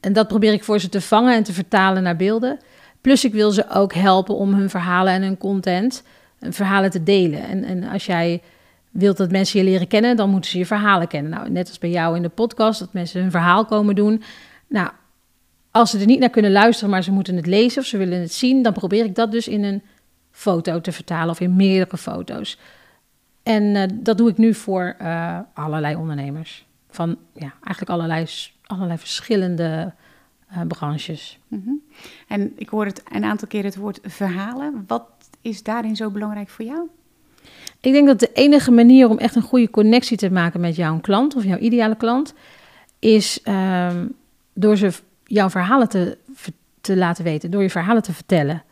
En 0.00 0.12
dat 0.12 0.28
probeer 0.28 0.52
ik 0.52 0.64
voor 0.64 0.78
ze 0.78 0.88
te 0.88 1.00
vangen 1.00 1.34
en 1.34 1.42
te 1.42 1.52
vertalen 1.52 2.02
naar 2.02 2.16
beelden. 2.16 2.58
Plus 3.00 3.24
ik 3.24 3.32
wil 3.32 3.50
ze 3.50 3.70
ook 3.70 3.94
helpen 3.94 4.34
om 4.34 4.54
hun 4.54 4.70
verhalen 4.70 5.12
en 5.12 5.22
hun 5.22 5.38
content, 5.38 6.02
hun 6.38 6.52
verhalen 6.52 6.90
te 6.90 7.02
delen. 7.02 7.42
En, 7.42 7.64
en 7.64 7.84
als 7.84 8.06
jij 8.06 8.42
wilt 8.90 9.16
dat 9.16 9.30
mensen 9.30 9.58
je 9.58 9.64
leren 9.64 9.88
kennen, 9.88 10.16
dan 10.16 10.30
moeten 10.30 10.50
ze 10.50 10.58
je 10.58 10.66
verhalen 10.66 11.08
kennen. 11.08 11.30
Nou, 11.30 11.50
net 11.50 11.68
als 11.68 11.78
bij 11.78 11.90
jou 11.90 12.16
in 12.16 12.22
de 12.22 12.28
podcast, 12.28 12.80
dat 12.80 12.92
mensen 12.92 13.20
hun 13.20 13.30
verhaal 13.30 13.64
komen 13.64 13.94
doen. 13.94 14.22
Nou, 14.66 14.90
als 15.70 15.90
ze 15.90 15.98
er 15.98 16.06
niet 16.06 16.18
naar 16.18 16.30
kunnen 16.30 16.52
luisteren, 16.52 16.90
maar 16.90 17.02
ze 17.02 17.12
moeten 17.12 17.36
het 17.36 17.46
lezen 17.46 17.80
of 17.80 17.86
ze 17.86 17.96
willen 17.96 18.20
het 18.20 18.32
zien, 18.32 18.62
dan 18.62 18.72
probeer 18.72 19.04
ik 19.04 19.14
dat 19.14 19.32
dus 19.32 19.48
in 19.48 19.64
een 19.64 19.82
foto 20.30 20.80
te 20.80 20.92
vertalen 20.92 21.30
of 21.30 21.40
in 21.40 21.56
meerdere 21.56 21.96
foto's. 21.96 22.58
En 23.42 23.62
uh, 23.62 23.82
dat 23.92 24.18
doe 24.18 24.28
ik 24.30 24.36
nu 24.36 24.54
voor 24.54 24.96
uh, 25.02 25.38
allerlei 25.54 25.96
ondernemers. 25.96 26.66
Van 26.90 27.16
ja, 27.34 27.52
eigenlijk 27.62 27.90
allerlei, 27.90 28.26
allerlei 28.66 28.98
verschillende 28.98 29.94
uh, 30.52 30.60
branches. 30.68 31.38
-hmm. 31.48 31.82
En 32.28 32.52
ik 32.56 32.68
hoor 32.68 32.84
het 32.84 33.02
een 33.12 33.24
aantal 33.24 33.48
keer 33.48 33.64
het 33.64 33.76
woord 33.76 33.98
verhalen. 34.02 34.84
Wat 34.86 35.04
is 35.40 35.62
daarin 35.62 35.96
zo 35.96 36.10
belangrijk 36.10 36.48
voor 36.48 36.64
jou? 36.64 36.88
Ik 37.80 37.92
denk 37.92 38.06
dat 38.06 38.20
de 38.20 38.30
enige 38.32 38.70
manier 38.70 39.08
om 39.08 39.18
echt 39.18 39.34
een 39.34 39.42
goede 39.42 39.70
connectie 39.70 40.16
te 40.16 40.30
maken 40.30 40.60
met 40.60 40.76
jouw 40.76 40.98
klant 41.00 41.36
of 41.36 41.44
jouw 41.44 41.58
ideale 41.58 41.96
klant, 41.96 42.34
is 42.98 43.40
um, 43.44 44.14
door 44.52 44.76
ze 44.76 44.92
jouw 45.24 45.50
verhalen 45.50 45.88
te, 45.88 46.18
te 46.80 46.96
laten 46.96 47.24
weten, 47.24 47.50
door 47.50 47.62
je 47.62 47.70
verhalen 47.70 48.02
te 48.02 48.12
vertellen. 48.12 48.62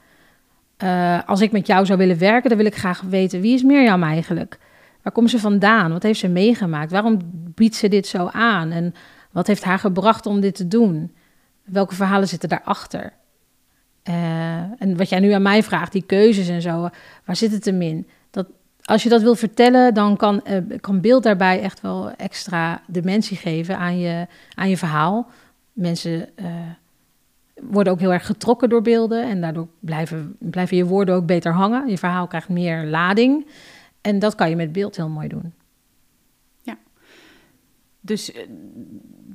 Uh, 0.82 1.18
als 1.26 1.40
ik 1.40 1.52
met 1.52 1.66
jou 1.66 1.86
zou 1.86 1.98
willen 1.98 2.18
werken, 2.18 2.48
dan 2.48 2.58
wil 2.58 2.66
ik 2.66 2.76
graag 2.76 3.00
weten 3.00 3.40
wie 3.40 3.54
is 3.54 3.62
Mirjam 3.62 4.02
eigenlijk? 4.02 4.58
Waar 5.02 5.12
komt 5.12 5.30
ze 5.30 5.38
vandaan? 5.38 5.92
Wat 5.92 6.02
heeft 6.02 6.18
ze 6.18 6.28
meegemaakt? 6.28 6.90
Waarom 6.90 7.18
biedt 7.54 7.74
ze 7.74 7.88
dit 7.88 8.06
zo 8.06 8.26
aan? 8.32 8.70
En 8.70 8.94
wat 9.30 9.46
heeft 9.46 9.64
haar 9.64 9.78
gebracht 9.78 10.26
om 10.26 10.40
dit 10.40 10.54
te 10.54 10.68
doen? 10.68 11.14
Welke 11.64 11.94
verhalen 11.94 12.28
zitten 12.28 12.48
daarachter? 12.48 13.12
Uh, 14.08 14.14
en 14.78 14.96
wat 14.96 15.08
jij 15.08 15.20
nu 15.20 15.30
aan 15.30 15.42
mij 15.42 15.62
vraagt, 15.62 15.92
die 15.92 16.02
keuzes 16.06 16.48
en 16.48 16.62
zo, 16.62 16.88
waar 17.24 17.36
zit 17.36 17.52
het 17.52 17.64
hem 17.64 17.82
in? 17.82 18.08
Dat, 18.30 18.46
als 18.88 19.03
je 19.03 19.09
dat 19.09 19.22
wil 19.22 19.35
vertellen, 19.35 19.94
dan 19.94 20.16
kan, 20.16 20.40
uh, 20.51 20.79
kan 20.81 21.01
beeld 21.01 21.22
daarbij 21.22 21.61
echt 21.61 21.81
wel 21.81 22.11
extra 22.11 22.83
dimensie 22.87 23.37
geven 23.37 23.79
aan 23.79 23.98
je, 23.98 24.27
aan 24.55 24.68
je 24.68 24.77
verhaal. 24.77 25.31
Mensen 25.72 26.29
uh, 26.37 26.46
worden 27.55 27.92
ook 27.92 28.01
heel 28.01 28.12
erg 28.12 28.27
getrokken 28.27 28.68
door 28.68 28.83
beelden 28.83 29.24
en 29.24 29.40
daardoor 29.40 29.68
blijven, 29.79 30.37
blijven 30.38 30.77
je 30.77 30.85
woorden 30.85 31.14
ook 31.14 31.27
beter 31.27 31.53
hangen. 31.53 31.88
Je 31.88 31.98
verhaal 31.98 32.27
krijgt 32.27 32.48
meer 32.48 32.85
lading 32.85 33.46
en 34.01 34.18
dat 34.18 34.35
kan 34.35 34.51
je 34.51 34.57
met 34.57 34.72
beeld 34.72 34.96
heel 34.96 35.09
mooi 35.09 35.29
doen. 35.29 35.53
Ja, 36.62 36.79
dus 38.01 38.33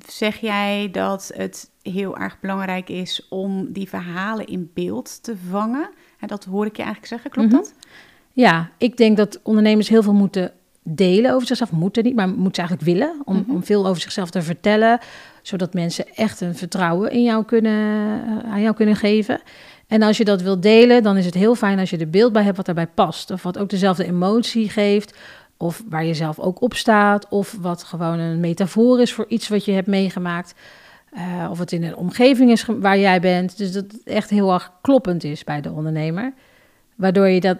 zeg 0.06 0.36
jij 0.36 0.88
dat 0.92 1.30
het 1.34 1.70
heel 1.82 2.16
erg 2.16 2.40
belangrijk 2.40 2.88
is 2.88 3.26
om 3.28 3.72
die 3.72 3.88
verhalen 3.88 4.46
in 4.46 4.70
beeld 4.74 5.22
te 5.22 5.36
vangen? 5.36 5.90
En 6.18 6.28
dat 6.28 6.44
hoor 6.44 6.66
ik 6.66 6.76
je 6.76 6.82
eigenlijk 6.82 7.12
zeggen, 7.12 7.30
klopt 7.30 7.48
mm 7.48 7.54
-hmm. 7.54 7.64
dat? 7.64 7.74
Ja, 8.34 8.70
ik 8.78 8.96
denk 8.96 9.16
dat 9.16 9.40
ondernemers 9.42 9.88
heel 9.88 10.02
veel 10.02 10.14
moeten 10.14 10.52
delen 10.82 11.34
over 11.34 11.46
zichzelf. 11.46 11.72
Moeten 11.72 12.04
niet, 12.04 12.14
maar 12.14 12.28
moeten 12.28 12.54
ze 12.54 12.68
eigenlijk 12.68 12.98
willen. 12.98 13.22
Om, 13.24 13.36
mm 13.36 13.44
-hmm. 13.46 13.54
om 13.54 13.64
veel 13.64 13.86
over 13.86 14.02
zichzelf 14.02 14.30
te 14.30 14.42
vertellen. 14.42 14.98
Zodat 15.42 15.74
mensen 15.74 16.14
echt 16.14 16.40
een 16.40 16.54
vertrouwen 16.54 17.10
in 17.10 17.22
jou 17.22 17.44
kunnen, 17.44 18.20
aan 18.44 18.60
jou 18.60 18.74
kunnen 18.74 18.96
geven. 18.96 19.40
En 19.86 20.02
als 20.02 20.16
je 20.16 20.24
dat 20.24 20.42
wilt 20.42 20.62
delen, 20.62 21.02
dan 21.02 21.16
is 21.16 21.24
het 21.24 21.34
heel 21.34 21.54
fijn 21.54 21.78
als 21.78 21.90
je 21.90 21.96
er 21.96 22.10
beeld 22.10 22.32
bij 22.32 22.42
hebt 22.42 22.56
wat 22.56 22.66
daarbij 22.66 22.86
past. 22.86 23.30
Of 23.30 23.42
wat 23.42 23.58
ook 23.58 23.68
dezelfde 23.68 24.06
emotie 24.06 24.68
geeft. 24.68 25.18
Of 25.56 25.82
waar 25.88 26.04
je 26.04 26.14
zelf 26.14 26.38
ook 26.38 26.60
op 26.60 26.74
staat. 26.74 27.28
Of 27.28 27.56
wat 27.60 27.82
gewoon 27.82 28.18
een 28.18 28.40
metafoor 28.40 29.00
is 29.00 29.12
voor 29.12 29.26
iets 29.28 29.48
wat 29.48 29.64
je 29.64 29.72
hebt 29.72 29.86
meegemaakt. 29.86 30.54
Uh, 31.12 31.48
of 31.50 31.58
het 31.58 31.72
in 31.72 31.84
een 31.84 31.96
omgeving 31.96 32.50
is 32.50 32.64
waar 32.66 32.98
jij 32.98 33.20
bent. 33.20 33.58
Dus 33.58 33.72
dat 33.72 33.84
het 33.92 34.02
echt 34.04 34.30
heel 34.30 34.52
erg 34.52 34.72
kloppend 34.80 35.24
is 35.24 35.44
bij 35.44 35.60
de 35.60 35.70
ondernemer. 35.70 36.32
Waardoor 36.94 37.28
je 37.28 37.40
dat 37.40 37.58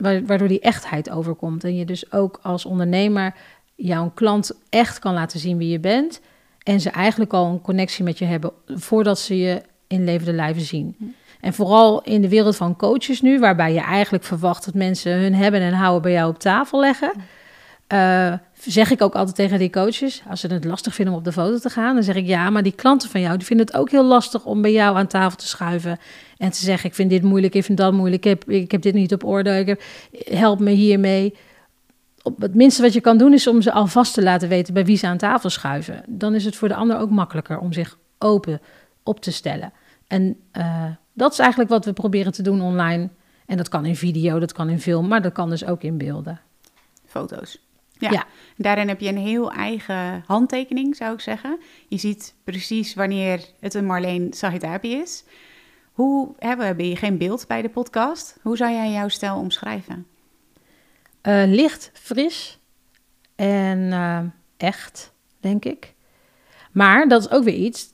waardoor 0.00 0.48
die 0.48 0.60
echtheid 0.60 1.10
overkomt. 1.10 1.64
En 1.64 1.76
je 1.76 1.84
dus 1.84 2.12
ook 2.12 2.38
als 2.42 2.64
ondernemer 2.64 3.34
jouw 3.74 4.10
klant 4.14 4.52
echt 4.68 4.98
kan 4.98 5.14
laten 5.14 5.40
zien 5.40 5.58
wie 5.58 5.70
je 5.70 5.80
bent. 5.80 6.20
En 6.62 6.80
ze 6.80 6.90
eigenlijk 6.90 7.32
al 7.32 7.46
een 7.46 7.60
connectie 7.60 8.04
met 8.04 8.18
je 8.18 8.24
hebben 8.24 8.52
voordat 8.66 9.18
ze 9.18 9.38
je 9.38 9.62
in 9.86 10.04
levende 10.04 10.32
lijven 10.32 10.62
zien. 10.62 10.94
Hm. 10.98 11.04
En 11.40 11.54
vooral 11.54 12.02
in 12.02 12.20
de 12.20 12.28
wereld 12.28 12.56
van 12.56 12.76
coaches 12.76 13.20
nu, 13.20 13.38
waarbij 13.38 13.72
je 13.72 13.80
eigenlijk 13.80 14.24
verwacht 14.24 14.64
dat 14.64 14.74
mensen 14.74 15.12
hun 15.12 15.34
hebben 15.34 15.60
en 15.60 15.72
houden 15.72 16.02
bij 16.02 16.12
jou 16.12 16.30
op 16.30 16.38
tafel 16.38 16.80
leggen. 16.80 17.12
Uh, 17.92 18.32
zeg 18.54 18.90
ik 18.90 19.02
ook 19.02 19.14
altijd 19.14 19.36
tegen 19.36 19.58
die 19.58 19.70
coaches, 19.70 20.22
als 20.28 20.40
ze 20.40 20.46
het 20.46 20.64
lastig 20.64 20.94
vinden 20.94 21.14
om 21.14 21.20
op 21.20 21.24
de 21.24 21.32
foto 21.32 21.58
te 21.58 21.70
gaan, 21.70 21.94
dan 21.94 22.02
zeg 22.02 22.14
ik 22.14 22.26
ja, 22.26 22.50
maar 22.50 22.62
die 22.62 22.72
klanten 22.72 23.10
van 23.10 23.20
jou, 23.20 23.36
die 23.36 23.46
vinden 23.46 23.66
het 23.66 23.76
ook 23.76 23.90
heel 23.90 24.04
lastig 24.04 24.44
om 24.44 24.62
bij 24.62 24.72
jou 24.72 24.96
aan 24.96 25.06
tafel 25.06 25.38
te 25.38 25.46
schuiven 25.46 25.98
en 26.38 26.50
te 26.50 26.58
zeggen, 26.58 26.88
ik 26.88 26.94
vind 26.94 27.10
dit 27.10 27.22
moeilijk, 27.22 27.54
ik 27.54 27.64
vind 27.64 27.78
dat 27.78 27.92
moeilijk, 27.92 28.24
ik 28.24 28.30
heb, 28.30 28.50
ik 28.50 28.70
heb 28.70 28.82
dit 28.82 28.94
niet 28.94 29.12
op 29.12 29.24
orde, 29.24 29.78
help 30.12 30.60
me 30.60 30.70
hiermee. 30.70 31.36
Op 32.22 32.40
het 32.40 32.54
minste 32.54 32.82
wat 32.82 32.92
je 32.92 33.00
kan 33.00 33.18
doen 33.18 33.32
is 33.32 33.46
om 33.46 33.62
ze 33.62 33.72
alvast 33.72 34.14
te 34.14 34.22
laten 34.22 34.48
weten 34.48 34.74
bij 34.74 34.84
wie 34.84 34.96
ze 34.96 35.06
aan 35.06 35.18
tafel 35.18 35.50
schuiven. 35.50 36.02
Dan 36.06 36.34
is 36.34 36.44
het 36.44 36.56
voor 36.56 36.68
de 36.68 36.74
ander 36.74 36.98
ook 36.98 37.10
makkelijker 37.10 37.58
om 37.58 37.72
zich 37.72 37.98
open 38.18 38.60
op 39.02 39.20
te 39.20 39.32
stellen. 39.32 39.72
En 40.06 40.36
uh, 40.52 40.84
dat 41.12 41.32
is 41.32 41.38
eigenlijk 41.38 41.70
wat 41.70 41.84
we 41.84 41.92
proberen 41.92 42.32
te 42.32 42.42
doen 42.42 42.60
online. 42.60 43.08
En 43.46 43.56
dat 43.56 43.68
kan 43.68 43.84
in 43.84 43.96
video, 43.96 44.38
dat 44.38 44.52
kan 44.52 44.68
in 44.68 44.80
film, 44.80 45.08
maar 45.08 45.22
dat 45.22 45.32
kan 45.32 45.50
dus 45.50 45.64
ook 45.64 45.82
in 45.82 45.98
beelden. 45.98 46.40
Foto's. 47.06 47.69
Ja. 48.00 48.10
ja. 48.10 48.26
Daarin 48.56 48.88
heb 48.88 49.00
je 49.00 49.08
een 49.08 49.18
heel 49.18 49.52
eigen 49.52 50.24
handtekening, 50.26 50.96
zou 50.96 51.14
ik 51.14 51.20
zeggen. 51.20 51.58
Je 51.88 51.98
ziet 51.98 52.34
precies 52.44 52.94
wanneer 52.94 53.44
het 53.60 53.74
een 53.74 53.84
Marleen 53.84 54.32
Sahitabi 54.32 54.92
is. 54.92 55.24
Hoe, 55.92 56.34
hè, 56.38 56.56
we 56.56 56.64
hebben 56.64 56.84
hier 56.84 56.98
geen 56.98 57.18
beeld 57.18 57.46
bij 57.46 57.62
de 57.62 57.68
podcast. 57.68 58.38
Hoe 58.42 58.56
zou 58.56 58.72
jij 58.72 58.90
jouw 58.90 59.08
stijl 59.08 59.36
omschrijven? 59.36 60.06
Uh, 61.22 61.42
licht, 61.46 61.90
fris 61.94 62.58
en 63.36 63.78
uh, 63.78 64.20
echt, 64.56 65.12
denk 65.40 65.64
ik. 65.64 65.94
Maar 66.72 67.08
dat 67.08 67.20
is 67.20 67.30
ook 67.30 67.44
weer 67.44 67.54
iets. 67.54 67.92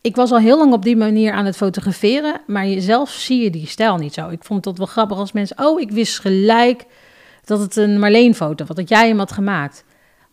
Ik 0.00 0.16
was 0.16 0.32
al 0.32 0.38
heel 0.38 0.58
lang 0.58 0.72
op 0.72 0.82
die 0.82 0.96
manier 0.96 1.32
aan 1.32 1.44
het 1.44 1.56
fotograferen, 1.56 2.40
maar 2.46 2.66
zelf 2.66 3.10
zie 3.10 3.42
je 3.42 3.50
die 3.50 3.66
stijl 3.66 3.96
niet 3.96 4.14
zo. 4.14 4.28
Ik 4.28 4.44
vond 4.44 4.64
het 4.64 4.78
wel 4.78 4.86
grappig 4.86 5.18
als 5.18 5.32
mensen, 5.32 5.58
oh, 5.58 5.80
ik 5.80 5.90
wist 5.90 6.18
gelijk 6.18 6.86
dat 7.44 7.60
het 7.60 7.76
een 7.76 7.98
Marleen-foto 7.98 8.64
was, 8.64 8.76
dat 8.76 8.88
jij 8.88 9.08
hem 9.08 9.18
had 9.18 9.32
gemaakt. 9.32 9.84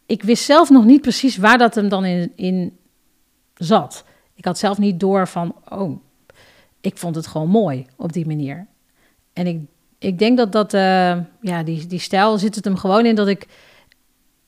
Ik 0.06 0.24
wist 0.24 0.44
zelf 0.44 0.70
nog 0.70 0.86
niet 0.86 1.02
precies 1.02 1.38
waar 1.38 1.58
dat 1.58 1.76
hem 1.76 1.90
dan 1.90 2.06
in, 2.06 2.32
in 2.36 2.78
zat. 3.54 4.04
Ik 4.36 4.46
had 4.46 4.58
zelf 4.58 4.78
niet 4.78 5.00
door 5.00 5.28
van, 5.28 5.56
oh, 5.70 6.00
ik 6.82 6.98
vond 6.98 7.16
het 7.16 7.28
gewoon 7.28 7.50
mooi 7.50 7.86
op 7.96 8.14
die 8.14 8.28
manier. 8.28 8.68
En 9.34 9.48
ik, 9.48 9.60
ik 10.00 10.20
denk 10.20 10.38
dat 10.38 10.52
dat, 10.52 10.74
uh, 10.74 11.18
ja, 11.42 11.64
die, 11.64 11.88
die 11.88 12.00
stijl 12.00 12.38
zit 12.38 12.56
het 12.56 12.66
hem 12.66 12.78
gewoon 12.78 13.06
in 13.06 13.16
dat 13.16 13.28
ik 13.28 13.48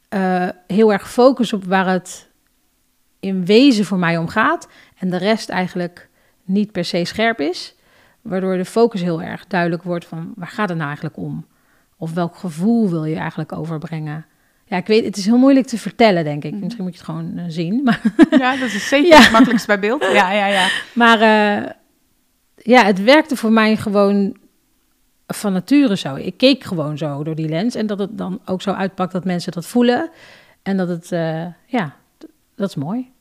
uh, 0.10 0.50
heel 0.68 0.92
erg 0.92 1.12
focus 1.12 1.54
op 1.54 1.64
waar 1.64 1.88
het 1.88 2.30
in 3.20 3.46
wezen 3.46 3.86
voor 3.86 3.98
mij 3.98 4.18
om 4.18 4.28
gaat. 4.28 4.68
En 4.98 5.10
de 5.10 5.18
rest 5.18 5.50
eigenlijk 5.50 6.10
niet 6.44 6.72
per 6.72 6.86
se 6.86 7.06
scherp 7.06 7.40
is. 7.40 7.76
Waardoor 8.22 8.58
de 8.58 8.66
focus 8.66 9.02
heel 9.02 9.22
erg 9.22 9.48
duidelijk 9.48 9.84
wordt 9.84 10.06
van 10.06 10.34
waar 10.36 10.48
gaat 10.48 10.70
het 10.70 10.78
nou 10.78 10.88
eigenlijk 10.88 11.18
om? 11.18 11.46
Of 12.02 12.14
welk 12.14 12.36
gevoel 12.36 12.90
wil 12.90 13.06
je 13.06 13.16
eigenlijk 13.16 13.52
overbrengen? 13.52 14.26
Ja, 14.66 14.78
ik 14.78 14.88
weet, 14.88 15.06
het 15.06 15.18
is 15.18 15.26
heel 15.26 15.38
moeilijk 15.38 15.68
te 15.68 15.78
vertellen, 15.78 16.24
denk 16.24 16.44
ik. 16.44 16.52
Mhm. 16.52 16.64
Misschien 16.64 16.84
moet 16.84 16.94
je 16.94 17.00
het 17.00 17.08
gewoon 17.08 17.32
uh, 17.38 17.44
zien. 17.48 17.84
Maar 17.84 18.02
ja, 18.40 18.56
dat 18.56 18.70
is 18.70 18.88
zeker 18.88 19.10
ja. 19.10 19.22
het 19.22 19.32
makkelijkst 19.32 19.68
bij 19.68 19.80
beeld. 19.80 20.04
Ja, 20.04 20.32
ja, 20.32 20.46
ja. 20.46 20.68
Maar 20.94 21.18
uh, 21.18 21.70
ja, 22.56 22.84
het 22.86 23.04
werkte 23.04 23.36
voor 23.36 23.52
mij 23.52 23.78
gewoon 23.78 24.38
van 25.28 25.54
nature 25.54 25.98
zo. 25.98 26.16
Ik 26.16 26.38
keek 26.38 26.64
gewoon 26.64 26.98
zo 26.98 27.24
door 27.24 27.36
die 27.36 27.50
lens. 27.50 27.76
En 27.76 27.88
dat 27.88 28.00
het 28.00 28.18
dan 28.18 28.40
ook 28.46 28.62
zo 28.62 28.72
uitpakt 28.72 29.12
dat 29.12 29.26
mensen 29.26 29.52
dat 29.52 29.66
voelen. 29.66 30.10
En 30.64 30.78
dat 30.78 30.88
het, 30.88 31.12
uh, 31.12 31.46
ja, 31.66 31.96
dat 32.56 32.70
is 32.70 32.76
mooi. 32.76 33.12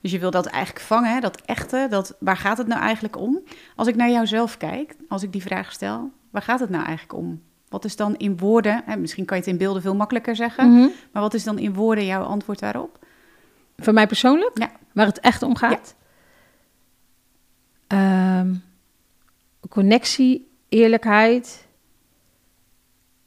Dus 0.00 0.10
je 0.10 0.18
wil 0.18 0.30
dat 0.30 0.46
eigenlijk 0.46 0.84
vangen, 0.84 1.14
hè, 1.14 1.20
dat 1.20 1.40
echte, 1.40 1.86
dat, 1.90 2.16
waar 2.20 2.36
gaat 2.36 2.58
het 2.58 2.66
nou 2.66 2.80
eigenlijk 2.80 3.16
om? 3.16 3.40
Als 3.76 3.88
ik 3.88 3.96
naar 3.96 4.10
jouzelf 4.10 4.56
kijk, 4.56 4.96
als 5.08 5.22
ik 5.22 5.32
die 5.32 5.42
vraag 5.42 5.72
stel, 5.72 6.10
waar 6.30 6.42
gaat 6.42 6.60
het 6.60 6.70
nou 6.70 6.84
eigenlijk 6.84 7.18
om? 7.18 7.40
Wat 7.70 7.84
is 7.84 7.96
dan 7.96 8.16
in 8.16 8.38
woorden, 8.38 8.82
hè, 8.86 8.96
misschien 8.96 9.24
kan 9.24 9.36
je 9.36 9.42
het 9.42 9.52
in 9.52 9.58
beelden 9.58 9.82
veel 9.82 9.94
makkelijker 9.94 10.36
zeggen, 10.36 10.70
Mhm. 10.70 10.88
maar 11.12 11.22
wat 11.22 11.34
is 11.34 11.44
dan 11.44 11.58
in 11.58 11.74
woorden 11.74 12.04
jouw 12.06 12.22
antwoord 12.22 12.58
daarop? 12.58 12.98
Voor 13.76 13.92
mij 13.92 14.06
persoonlijk? 14.06 14.58
Ja. 14.58 14.70
Waar 14.92 15.06
het 15.06 15.20
echt 15.20 15.42
om 15.42 15.56
gaat? 15.56 15.94
Ehm, 17.86 18.54
connectie, 19.68 20.50
eerlijkheid 20.68 21.66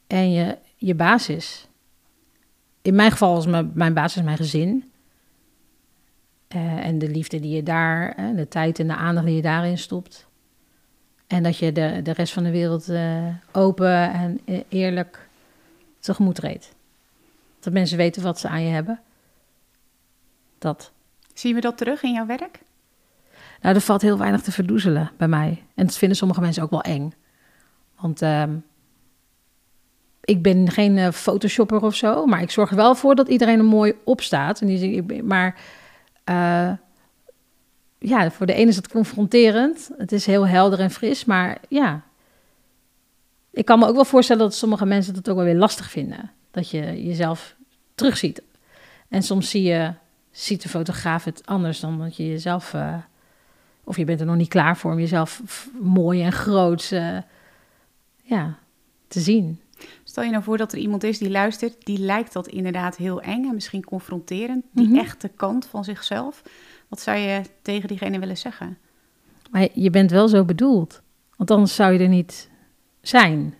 en 0.07 0.31
je, 0.31 0.57
je 0.75 0.95
basis. 0.95 1.67
In 2.81 2.95
mijn 2.95 3.11
geval 3.11 3.37
is 3.37 3.45
mijn, 3.45 3.71
mijn 3.73 3.93
basis 3.93 4.23
mijn 4.23 4.37
gezin. 4.37 4.91
Eh, 6.47 6.85
en 6.85 6.99
de 6.99 7.09
liefde 7.09 7.39
die 7.39 7.55
je 7.55 7.63
daar, 7.63 8.15
de 8.35 8.47
tijd 8.47 8.79
en 8.79 8.87
de 8.87 8.95
aandacht 8.95 9.25
die 9.25 9.35
je 9.35 9.41
daarin 9.41 9.77
stopt. 9.77 10.27
En 11.33 11.43
dat 11.43 11.57
je 11.57 11.71
de, 11.71 11.99
de 12.03 12.11
rest 12.11 12.33
van 12.33 12.43
de 12.43 12.51
wereld 12.51 12.89
eh, 12.89 13.25
open 13.51 14.11
en 14.11 14.39
eh, 14.45 14.59
eerlijk 14.69 15.27
tegemoet 15.99 16.35
treedt. 16.35 16.75
Dat 17.59 17.73
mensen 17.73 17.97
weten 17.97 18.23
wat 18.23 18.39
ze 18.39 18.47
aan 18.47 18.63
je 18.63 18.69
hebben. 18.69 18.99
Dat. 20.59 20.91
Zien 21.33 21.55
we 21.55 21.61
dat 21.61 21.77
terug 21.77 22.03
in 22.03 22.13
jouw 22.13 22.25
werk? 22.25 22.59
Nou, 23.61 23.75
er 23.75 23.81
valt 23.81 24.01
heel 24.01 24.17
weinig 24.17 24.41
te 24.41 24.51
verdoezelen 24.51 25.11
bij 25.17 25.27
mij. 25.27 25.63
En 25.75 25.85
dat 25.85 25.97
vinden 25.97 26.17
sommige 26.17 26.41
mensen 26.41 26.63
ook 26.63 26.69
wel 26.69 26.81
eng. 26.81 27.13
Want 27.99 28.21
ehm, 28.21 28.55
ik 30.21 30.41
ben 30.41 30.71
geen 30.71 30.97
eh, 30.97 31.11
photoshopper 31.11 31.81
of 31.81 31.95
zo, 31.95 32.25
maar 32.25 32.41
ik 32.41 32.51
zorg 32.51 32.69
er 32.69 32.75
wel 32.75 32.95
voor 32.95 33.15
dat 33.15 33.27
iedereen 33.27 33.57
er 33.57 33.65
mooi 33.65 33.93
op 34.03 34.21
staat. 34.21 34.61
En 34.61 34.67
die, 34.67 35.23
maar 35.23 35.59
eh, 36.23 36.71
ja, 38.03 38.31
voor 38.31 38.45
de 38.45 38.53
ene 38.53 38.69
is 38.69 38.75
het 38.75 38.87
confronterend. 38.87 39.89
Het 39.97 40.11
is 40.11 40.25
heel 40.25 40.47
helder 40.47 40.79
en 40.79 40.91
fris, 40.91 41.25
maar 41.25 41.57
ja. 41.69 42.01
Ik 43.51 43.65
kan 43.65 43.79
me 43.79 43.87
ook 43.87 43.95
wel 43.95 44.05
voorstellen 44.05 44.41
dat 44.41 44.55
sommige 44.55 44.85
mensen 44.85 45.15
het 45.15 45.29
ook 45.29 45.35
wel 45.35 45.45
weer 45.45 45.55
lastig 45.55 45.89
vinden. 45.91 46.31
Dat 46.51 46.69
je 46.69 47.03
jezelf 47.03 47.55
terugziet. 47.95 48.41
En 49.09 49.23
soms 49.23 49.49
zie 49.49 49.63
je, 49.63 49.93
ziet 50.31 50.61
de 50.61 50.69
fotograaf 50.69 51.23
het 51.23 51.45
anders 51.45 51.79
dan 51.79 51.99
dat 51.99 52.15
je 52.15 52.27
jezelf... 52.27 52.73
eh, 52.73 52.95
of 53.83 53.97
je 53.97 54.05
bent 54.05 54.19
er 54.19 54.25
nog 54.25 54.35
niet 54.35 54.49
klaar 54.49 54.77
voor 54.77 54.91
om 54.91 54.99
jezelf 54.99 55.41
mooi 55.81 56.21
en 56.23 56.31
groot 56.31 56.89
eh, 56.91 57.17
ja, 58.23 58.57
te 59.07 59.19
zien. 59.19 59.59
Stel 60.03 60.23
je 60.23 60.29
nou 60.31 60.43
voor 60.43 60.57
dat 60.57 60.71
er 60.71 60.77
iemand 60.77 61.03
is 61.03 61.17
die 61.17 61.29
luistert, 61.29 61.85
die 61.85 61.99
lijkt 61.99 62.33
dat 62.33 62.47
inderdaad 62.47 62.95
heel 62.97 63.21
eng 63.21 63.45
en 63.47 63.53
misschien 63.53 63.83
confronterend, 63.83 64.65
die 64.71 64.87
Mhm. 64.87 64.97
echte 64.97 65.27
kant 65.27 65.65
van 65.65 65.83
zichzelf. 65.83 66.41
Wat 66.93 67.01
zou 67.01 67.17
je 67.17 67.41
tegen 67.61 67.87
diegene 67.87 68.19
willen 68.19 68.37
zeggen? 68.37 68.77
Maar 69.51 69.67
je 69.73 69.89
bent 69.89 70.11
wel 70.11 70.27
zo 70.27 70.45
bedoeld. 70.45 71.01
Want 71.35 71.51
anders 71.51 71.75
zou 71.75 71.93
je 71.93 71.99
er 71.99 72.07
niet 72.07 72.49
zijn. 73.01 73.55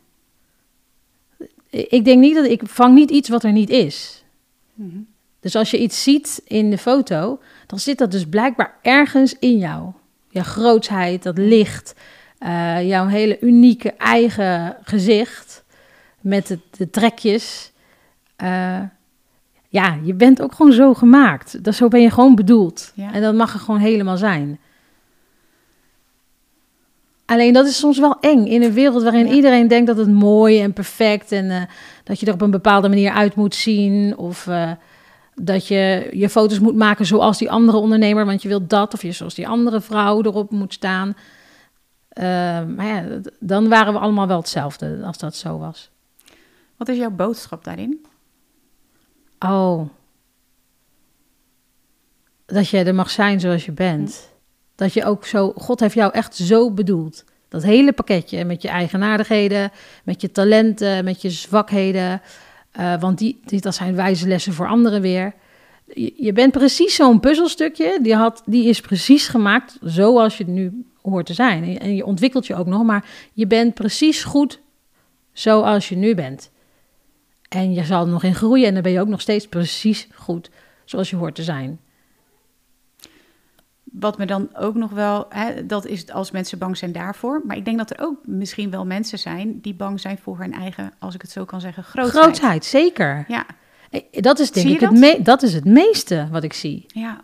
Ik 1.70 2.06
denk 2.06 2.20
niet 2.20 2.36
dat 2.36 2.46
ik 2.46 2.62
vang 2.66 2.96
niet 2.96 3.12
iets 3.12 3.30
wat 3.30 3.44
er 3.44 3.52
niet 3.52 3.70
is. 3.70 4.24
Mhm. 4.74 4.98
Dus 5.40 5.56
als 5.56 5.72
je 5.72 5.80
iets 5.80 6.04
ziet 6.04 6.42
in 6.46 6.70
de 6.70 6.78
foto, 6.78 7.40
dan 7.68 7.80
zit 7.80 7.98
dat 7.98 8.12
dus 8.12 8.26
blijkbaar 8.26 8.78
ergens 8.82 9.40
in 9.40 9.58
jou. 9.58 9.92
Je 10.30 10.44
grootsheid, 10.44 11.24
dat 11.24 11.38
licht, 11.38 11.96
eh, 12.38 12.88
jouw 12.88 13.08
hele 13.08 13.40
unieke 13.40 13.94
eigen 13.94 14.78
gezicht 14.84 15.64
met 16.22 16.48
de, 16.48 16.60
de 16.72 16.90
trekjes. 16.90 17.72
Eh, 18.36 18.82
ja, 19.74 19.98
je 20.04 20.14
bent 20.14 20.42
ook 20.42 20.54
gewoon 20.54 20.72
zo 20.72 20.94
gemaakt. 20.94 21.64
Dat, 21.64 21.76
zo 21.76 21.88
ben 21.88 22.02
je 22.02 22.10
gewoon 22.10 22.36
bedoeld. 22.36 22.92
Ja. 22.96 23.14
En 23.14 23.22
dat 23.22 23.36
mag 23.36 23.54
er 23.54 23.60
gewoon 23.60 23.80
helemaal 23.80 24.18
zijn. 24.18 24.60
Alleen 27.26 27.54
dat 27.54 27.66
is 27.68 27.78
soms 27.78 28.00
wel 28.00 28.18
eng 28.20 28.46
in 28.46 28.62
een 28.64 28.74
wereld 28.74 29.04
waarin 29.04 29.28
Ja. 29.28 29.34
iedereen 29.34 29.68
denkt 29.68 29.88
dat 29.88 29.98
het 29.98 30.10
mooi 30.10 30.62
en 30.62 30.74
perfect 30.74 31.32
en 31.32 31.52
eh, 31.52 31.62
dat 32.04 32.20
je 32.20 32.26
er 32.26 32.34
op 32.34 32.42
een 32.42 32.52
bepaalde 32.52 32.90
manier 32.90 33.12
uit 33.12 33.36
moet 33.36 33.56
zien. 33.56 34.18
Of 34.18 34.48
eh, 34.48 34.72
dat 35.36 35.68
je 35.68 36.10
je 36.12 36.30
foto's 36.30 36.60
moet 36.60 36.76
maken 36.76 37.06
zoals 37.06 37.38
die 37.38 37.52
andere 37.52 37.78
ondernemer, 37.78 38.26
want 38.26 38.42
je 38.42 38.48
wilt 38.48 38.70
dat. 38.70 38.94
Of 38.94 39.02
je 39.02 39.12
zoals 39.12 39.34
die 39.36 39.48
andere 39.48 39.82
vrouw 39.82 40.22
erop 40.24 40.52
moet 40.52 40.74
staan. 40.74 41.16
Eh, 42.10 42.24
maar 42.76 42.86
ja, 42.86 43.04
dan 43.40 43.70
waren 43.70 43.94
we 43.94 44.00
allemaal 44.00 44.28
wel 44.28 44.38
hetzelfde 44.40 45.02
als 45.06 45.18
dat 45.18 45.36
zo 45.36 45.58
was. 45.58 45.90
Wat 46.78 46.88
is 46.90 46.98
jouw 46.98 47.12
boodschap 47.12 47.64
daarin? 47.64 48.06
Oh. 49.44 49.90
Dat 52.46 52.70
je 52.70 52.84
er 52.84 52.96
mag 52.96 53.10
zijn 53.10 53.40
zoals 53.40 53.66
je 53.66 53.72
bent. 53.72 54.32
Dat 54.76 54.94
je 54.94 55.06
ook 55.06 55.26
zo, 55.26 55.54
God 55.56 55.80
heeft 55.80 55.94
jou 55.94 56.14
echt 56.14 56.36
zo 56.36 56.72
bedoeld. 56.72 57.24
Dat 57.50 57.64
hele 57.64 57.94
pakketje 57.94 58.46
met 58.46 58.62
je 58.62 58.68
eigenaardigheden, 58.68 59.72
met 60.04 60.22
je 60.22 60.32
talenten, 60.32 61.04
met 61.04 61.22
je 61.22 61.30
zwakheden. 61.30 62.22
Eh, 62.72 63.00
want 63.00 63.18
die, 63.18 63.40
die, 63.46 63.62
dat 63.62 63.76
zijn 63.76 63.96
wijze 63.96 64.28
lessen 64.28 64.54
voor 64.54 64.68
anderen 64.68 65.02
weer. 65.02 65.34
Je, 65.94 66.14
je 66.18 66.34
bent 66.34 66.52
precies 66.52 66.96
zo'n 66.96 67.20
puzzelstukje. 67.20 68.00
Die, 68.02 68.16
had, 68.16 68.44
die 68.46 68.68
is 68.68 68.82
precies 68.82 69.28
gemaakt 69.28 69.78
zoals 69.82 70.38
je 70.38 70.48
nu 70.48 70.86
hoort 71.02 71.26
te 71.26 71.34
zijn. 71.34 71.80
En 71.80 71.96
je 71.96 72.06
ontwikkelt 72.06 72.48
je 72.48 72.56
ook 72.56 72.68
nog, 72.68 72.84
maar 72.84 73.06
je 73.34 73.48
bent 73.48 73.74
precies 73.74 74.24
goed 74.24 74.60
zoals 75.34 75.90
je 75.90 75.96
nu 75.96 76.16
bent. 76.16 76.52
En 77.54 77.74
je 77.74 77.84
zal 77.84 78.06
er 78.06 78.12
nog 78.12 78.24
in 78.24 78.36
groeien 78.36 78.68
en 78.68 78.74
dan 78.74 78.84
ben 78.84 78.92
je 78.92 79.00
ook 79.00 79.08
nog 79.08 79.22
steeds 79.22 79.48
precies 79.48 80.08
goed 80.16 80.50
zoals 80.86 81.10
je 81.10 81.16
hoort 81.16 81.36
te 81.36 81.44
zijn. 81.44 81.80
Wat 83.84 84.18
me 84.18 84.26
dan 84.26 84.50
ook 84.56 84.76
nog 84.76 84.92
wel, 84.92 85.26
hè, 85.30 85.66
dat 85.66 85.86
is 85.86 86.12
als 86.12 86.32
mensen 86.32 86.58
bang 86.58 86.78
zijn 86.78 86.92
daarvoor. 86.92 87.42
Maar 87.46 87.58
ik 87.58 87.66
denk 87.66 87.78
dat 87.78 87.90
er 87.90 87.98
ook 88.00 88.18
misschien 88.26 88.70
wel 88.70 88.86
mensen 88.86 89.20
zijn 89.20 89.60
die 89.62 89.74
bang 89.74 90.00
zijn 90.00 90.18
voor 90.18 90.40
hun 90.40 90.54
eigen, 90.54 90.92
als 91.00 91.16
ik 91.16 91.22
het 91.22 91.32
zo 91.32 91.46
kan 91.46 91.62
zeggen, 91.62 91.84
grootheid. 91.84 92.24
Grootheid, 92.24 92.66
zeker. 92.66 93.26
Ja, 93.28 93.46
Eh, 93.90 94.02
Dat 94.12 94.40
is 94.40 94.52
denk 94.52 94.68
ik 94.70 94.80
het, 94.80 94.92
me- 94.92 95.20
dat 95.22 95.42
is 95.44 95.54
het 95.54 95.66
meeste 95.66 96.28
wat 96.32 96.44
ik 96.44 96.54
zie. 96.54 96.86
ja. 96.88 97.20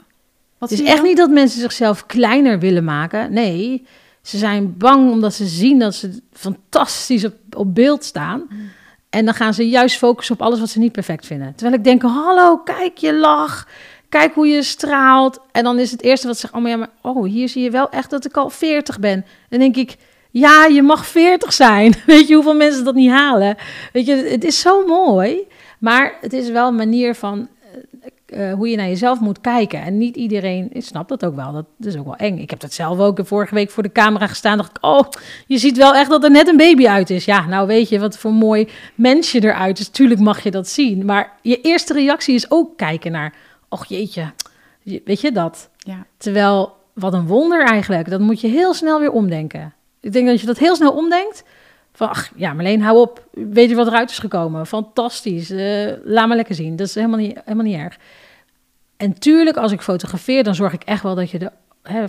Wat 0.58 0.70
Het 0.70 0.80
is 0.80 0.86
echt 0.86 0.96
dan? 0.98 1.06
niet 1.06 1.18
dat 1.18 1.30
mensen 1.30 1.60
zichzelf 1.62 2.06
kleiner 2.06 2.60
willen 2.60 2.84
maken. 2.84 3.34
Nee, 3.34 3.86
ze 4.22 4.38
zijn 4.38 4.78
bang 4.78 5.12
omdat 5.12 5.34
ze 5.34 5.46
zien 5.46 5.80
dat 5.80 5.96
ze 5.96 6.22
fantastisch 6.32 7.26
op, 7.26 7.34
op 7.56 7.76
beeld 7.76 8.04
staan. 8.04 8.46
Mm. 8.50 8.70
En 9.10 9.26
dan 9.26 9.34
gaan 9.34 9.53
ze 9.53 9.70
juist 9.70 9.97
focussen 9.97 10.36
op 10.36 10.41
alles 10.41 10.60
wat 10.60 10.70
ze 10.70 10.80
niet 10.80 10.91
perfect 10.91 11.26
vinden. 11.26 11.55
Terwijl 11.55 11.78
ik 11.78 11.84
denk, 11.84 12.01
hallo, 12.01 12.57
kijk 12.57 12.97
je 12.97 13.14
lach. 13.14 13.68
Kijk 14.10 14.34
hoe 14.34 14.47
je 14.47 14.64
straalt. 14.64 15.39
En 15.51 15.64
dan 15.64 15.80
is 15.80 15.91
het 15.91 16.01
eerste 16.01 16.28
wat 16.28 16.38
ze 16.38 16.49
zeggen, 16.51 16.89
oh, 17.01 17.16
oh, 17.16 17.26
hier 17.26 17.49
zie 17.49 17.64
je 17.64 17.70
wel 17.70 17.89
echt 17.89 18.10
dat 18.10 18.26
ik 18.26 18.38
al 18.38 18.49
40 18.49 18.99
ben. 18.99 19.26
Dan 19.49 19.60
denk 19.60 19.76
ik, 19.76 19.95
ja, 20.32 20.66
je 20.66 20.82
mag 20.82 21.05
40 21.05 21.53
zijn. 21.53 21.95
Weet 22.05 22.28
je 22.28 22.34
hoeveel 22.34 22.55
mensen 22.55 22.84
dat 22.84 22.95
niet 22.95 23.12
halen? 23.12 23.57
Weet 23.93 24.05
je, 24.05 24.16
het 24.16 24.43
is 24.43 24.60
zo 24.60 24.86
mooi. 24.86 25.47
Maar 25.80 26.18
het 26.22 26.34
is 26.34 26.49
wel 26.49 26.68
een 26.68 26.76
manier 26.76 27.16
van 27.16 27.47
eh, 28.30 28.54
hoe 28.54 28.70
je 28.70 28.76
naar 28.76 28.88
jezelf 28.88 29.20
moet 29.20 29.42
kijken. 29.42 29.82
En 29.82 29.98
niet 29.98 30.16
iedereen, 30.16 30.70
ik 30.72 30.84
snap 30.84 31.08
dat 31.08 31.26
ook 31.26 31.36
wel, 31.36 31.52
dat 31.52 31.66
is 31.80 31.98
ook 31.98 32.06
wel 32.06 32.16
eng. 32.16 32.38
Ik 32.38 32.50
heb 32.50 32.60
dat 32.60 32.74
zelf 32.74 33.00
ook 33.00 33.20
vorige 33.24 33.56
week 33.56 33.70
voor 33.72 33.84
de 33.84 33.92
camera 33.92 34.28
gestaan. 34.28 34.58
dacht 34.58 34.70
ik, 34.70 34.86
oh, 34.86 35.00
je 35.48 35.58
ziet 35.58 35.78
wel 35.78 35.94
echt 35.96 36.10
dat 36.10 36.24
er 36.24 36.32
net 36.32 36.48
een 36.48 36.58
baby 36.58 36.88
uit 36.88 37.10
is. 37.10 37.26
Ja, 37.26 37.46
nou 37.46 37.68
weet 37.68 37.90
je 37.90 38.00
wat 38.00 38.18
voor 38.18 38.34
mooi 38.34 38.68
mensje 38.96 39.44
eruit 39.44 39.80
is. 39.80 39.88
Tuurlijk 39.90 40.20
mag 40.20 40.44
je 40.44 40.52
dat 40.52 40.68
zien. 40.68 41.06
Maar 41.06 41.32
je 41.42 41.62
eerste 41.62 41.94
reactie 41.94 42.36
is 42.36 42.52
ook 42.52 42.78
kijken 42.78 43.12
naar, 43.12 43.34
och 43.70 43.86
jeetje, 43.86 44.32
Je- 44.82 45.02
weet 45.06 45.22
je 45.22 45.32
dat? 45.32 45.70
Ja. 45.78 46.06
Terwijl, 46.18 46.76
wat 46.94 47.14
een 47.14 47.28
wonder 47.28 47.66
eigenlijk. 47.66 48.10
Dat 48.10 48.20
moet 48.20 48.42
je 48.42 48.48
heel 48.48 48.74
snel 48.74 49.00
weer 49.00 49.12
omdenken. 49.12 49.74
Ik 50.02 50.14
denk 50.14 50.28
dat 50.28 50.40
je 50.40 50.46
dat 50.46 50.58
heel 50.58 50.76
snel 50.76 50.92
omdenkt. 50.92 51.44
Van, 52.00 52.10
ach, 52.10 52.32
ja, 52.36 52.54
Marleen, 52.54 52.82
hou 52.82 52.97
op. 53.00 53.26
Weet 53.32 53.70
je 53.70 53.76
wat 53.76 53.88
eruit 53.88 54.10
is 54.10 54.20
gekomen? 54.20 54.66
Fantastisch. 54.68 55.50
Eh, 55.50 55.91
laat 56.04 56.28
maar 56.28 56.36
lekker 56.38 56.56
zien. 56.56 56.76
Dat 56.76 56.88
is 56.88 56.95
helemaal 56.95 57.18
niet, 57.20 57.39
helemaal 57.45 57.66
niet 57.66 57.76
erg. 57.78 57.97
En 58.97 59.20
tuurlijk, 59.20 59.58
als 59.58 59.72
ik 59.72 59.82
fotografeer, 59.82 60.43
dan 60.43 60.56
zorg 60.56 60.74
ik 60.74 60.84
echt 60.84 61.04
wel 61.04 61.16
dat 61.16 61.30
je 61.32 61.38
er 61.38 61.52
hè, 61.84 62.06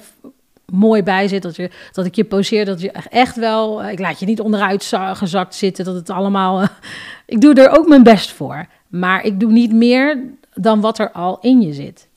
mooi 0.72 1.03
bij 1.03 1.28
zit. 1.28 1.43
Dat, 1.43 1.57
je, 1.57 1.70
dat 1.93 2.05
ik 2.07 2.14
je 2.14 2.24
poseer, 2.24 2.64
dat 2.64 2.80
je 2.80 2.91
echt- 2.91 3.36
wel... 3.36 3.82
eh, 3.82 3.93
Ik 3.93 3.99
laat 3.99 4.20
je 4.20 4.26
niet 4.26 4.41
onderuit 4.41 4.82
za- 4.82 5.14
gezakt 5.14 5.55
zitten, 5.55 5.84
dat 5.84 5.95
het 5.95 6.11
allemaal... 6.11 6.61
eh, 6.61 6.68
ik 7.34 7.41
doe 7.41 7.55
er 7.55 7.78
ook 7.78 7.88
mijn 7.88 8.03
best 8.03 8.30
voor. 8.32 8.66
Maar 8.88 9.24
ik 9.24 9.41
doe 9.41 9.53
niet 9.53 9.72
meer 9.72 10.18
dan 10.55 10.80
wat 10.80 10.99
er 10.99 11.11
al 11.12 11.38
in 11.41 11.61
je 11.61 11.72
zit. 11.72 12.09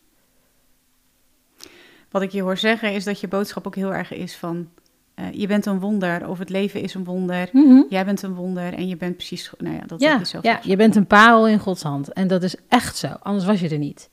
Wat 2.11 2.21
ik 2.21 2.31
je 2.31 2.41
hoor 2.41 2.57
zeggen 2.57 2.93
is 2.93 3.03
dat 3.03 3.19
je 3.19 3.27
boodschap 3.27 3.67
ook 3.67 3.75
heel 3.75 3.93
erg 3.93 4.11
is 4.13 4.35
van... 4.35 4.67
eh, 5.23 5.39
je 5.39 5.47
bent 5.47 5.65
een 5.65 5.79
wonder 5.79 6.27
of 6.27 6.39
het 6.39 6.49
leven 6.49 6.81
is 6.81 6.93
een 6.93 7.03
wonder. 7.03 7.49
Jij 7.89 8.05
bent 8.05 8.21
een 8.21 8.35
wonder 8.35 8.73
en 8.73 8.87
je 8.87 8.97
bent 8.97 9.15
precies... 9.15 9.51
Nou 9.57 9.75
ja, 9.75 9.81
dat 9.85 10.01
je 10.01 10.19
zelf 10.21 10.43
ja, 10.43 10.59
je 10.63 10.75
bent 10.75 10.95
een 10.95 11.07
parel 11.07 11.47
in 11.47 11.59
Gods 11.59 11.81
hand. 11.81 12.13
En 12.13 12.27
dat 12.27 12.43
is 12.43 12.55
echt 12.67 12.97
zo. 12.97 13.07
Anders 13.07 13.45
was 13.45 13.59
je 13.59 13.69
er 13.69 13.77
niet. 13.77 14.09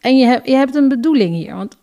En 0.00 0.18
je, 0.18 0.26
hebt 0.26 0.48
je 0.48 0.54
hebt 0.54 0.74
een 0.74 0.88
bedoeling 0.88 1.34
hier. 1.34 1.54
Want 1.54 1.76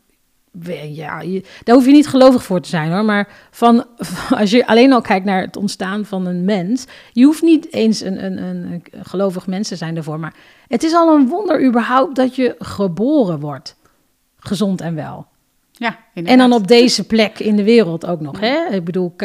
ja, 0.90 1.22
je, 1.22 1.44
daar 1.64 1.76
hoef 1.76 1.86
je 1.86 1.92
niet 1.92 2.08
gelovig 2.08 2.44
voor 2.44 2.62
te 2.62 2.70
zijn 2.70 2.92
hoor. 2.92 3.06
Maar 3.06 3.30
van, 3.52 3.86
als 4.40 4.52
je 4.52 4.68
alleen 4.68 4.94
al 4.94 5.02
kijkt 5.02 5.26
naar 5.26 5.42
het 5.42 5.56
ontstaan 5.56 6.06
van 6.06 6.26
een 6.26 6.46
mens. 6.46 6.86
Je 7.12 7.26
hoeft 7.26 7.42
niet 7.42 7.74
eens 7.74 8.02
een, 8.02 8.26
een, 8.26 8.38
een, 8.38 8.72
een 8.72 9.06
gelovig 9.06 9.48
mens 9.48 9.68
te 9.68 9.76
zijn 9.76 9.94
daarvoor. 9.94 10.20
Maar 10.20 10.34
het 10.68 10.84
is 10.84 10.94
al 10.94 11.16
een 11.16 11.28
wonder 11.28 11.66
überhaupt 11.66 12.16
dat 12.16 12.36
je 12.36 12.56
geboren 12.60 13.40
wordt. 13.40 13.76
gezond 14.40 14.82
en 14.82 14.96
wel. 14.96 15.28
Ja, 15.78 16.00
En 16.14 16.38
dan 16.38 16.54
op 16.54 16.68
deze 16.68 17.06
plek 17.06 17.40
in 17.40 17.56
de 17.56 17.64
wereld 17.64 18.06
ook 18.06 18.22
nog. 18.22 18.40
Hè? 18.40 18.68
Ik 18.70 18.84
bedoel, 18.84 19.16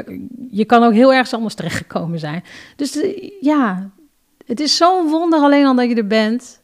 je 0.50 0.64
kan 0.64 0.82
ook 0.82 0.92
heel 0.92 1.12
ergens 1.12 1.34
anders 1.34 1.54
terechtgekomen 1.54 2.18
zijn. 2.18 2.44
Dus 2.76 2.98
ja, 3.40 3.90
het 4.46 4.60
is 4.60 4.76
zo'n 4.76 5.08
wonder 5.08 5.40
alleen 5.40 5.66
al 5.66 5.74
dat 5.74 5.88
je 5.88 5.94
er 5.94 6.06
bent. 6.06 6.62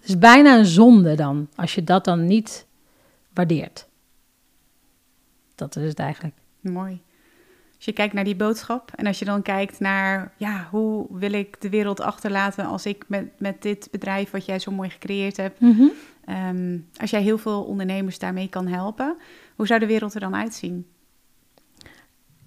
Het 0.00 0.08
is 0.08 0.18
bijna 0.18 0.58
een 0.58 0.66
zonde 0.66 1.14
dan, 1.14 1.48
als 1.54 1.74
je 1.74 1.84
dat 1.84 2.04
dan 2.04 2.26
niet 2.26 2.66
waardeert. 3.34 3.88
Dat 5.54 5.76
is 5.76 5.88
het 5.88 5.98
eigenlijk. 5.98 6.34
Mooi. 6.60 7.00
Als 7.76 7.84
je 7.84 7.92
kijkt 7.92 8.14
naar 8.14 8.24
die 8.24 8.36
boodschap 8.36 8.92
en 8.94 9.06
als 9.06 9.18
je 9.18 9.24
dan 9.24 9.42
kijkt 9.42 9.80
naar, 9.80 10.32
ja, 10.36 10.68
hoe 10.70 11.06
wil 11.10 11.32
ik 11.32 11.60
de 11.60 11.68
wereld 11.68 12.00
achterlaten 12.00 12.64
als 12.64 12.86
ik 12.86 13.04
met, 13.06 13.24
met 13.38 13.62
dit 13.62 13.88
bedrijf 13.90 14.30
wat 14.30 14.44
jij 14.44 14.58
zo 14.58 14.70
mooi 14.70 14.90
gecreëerd 14.90 15.36
hebt, 15.36 15.60
ehm, 16.30 16.78
als 16.96 17.10
jij 17.10 17.22
heel 17.22 17.38
veel 17.38 17.62
ondernemers 17.62 18.18
daarmee 18.18 18.48
kan 18.48 18.66
helpen, 18.66 19.16
hoe 19.56 19.66
zou 19.66 19.80
de 19.80 19.86
wereld 19.86 20.14
er 20.14 20.20
dan 20.20 20.34
uitzien? 20.34 20.86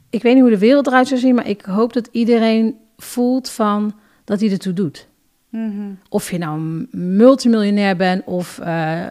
Ik 0.10 0.22
weet 0.22 0.34
niet 0.34 0.42
hoe 0.42 0.52
de 0.52 0.58
wereld 0.58 0.88
eruit 0.88 1.08
zou 1.08 1.20
zien, 1.20 1.36
maar 1.36 1.48
ik 1.48 1.62
hoop 1.62 1.94
dat 1.94 2.10
iedereen 2.12 2.78
voelt 2.98 3.50
van 3.50 3.94
dat 4.24 4.40
hij 4.40 4.52
ertoe 4.52 4.74
doet. 4.74 5.08
Mhm. 5.50 5.92
Of 6.10 6.32
je 6.32 6.38
nou 6.38 6.60
een 6.60 6.88
multimiljonair 7.16 7.96
bent 7.96 8.24
of, 8.26 8.60
eh, 8.60 9.06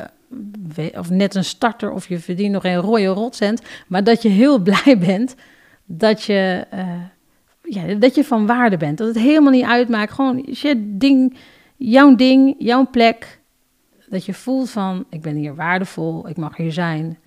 of 0.99 1.11
net 1.11 1.35
een 1.35 1.45
starter 1.45 1.93
of 1.93 2.09
je 2.09 2.19
verdient 2.19 2.53
nog 2.53 2.65
een 2.65 2.77
rode 2.77 3.07
rotcent. 3.07 3.63
Maar 3.87 4.05
dat 4.05 4.23
je 4.23 4.29
heel 4.29 4.59
blij 4.69 4.99
bent 4.99 5.35
dat 5.85 6.23
je, 6.23 6.67
eh, 6.71 7.03
ja, 7.63 7.95
dat 7.95 8.15
je 8.15 8.25
van 8.25 8.47
waarde 8.47 8.77
bent. 8.77 8.99
Dat 8.99 9.07
het 9.07 9.19
helemaal 9.19 9.53
niet 9.53 9.65
uitmaakt. 9.65 10.13
Gewoon 10.13 10.47
je 10.51 10.97
ding, 10.99 11.37
jouw 11.77 12.15
ding, 12.15 12.55
jouw 12.59 12.87
plek. 12.91 13.41
Dat 14.13 14.25
je 14.25 14.35
voelt 14.35 14.71
van 14.71 15.05
ik 15.11 15.21
ben 15.21 15.37
hier 15.37 15.55
waardevol, 15.55 16.29
ik 16.29 16.37
mag 16.37 16.57
hier 16.57 16.73
zijn. 16.73 17.19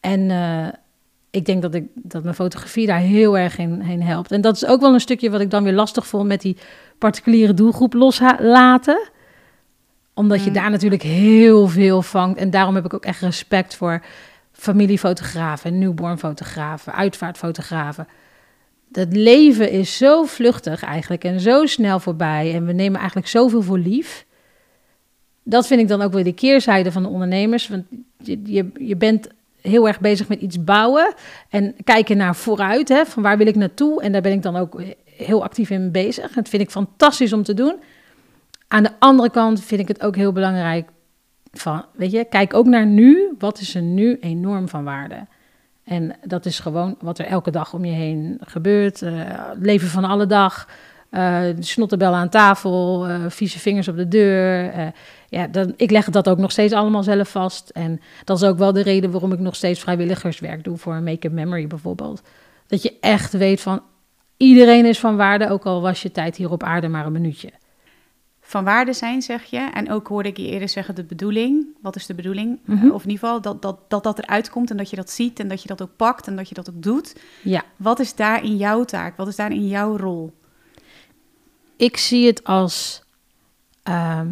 En 0.00 0.30
eh, 0.30 0.68
ik 1.30 1.44
denk 1.44 1.62
dat, 1.62 1.74
ik, 1.74 1.84
dat 1.94 2.22
mijn 2.22 2.34
fotografie 2.34 2.86
daar 2.86 2.98
heel 2.98 3.38
erg 3.38 3.58
in, 3.58 3.80
heen 3.80 4.02
helpt. 4.02 4.32
En 4.32 4.40
dat 4.40 4.54
is 4.54 4.66
ook 4.66 4.80
wel 4.80 4.94
een 4.94 5.00
stukje 5.00 5.30
wat 5.30 5.40
ik 5.40 5.50
dan 5.50 5.64
weer 5.64 5.72
lastig 5.72 6.06
vond 6.06 6.26
met 6.26 6.40
die 6.40 6.56
particuliere 6.98 7.54
doelgroep 7.54 7.92
loslaten. 7.92 9.08
Omdat 10.14 10.40
je 10.40 10.48
Mm. 10.48 10.54
daar 10.54 10.70
natuurlijk 10.70 11.02
heel 11.02 11.68
veel 11.68 12.02
vangt. 12.02 12.38
En 12.38 12.50
daarom 12.50 12.74
heb 12.74 12.84
ik 12.84 12.94
ook 12.94 13.04
echt 13.04 13.20
respect 13.20 13.74
voor 13.74 14.02
familiefotografen, 14.52 15.78
newborn 15.78 16.18
fotografen, 16.18 16.94
uitvaartfotografen. 16.94 18.08
Dat 18.88 19.16
leven 19.16 19.70
is 19.70 19.96
zo 19.96 20.24
vluchtig 20.24 20.82
eigenlijk 20.82 21.24
en 21.24 21.40
zo 21.40 21.66
snel 21.66 22.00
voorbij. 22.00 22.54
En 22.54 22.66
we 22.66 22.72
nemen 22.72 22.98
eigenlijk 22.98 23.28
zoveel 23.28 23.62
voor 23.62 23.78
lief. 23.78 24.26
Dat 25.42 25.66
vind 25.66 25.80
ik 25.80 25.88
dan 25.88 26.02
ook 26.02 26.12
weer 26.12 26.24
de 26.24 26.32
keerzijde 26.32 26.92
van 26.92 27.02
de 27.02 27.08
ondernemers. 27.08 27.68
Want 27.68 27.84
je, 28.16 28.40
je, 28.44 28.70
je 28.78 28.96
bent 28.96 29.28
heel 29.60 29.86
erg 29.86 30.00
bezig 30.00 30.28
met 30.28 30.40
iets 30.40 30.64
bouwen. 30.64 31.14
En 31.48 31.74
kijken 31.84 32.16
naar 32.16 32.36
vooruit. 32.36 32.88
Hè, 32.88 33.04
van 33.04 33.22
waar 33.22 33.38
wil 33.38 33.46
ik 33.46 33.56
naartoe? 33.56 34.02
En 34.02 34.12
daar 34.12 34.22
ben 34.22 34.32
ik 34.32 34.42
dan 34.42 34.56
ook 34.56 34.82
heel 35.04 35.42
actief 35.42 35.70
in 35.70 35.90
bezig. 35.90 36.32
Dat 36.32 36.48
vind 36.48 36.62
ik 36.62 36.70
fantastisch 36.70 37.32
om 37.32 37.42
te 37.42 37.54
doen. 37.54 37.76
Aan 38.68 38.82
de 38.82 38.90
andere 38.98 39.30
kant 39.30 39.64
vind 39.64 39.80
ik 39.80 39.88
het 39.88 40.02
ook 40.02 40.16
heel 40.16 40.32
belangrijk 40.32 40.88
van, 41.52 41.84
weet 41.94 42.10
je, 42.10 42.24
kijk 42.24 42.54
ook 42.54 42.66
naar 42.66 42.86
nu. 42.86 43.34
Wat 43.38 43.60
is 43.60 43.74
er 43.74 43.82
nu 43.82 44.18
enorm 44.20 44.68
van 44.68 44.84
waarde? 44.84 45.26
En 45.84 46.16
dat 46.24 46.46
is 46.46 46.58
gewoon 46.58 46.96
wat 47.00 47.18
er 47.18 47.26
elke 47.26 47.50
dag 47.50 47.74
om 47.74 47.84
je 47.84 47.92
heen 47.92 48.38
gebeurt. 48.40 49.02
eh, 49.02 49.12
leven 49.60 49.88
van 49.88 50.04
alle 50.04 50.26
dag. 50.26 50.68
eh 51.10 51.44
snottenbellen 51.58 52.18
aan 52.18 52.28
tafel, 52.28 53.06
eh, 53.06 53.24
vieze 53.28 53.58
vingers 53.58 53.88
op 53.88 53.96
de 53.96 54.08
deur. 54.08 54.72
Eh, 55.32 55.40
ja, 55.40 55.46
dan, 55.46 55.72
ik 55.76 55.90
leg 55.90 56.10
dat 56.10 56.28
ook 56.28 56.38
nog 56.38 56.50
steeds 56.50 56.72
allemaal 56.72 57.02
zelf 57.02 57.28
vast. 57.28 57.68
En 57.68 58.00
dat 58.24 58.36
is 58.36 58.48
ook 58.48 58.58
wel 58.58 58.72
de 58.72 58.82
reden 58.82 59.10
waarom 59.10 59.32
ik 59.32 59.38
nog 59.38 59.54
steeds 59.54 59.80
vrijwilligerswerk 59.80 60.64
doe 60.64 60.76
voor 60.76 60.94
Make 61.02 61.28
a 61.28 61.30
Memory 61.30 61.66
bijvoorbeeld. 61.66 62.22
Dat 62.66 62.82
je 62.82 62.96
echt 63.00 63.32
weet 63.32 63.60
van 63.60 63.82
iedereen 64.36 64.84
is 64.84 65.00
van 65.00 65.16
waarde, 65.16 65.48
ook 65.48 65.64
al 65.64 65.80
was 65.80 66.02
je 66.02 66.12
tijd 66.12 66.36
hier 66.36 66.50
op 66.50 66.62
aarde 66.62 66.88
maar 66.88 67.06
een 67.06 67.12
minuutje. 67.12 67.50
Van 68.40 68.64
waarde 68.64 68.92
zijn, 68.92 69.22
zeg 69.22 69.44
je. 69.44 69.70
En 69.74 69.90
ook 69.90 70.08
hoorde 70.08 70.28
ik 70.28 70.36
je 70.36 70.46
eerder 70.48 70.68
zeggen 70.68 70.94
de 70.94 71.04
bedoeling. 71.04 71.66
Wat 71.80 71.96
is 71.96 72.06
de 72.06 72.14
bedoeling? 72.14 72.58
Mhm. 72.64 72.90
Of 72.90 73.02
in 73.04 73.10
ieder 73.10 73.24
geval 73.24 73.40
dat 73.40 73.62
dat, 73.62 73.78
dat 73.88 74.02
dat 74.02 74.18
eruit 74.18 74.50
komt 74.50 74.70
en 74.70 74.76
dat 74.76 74.90
je 74.90 74.96
dat 74.96 75.10
ziet 75.10 75.40
en 75.40 75.48
dat 75.48 75.62
je 75.62 75.68
dat 75.68 75.82
ook 75.82 75.96
pakt 75.96 76.26
en 76.26 76.36
dat 76.36 76.48
je 76.48 76.54
dat 76.54 76.70
ook 76.70 76.82
doet. 76.82 77.16
Ja, 77.42 77.64
Wat 77.76 77.98
is 77.98 78.14
daar 78.14 78.44
in 78.44 78.56
jouw 78.56 78.84
taak? 78.84 79.16
Wat 79.16 79.28
is 79.28 79.36
daar 79.36 79.52
in 79.52 79.68
jouw 79.68 79.96
rol? 79.96 80.32
ik 81.82 81.96
zie 81.96 82.26
het 82.26 82.44
als 82.44 83.04
ehm, 83.82 84.30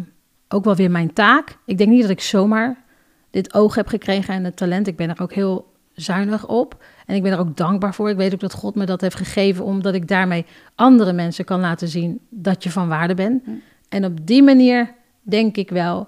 ook 0.53 0.63
wel 0.63 0.75
weer 0.75 0.91
mijn 0.91 1.13
taak. 1.13 1.57
Ik 1.65 1.77
denk 1.77 1.89
niet 1.89 2.01
dat 2.01 2.09
ik 2.09 2.21
zomaar 2.21 2.83
dit 3.29 3.53
oog 3.53 3.75
heb 3.75 3.87
gekregen 3.87 4.33
en 4.33 4.43
het 4.43 4.57
talent. 4.57 4.87
Ik 4.87 4.95
ben 4.95 5.09
er 5.09 5.21
ook 5.21 5.33
heel 5.33 5.71
zuinig 5.93 6.47
op. 6.47 6.83
En 7.05 7.15
ik 7.15 7.23
ben 7.23 7.31
er 7.31 7.39
ook 7.39 7.57
dankbaar 7.57 7.93
voor. 7.93 8.09
Ik 8.09 8.17
weet 8.17 8.33
ook 8.33 8.39
dat 8.39 8.53
God 8.53 8.75
me 8.75 8.85
dat 8.85 9.01
heeft 9.01 9.15
gegeven, 9.15 9.65
omdat 9.65 9.93
ik 9.93 10.07
daarmee 10.07 10.45
andere 10.75 11.13
mensen 11.13 11.45
kan 11.45 11.59
laten 11.59 11.87
zien 11.87 12.19
dat 12.29 12.63
je 12.63 12.71
van 12.71 12.87
waarde 12.87 13.13
bent. 13.13 13.43
En 13.89 14.05
op 14.05 14.27
die 14.27 14.43
manier 14.43 14.93
denk 15.21 15.57
ik 15.57 15.69
wel, 15.69 16.07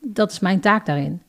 dat 0.00 0.30
is 0.30 0.38
mijn 0.38 0.60
taak 0.60 0.86
daarin. 0.86 1.22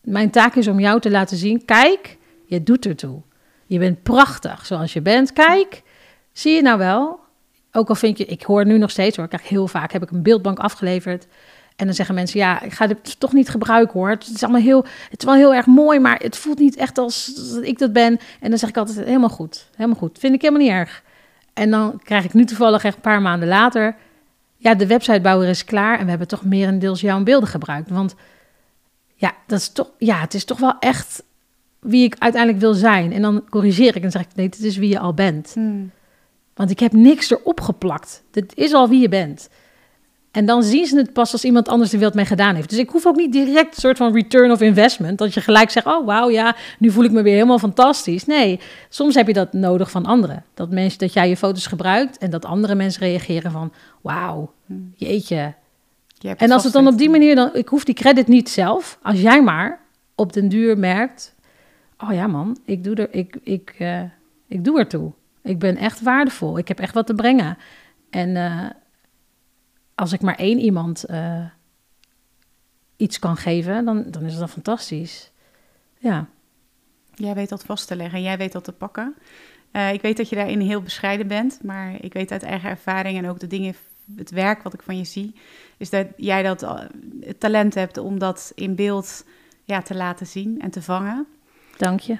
Mijn 0.00 0.30
taak 0.30 0.54
is 0.54 0.68
om 0.68 0.80
jou 0.80 1.00
te 1.00 1.10
laten 1.10 1.36
zien, 1.36 1.64
kijk, 1.64 2.18
je 2.46 2.62
doet 2.62 2.86
ertoe. 2.86 3.20
Je 3.66 3.78
bent 3.78 4.02
prachtig 4.02 4.66
zoals 4.66 4.92
je 4.92 5.00
bent. 5.00 5.32
Kijk, 5.32 5.82
zie 6.32 6.52
je 6.52 6.62
nou 6.62 6.78
wel? 6.78 7.20
Ook 7.72 7.88
al 7.88 7.94
vind 7.94 8.18
je, 8.18 8.24
ik 8.24 8.42
hoor 8.42 8.66
nu 8.66 8.78
nog 8.78 8.90
steeds 8.90 9.16
hoor, 9.16 9.28
krijg 9.28 9.48
heel 9.48 9.68
vaak, 9.68 9.92
heb 9.92 10.02
ik 10.02 10.10
een 10.10 10.22
beeldbank 10.22 10.58
afgeleverd. 10.58 11.26
En 11.76 11.86
dan 11.86 11.94
zeggen 11.94 12.14
mensen, 12.14 12.38
ja, 12.38 12.62
ik 12.62 12.72
ga 12.72 12.86
dit 12.86 13.20
toch 13.20 13.32
niet 13.32 13.48
gebruiken 13.48 13.98
hoor. 13.98 14.10
Het 14.10 14.30
is 14.34 14.42
allemaal 14.42 14.60
heel, 14.60 14.84
het 15.10 15.18
is 15.18 15.24
wel 15.24 15.34
heel 15.34 15.54
erg 15.54 15.66
mooi, 15.66 15.98
maar 15.98 16.18
het 16.22 16.36
voelt 16.36 16.58
niet 16.58 16.76
echt 16.76 16.98
als 16.98 17.34
dat 17.34 17.64
ik 17.64 17.78
dat 17.78 17.92
ben. 17.92 18.18
En 18.40 18.50
dan 18.50 18.58
zeg 18.58 18.68
ik 18.68 18.76
altijd, 18.76 19.06
helemaal 19.06 19.28
goed, 19.28 19.66
helemaal 19.74 19.98
goed. 19.98 20.18
Vind 20.18 20.34
ik 20.34 20.42
helemaal 20.42 20.62
niet 20.62 20.72
erg. 20.72 21.02
En 21.54 21.70
dan 21.70 22.00
krijg 22.04 22.24
ik 22.24 22.32
nu 22.32 22.44
toevallig 22.44 22.84
echt 22.84 22.94
een 22.94 23.00
paar 23.00 23.22
maanden 23.22 23.48
later, 23.48 23.96
ja, 24.56 24.74
de 24.74 24.86
websitebouwer 24.86 25.48
is 25.48 25.64
klaar 25.64 25.98
en 25.98 26.04
we 26.04 26.10
hebben 26.10 26.28
toch 26.28 26.44
merendeels 26.44 27.00
jouw 27.00 27.22
beelden 27.22 27.48
gebruikt. 27.48 27.90
Want 27.90 28.14
ja, 29.14 29.32
dat 29.46 29.58
is 29.58 29.68
toch, 29.68 29.90
ja, 29.98 30.20
het 30.20 30.34
is 30.34 30.44
toch 30.44 30.58
wel 30.58 30.78
echt 30.78 31.22
wie 31.80 32.04
ik 32.04 32.16
uiteindelijk 32.18 32.62
wil 32.62 32.74
zijn. 32.74 33.12
En 33.12 33.22
dan 33.22 33.44
corrigeer 33.50 33.96
ik 33.96 34.02
en 34.02 34.10
zeg 34.10 34.22
ik, 34.22 34.34
nee, 34.34 34.48
dit 34.48 34.60
is 34.60 34.76
wie 34.76 34.88
je 34.88 34.98
al 34.98 35.14
bent. 35.14 35.54
Want 36.54 36.70
ik 36.70 36.80
heb 36.80 36.92
niks 36.92 37.30
erop 37.30 37.60
geplakt. 37.60 38.22
Dit 38.30 38.52
is 38.54 38.72
al 38.72 38.88
wie 38.88 39.00
je 39.00 39.08
bent. 39.08 39.48
En 40.34 40.46
dan 40.46 40.62
zien 40.62 40.86
ze 40.86 40.96
het 40.96 41.12
pas 41.12 41.32
als 41.32 41.44
iemand 41.44 41.68
anders 41.68 41.92
er 41.92 41.98
wat 41.98 42.14
mee 42.14 42.24
gedaan 42.24 42.54
heeft. 42.54 42.70
Dus 42.70 42.78
ik 42.78 42.90
hoef 42.90 43.06
ook 43.06 43.16
niet 43.16 43.32
direct 43.32 43.74
een 43.74 43.80
soort 43.80 43.96
van 43.96 44.14
return 44.14 44.50
of 44.50 44.60
investment. 44.60 45.18
Dat 45.18 45.34
je 45.34 45.40
gelijk 45.40 45.70
zegt, 45.70 45.86
oh 45.86 46.06
wauw, 46.06 46.30
ja, 46.30 46.56
nu 46.78 46.90
voel 46.90 47.04
ik 47.04 47.10
me 47.10 47.22
weer 47.22 47.34
helemaal 47.34 47.58
fantastisch. 47.58 48.24
Nee, 48.24 48.60
soms 48.88 49.14
heb 49.14 49.26
je 49.26 49.32
dat 49.32 49.52
nodig 49.52 49.90
van 49.90 50.06
anderen. 50.06 50.44
Dat, 50.54 50.70
mensen, 50.70 50.98
dat 50.98 51.12
jij 51.12 51.28
je 51.28 51.36
foto's 51.36 51.66
gebruikt 51.66 52.18
en 52.18 52.30
dat 52.30 52.44
andere 52.44 52.74
mensen 52.74 53.02
reageren 53.02 53.50
van, 53.50 53.72
wauw, 54.00 54.52
jeetje. 54.94 55.54
Je 56.18 56.34
En 56.34 56.50
als 56.50 56.64
het 56.64 56.72
dan 56.72 56.86
op 56.86 56.98
die 56.98 57.10
manier, 57.10 57.34
dan, 57.34 57.50
ik 57.52 57.68
hoef 57.68 57.84
die 57.84 57.94
credit 57.94 58.28
niet 58.28 58.48
zelf. 58.48 58.98
Als 59.02 59.20
jij 59.20 59.42
maar 59.42 59.80
op 60.14 60.32
den 60.32 60.48
duur 60.48 60.78
merkt, 60.78 61.34
oh 61.98 62.12
ja 62.12 62.26
man, 62.26 62.58
ik 62.64 62.84
doe 62.84 62.94
er, 62.94 63.08
ik, 63.10 63.36
ik, 63.42 63.74
eh, 63.78 64.02
ik 64.48 64.64
doe 64.64 64.78
ertoe. 64.78 65.12
Ik 65.42 65.58
ben 65.58 65.76
echt 65.76 66.02
waardevol. 66.02 66.58
Ik 66.58 66.68
heb 66.68 66.80
echt 66.80 66.94
wat 66.94 67.06
te 67.06 67.14
brengen. 67.14 67.58
En 68.10 68.36
eh, 68.36 68.64
als 69.94 70.12
ik 70.12 70.20
maar 70.20 70.36
één 70.36 70.58
iemand 70.58 71.04
eh, 71.04 71.44
iets 72.96 73.18
kan 73.18 73.36
geven, 73.36 73.84
dan, 73.84 74.04
dan 74.10 74.22
is 74.22 74.36
dat 74.36 74.50
fantastisch. 74.50 75.30
Ja, 75.98 76.28
Jij 77.14 77.34
weet 77.34 77.48
dat 77.48 77.64
vast 77.64 77.86
te 77.86 77.96
leggen 77.96 78.18
en 78.18 78.24
jij 78.24 78.38
weet 78.38 78.52
dat 78.52 78.64
te 78.64 78.72
pakken. 78.72 79.14
Eh, 79.70 79.92
ik 79.92 80.02
weet 80.02 80.16
dat 80.16 80.28
je 80.28 80.36
daarin 80.36 80.60
heel 80.60 80.82
bescheiden 80.82 81.26
bent, 81.28 81.58
maar 81.62 81.94
ik 82.00 82.12
weet 82.12 82.32
uit 82.32 82.42
eigen 82.42 82.70
ervaring 82.70 83.18
en 83.18 83.28
ook 83.28 83.40
de 83.40 83.46
dingen, 83.46 83.74
het 84.16 84.30
werk 84.30 84.62
wat 84.62 84.74
ik 84.74 84.82
van 84.82 84.96
je 84.96 85.04
zie, 85.04 85.34
is 85.76 85.90
dat 85.90 86.06
jij 86.16 86.42
dat 86.42 86.62
eh, 86.62 86.80
het 87.20 87.40
talent 87.40 87.74
hebt 87.74 87.96
om 87.96 88.18
dat 88.18 88.52
in 88.54 88.74
beeld 88.74 89.24
ja, 89.64 89.82
te 89.82 89.94
laten 89.94 90.26
zien 90.26 90.60
en 90.60 90.70
te 90.70 90.82
vangen. 90.82 91.26
dank 91.76 92.00
je. 92.00 92.18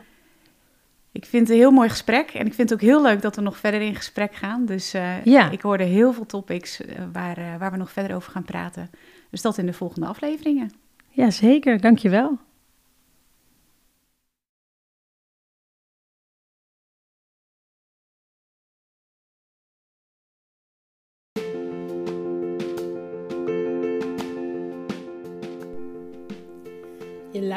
Ik 1.15 1.25
vind 1.27 1.43
het 1.43 1.51
een 1.51 1.63
heel 1.63 1.71
mooi 1.71 1.89
gesprek 1.89 2.31
en 2.31 2.47
ik 2.47 2.55
vind 2.55 2.71
het 2.71 2.73
ook 2.83 2.89
heel 2.89 3.03
leuk 3.03 3.23
dat 3.23 3.37
we 3.37 3.43
nog 3.43 3.59
verder 3.59 3.81
in 3.81 3.95
gesprek 3.95 4.35
gaan. 4.35 4.65
Dus 4.65 4.95
eh, 4.95 5.25
Ja. 5.25 5.51
ik 5.51 5.61
hoorde 5.61 5.85
heel 5.85 6.13
veel 6.13 6.27
topics 6.27 6.81
eh, 6.85 6.95
waar, 7.13 7.37
eh, 7.39 7.57
waar 7.59 7.71
we 7.71 7.77
nog 7.77 7.93
verder 7.93 8.17
over 8.17 8.33
gaan 8.33 8.45
praten. 8.45 8.91
Dus 9.31 9.43
dat 9.43 9.59
in 9.59 9.67
de 9.67 9.73
volgende 9.73 10.07
afleveringen. 10.07 10.73
Ja, 11.09 11.31
zeker. 11.31 11.81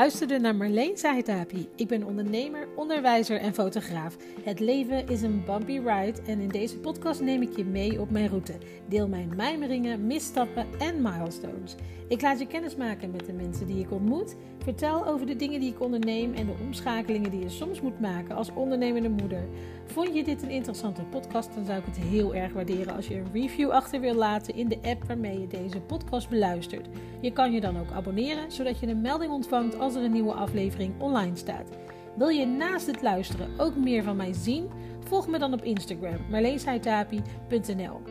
Luisterde 0.07 0.39
naar 0.39 0.55
Marleen 0.55 0.97
Saitapi. 0.97 1.69
Ik 1.75 1.87
ben 1.87 2.03
ondernemer, 2.03 2.67
onderwijzer 2.75 3.39
en 3.39 3.53
fotograaf. 3.53 4.17
Het 4.43 4.59
leven 4.59 5.07
is 5.07 5.21
een 5.21 5.43
bumpy 5.45 5.79
ride 5.79 6.21
en 6.25 6.39
in 6.39 6.49
deze 6.49 6.77
podcast 6.77 7.21
neem 7.21 7.41
ik 7.41 7.55
je 7.55 7.65
mee 7.65 8.01
op 8.01 8.09
mijn 8.09 8.27
route. 8.27 8.53
Deel 8.85 9.07
mijn 9.07 9.33
mijmeringen, 9.35 10.07
misstappen 10.07 10.65
en 10.79 11.01
milestones. 11.01 11.75
Ik 12.07 12.21
laat 12.21 12.39
je 12.39 12.47
kennis 12.47 12.75
maken 12.75 13.11
met 13.11 13.25
de 13.25 13.33
mensen 13.33 13.67
die 13.67 13.79
ik 13.79 13.91
ontmoet. 13.91 14.35
Vertel 14.63 15.07
over 15.07 15.25
de 15.25 15.35
dingen 15.35 15.59
die 15.59 15.71
ik 15.71 15.81
onderneem 15.81 16.33
en 16.33 16.45
de 16.45 16.55
omschakelingen 16.61 17.31
die 17.31 17.39
je 17.39 17.49
soms 17.49 17.81
moet 17.81 17.99
maken 17.99 18.35
als 18.35 18.53
ondernemende 18.53 19.09
moeder. 19.09 19.47
Vond 19.85 20.13
je 20.13 20.23
dit 20.23 20.41
een 20.41 20.49
interessante 20.49 21.03
podcast, 21.03 21.53
dan 21.55 21.65
zou 21.65 21.79
ik 21.79 21.85
het 21.85 21.97
heel 21.97 22.35
erg 22.35 22.53
waarderen 22.53 22.95
als 22.95 23.07
je 23.07 23.15
een 23.15 23.31
review 23.33 23.69
achter 23.69 23.99
wil 23.99 24.13
laten 24.13 24.55
in 24.55 24.67
de 24.67 24.79
app 24.81 25.03
waarmee 25.03 25.39
je 25.39 25.47
deze 25.47 25.81
podcast 25.81 26.29
beluistert. 26.29 26.87
Je 27.21 27.31
kan 27.31 27.51
je 27.51 27.61
dan 27.61 27.79
ook 27.79 27.91
abonneren, 27.91 28.51
zodat 28.51 28.79
je 28.79 28.87
een 28.87 29.01
melding 29.01 29.31
ontvangt 29.31 29.79
als 29.79 29.95
er 29.97 30.03
een 30.03 30.11
nieuwe 30.11 30.33
aflevering 30.33 30.93
online 31.01 31.35
staat. 31.35 31.69
Wil 32.15 32.27
je 32.27 32.45
naast 32.45 32.87
het 32.87 33.01
luisteren 33.01 33.49
ook 33.57 33.75
meer 33.75 34.03
van 34.03 34.15
mij 34.15 34.33
zien? 34.33 34.69
Volg 35.07 35.27
me 35.27 35.39
dan 35.39 35.53
op 35.53 35.63
Instagram, 35.63 36.17
marleensaitapi.nl. 36.29 38.01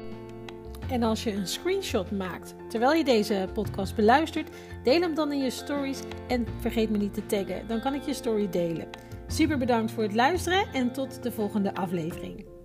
En 0.91 1.03
als 1.03 1.25
je 1.25 1.33
een 1.33 1.47
screenshot 1.47 2.11
maakt 2.11 2.55
terwijl 2.69 2.93
je 2.93 3.05
deze 3.05 3.49
podcast 3.53 3.97
beluistert, 3.97 4.51
deel 4.83 5.01
hem 5.01 5.15
dan 5.15 5.33
in 5.33 5.39
je 5.39 5.51
stories 5.51 6.01
en 6.29 6.47
vergeet 6.61 6.91
me 6.91 6.99
niet 6.99 7.15
te 7.15 7.27
taggen. 7.27 7.67
Dan 7.67 7.81
kan 7.81 7.95
ik 7.95 8.03
je 8.03 8.15
story 8.15 8.49
delen. 8.51 8.89
Super 9.27 9.59
bedankt 9.59 9.93
voor 9.93 10.03
het 10.03 10.15
luisteren 10.15 10.67
en 10.73 10.93
tot 10.93 11.23
de 11.23 11.33
volgende 11.33 11.75
aflevering. 11.75 12.56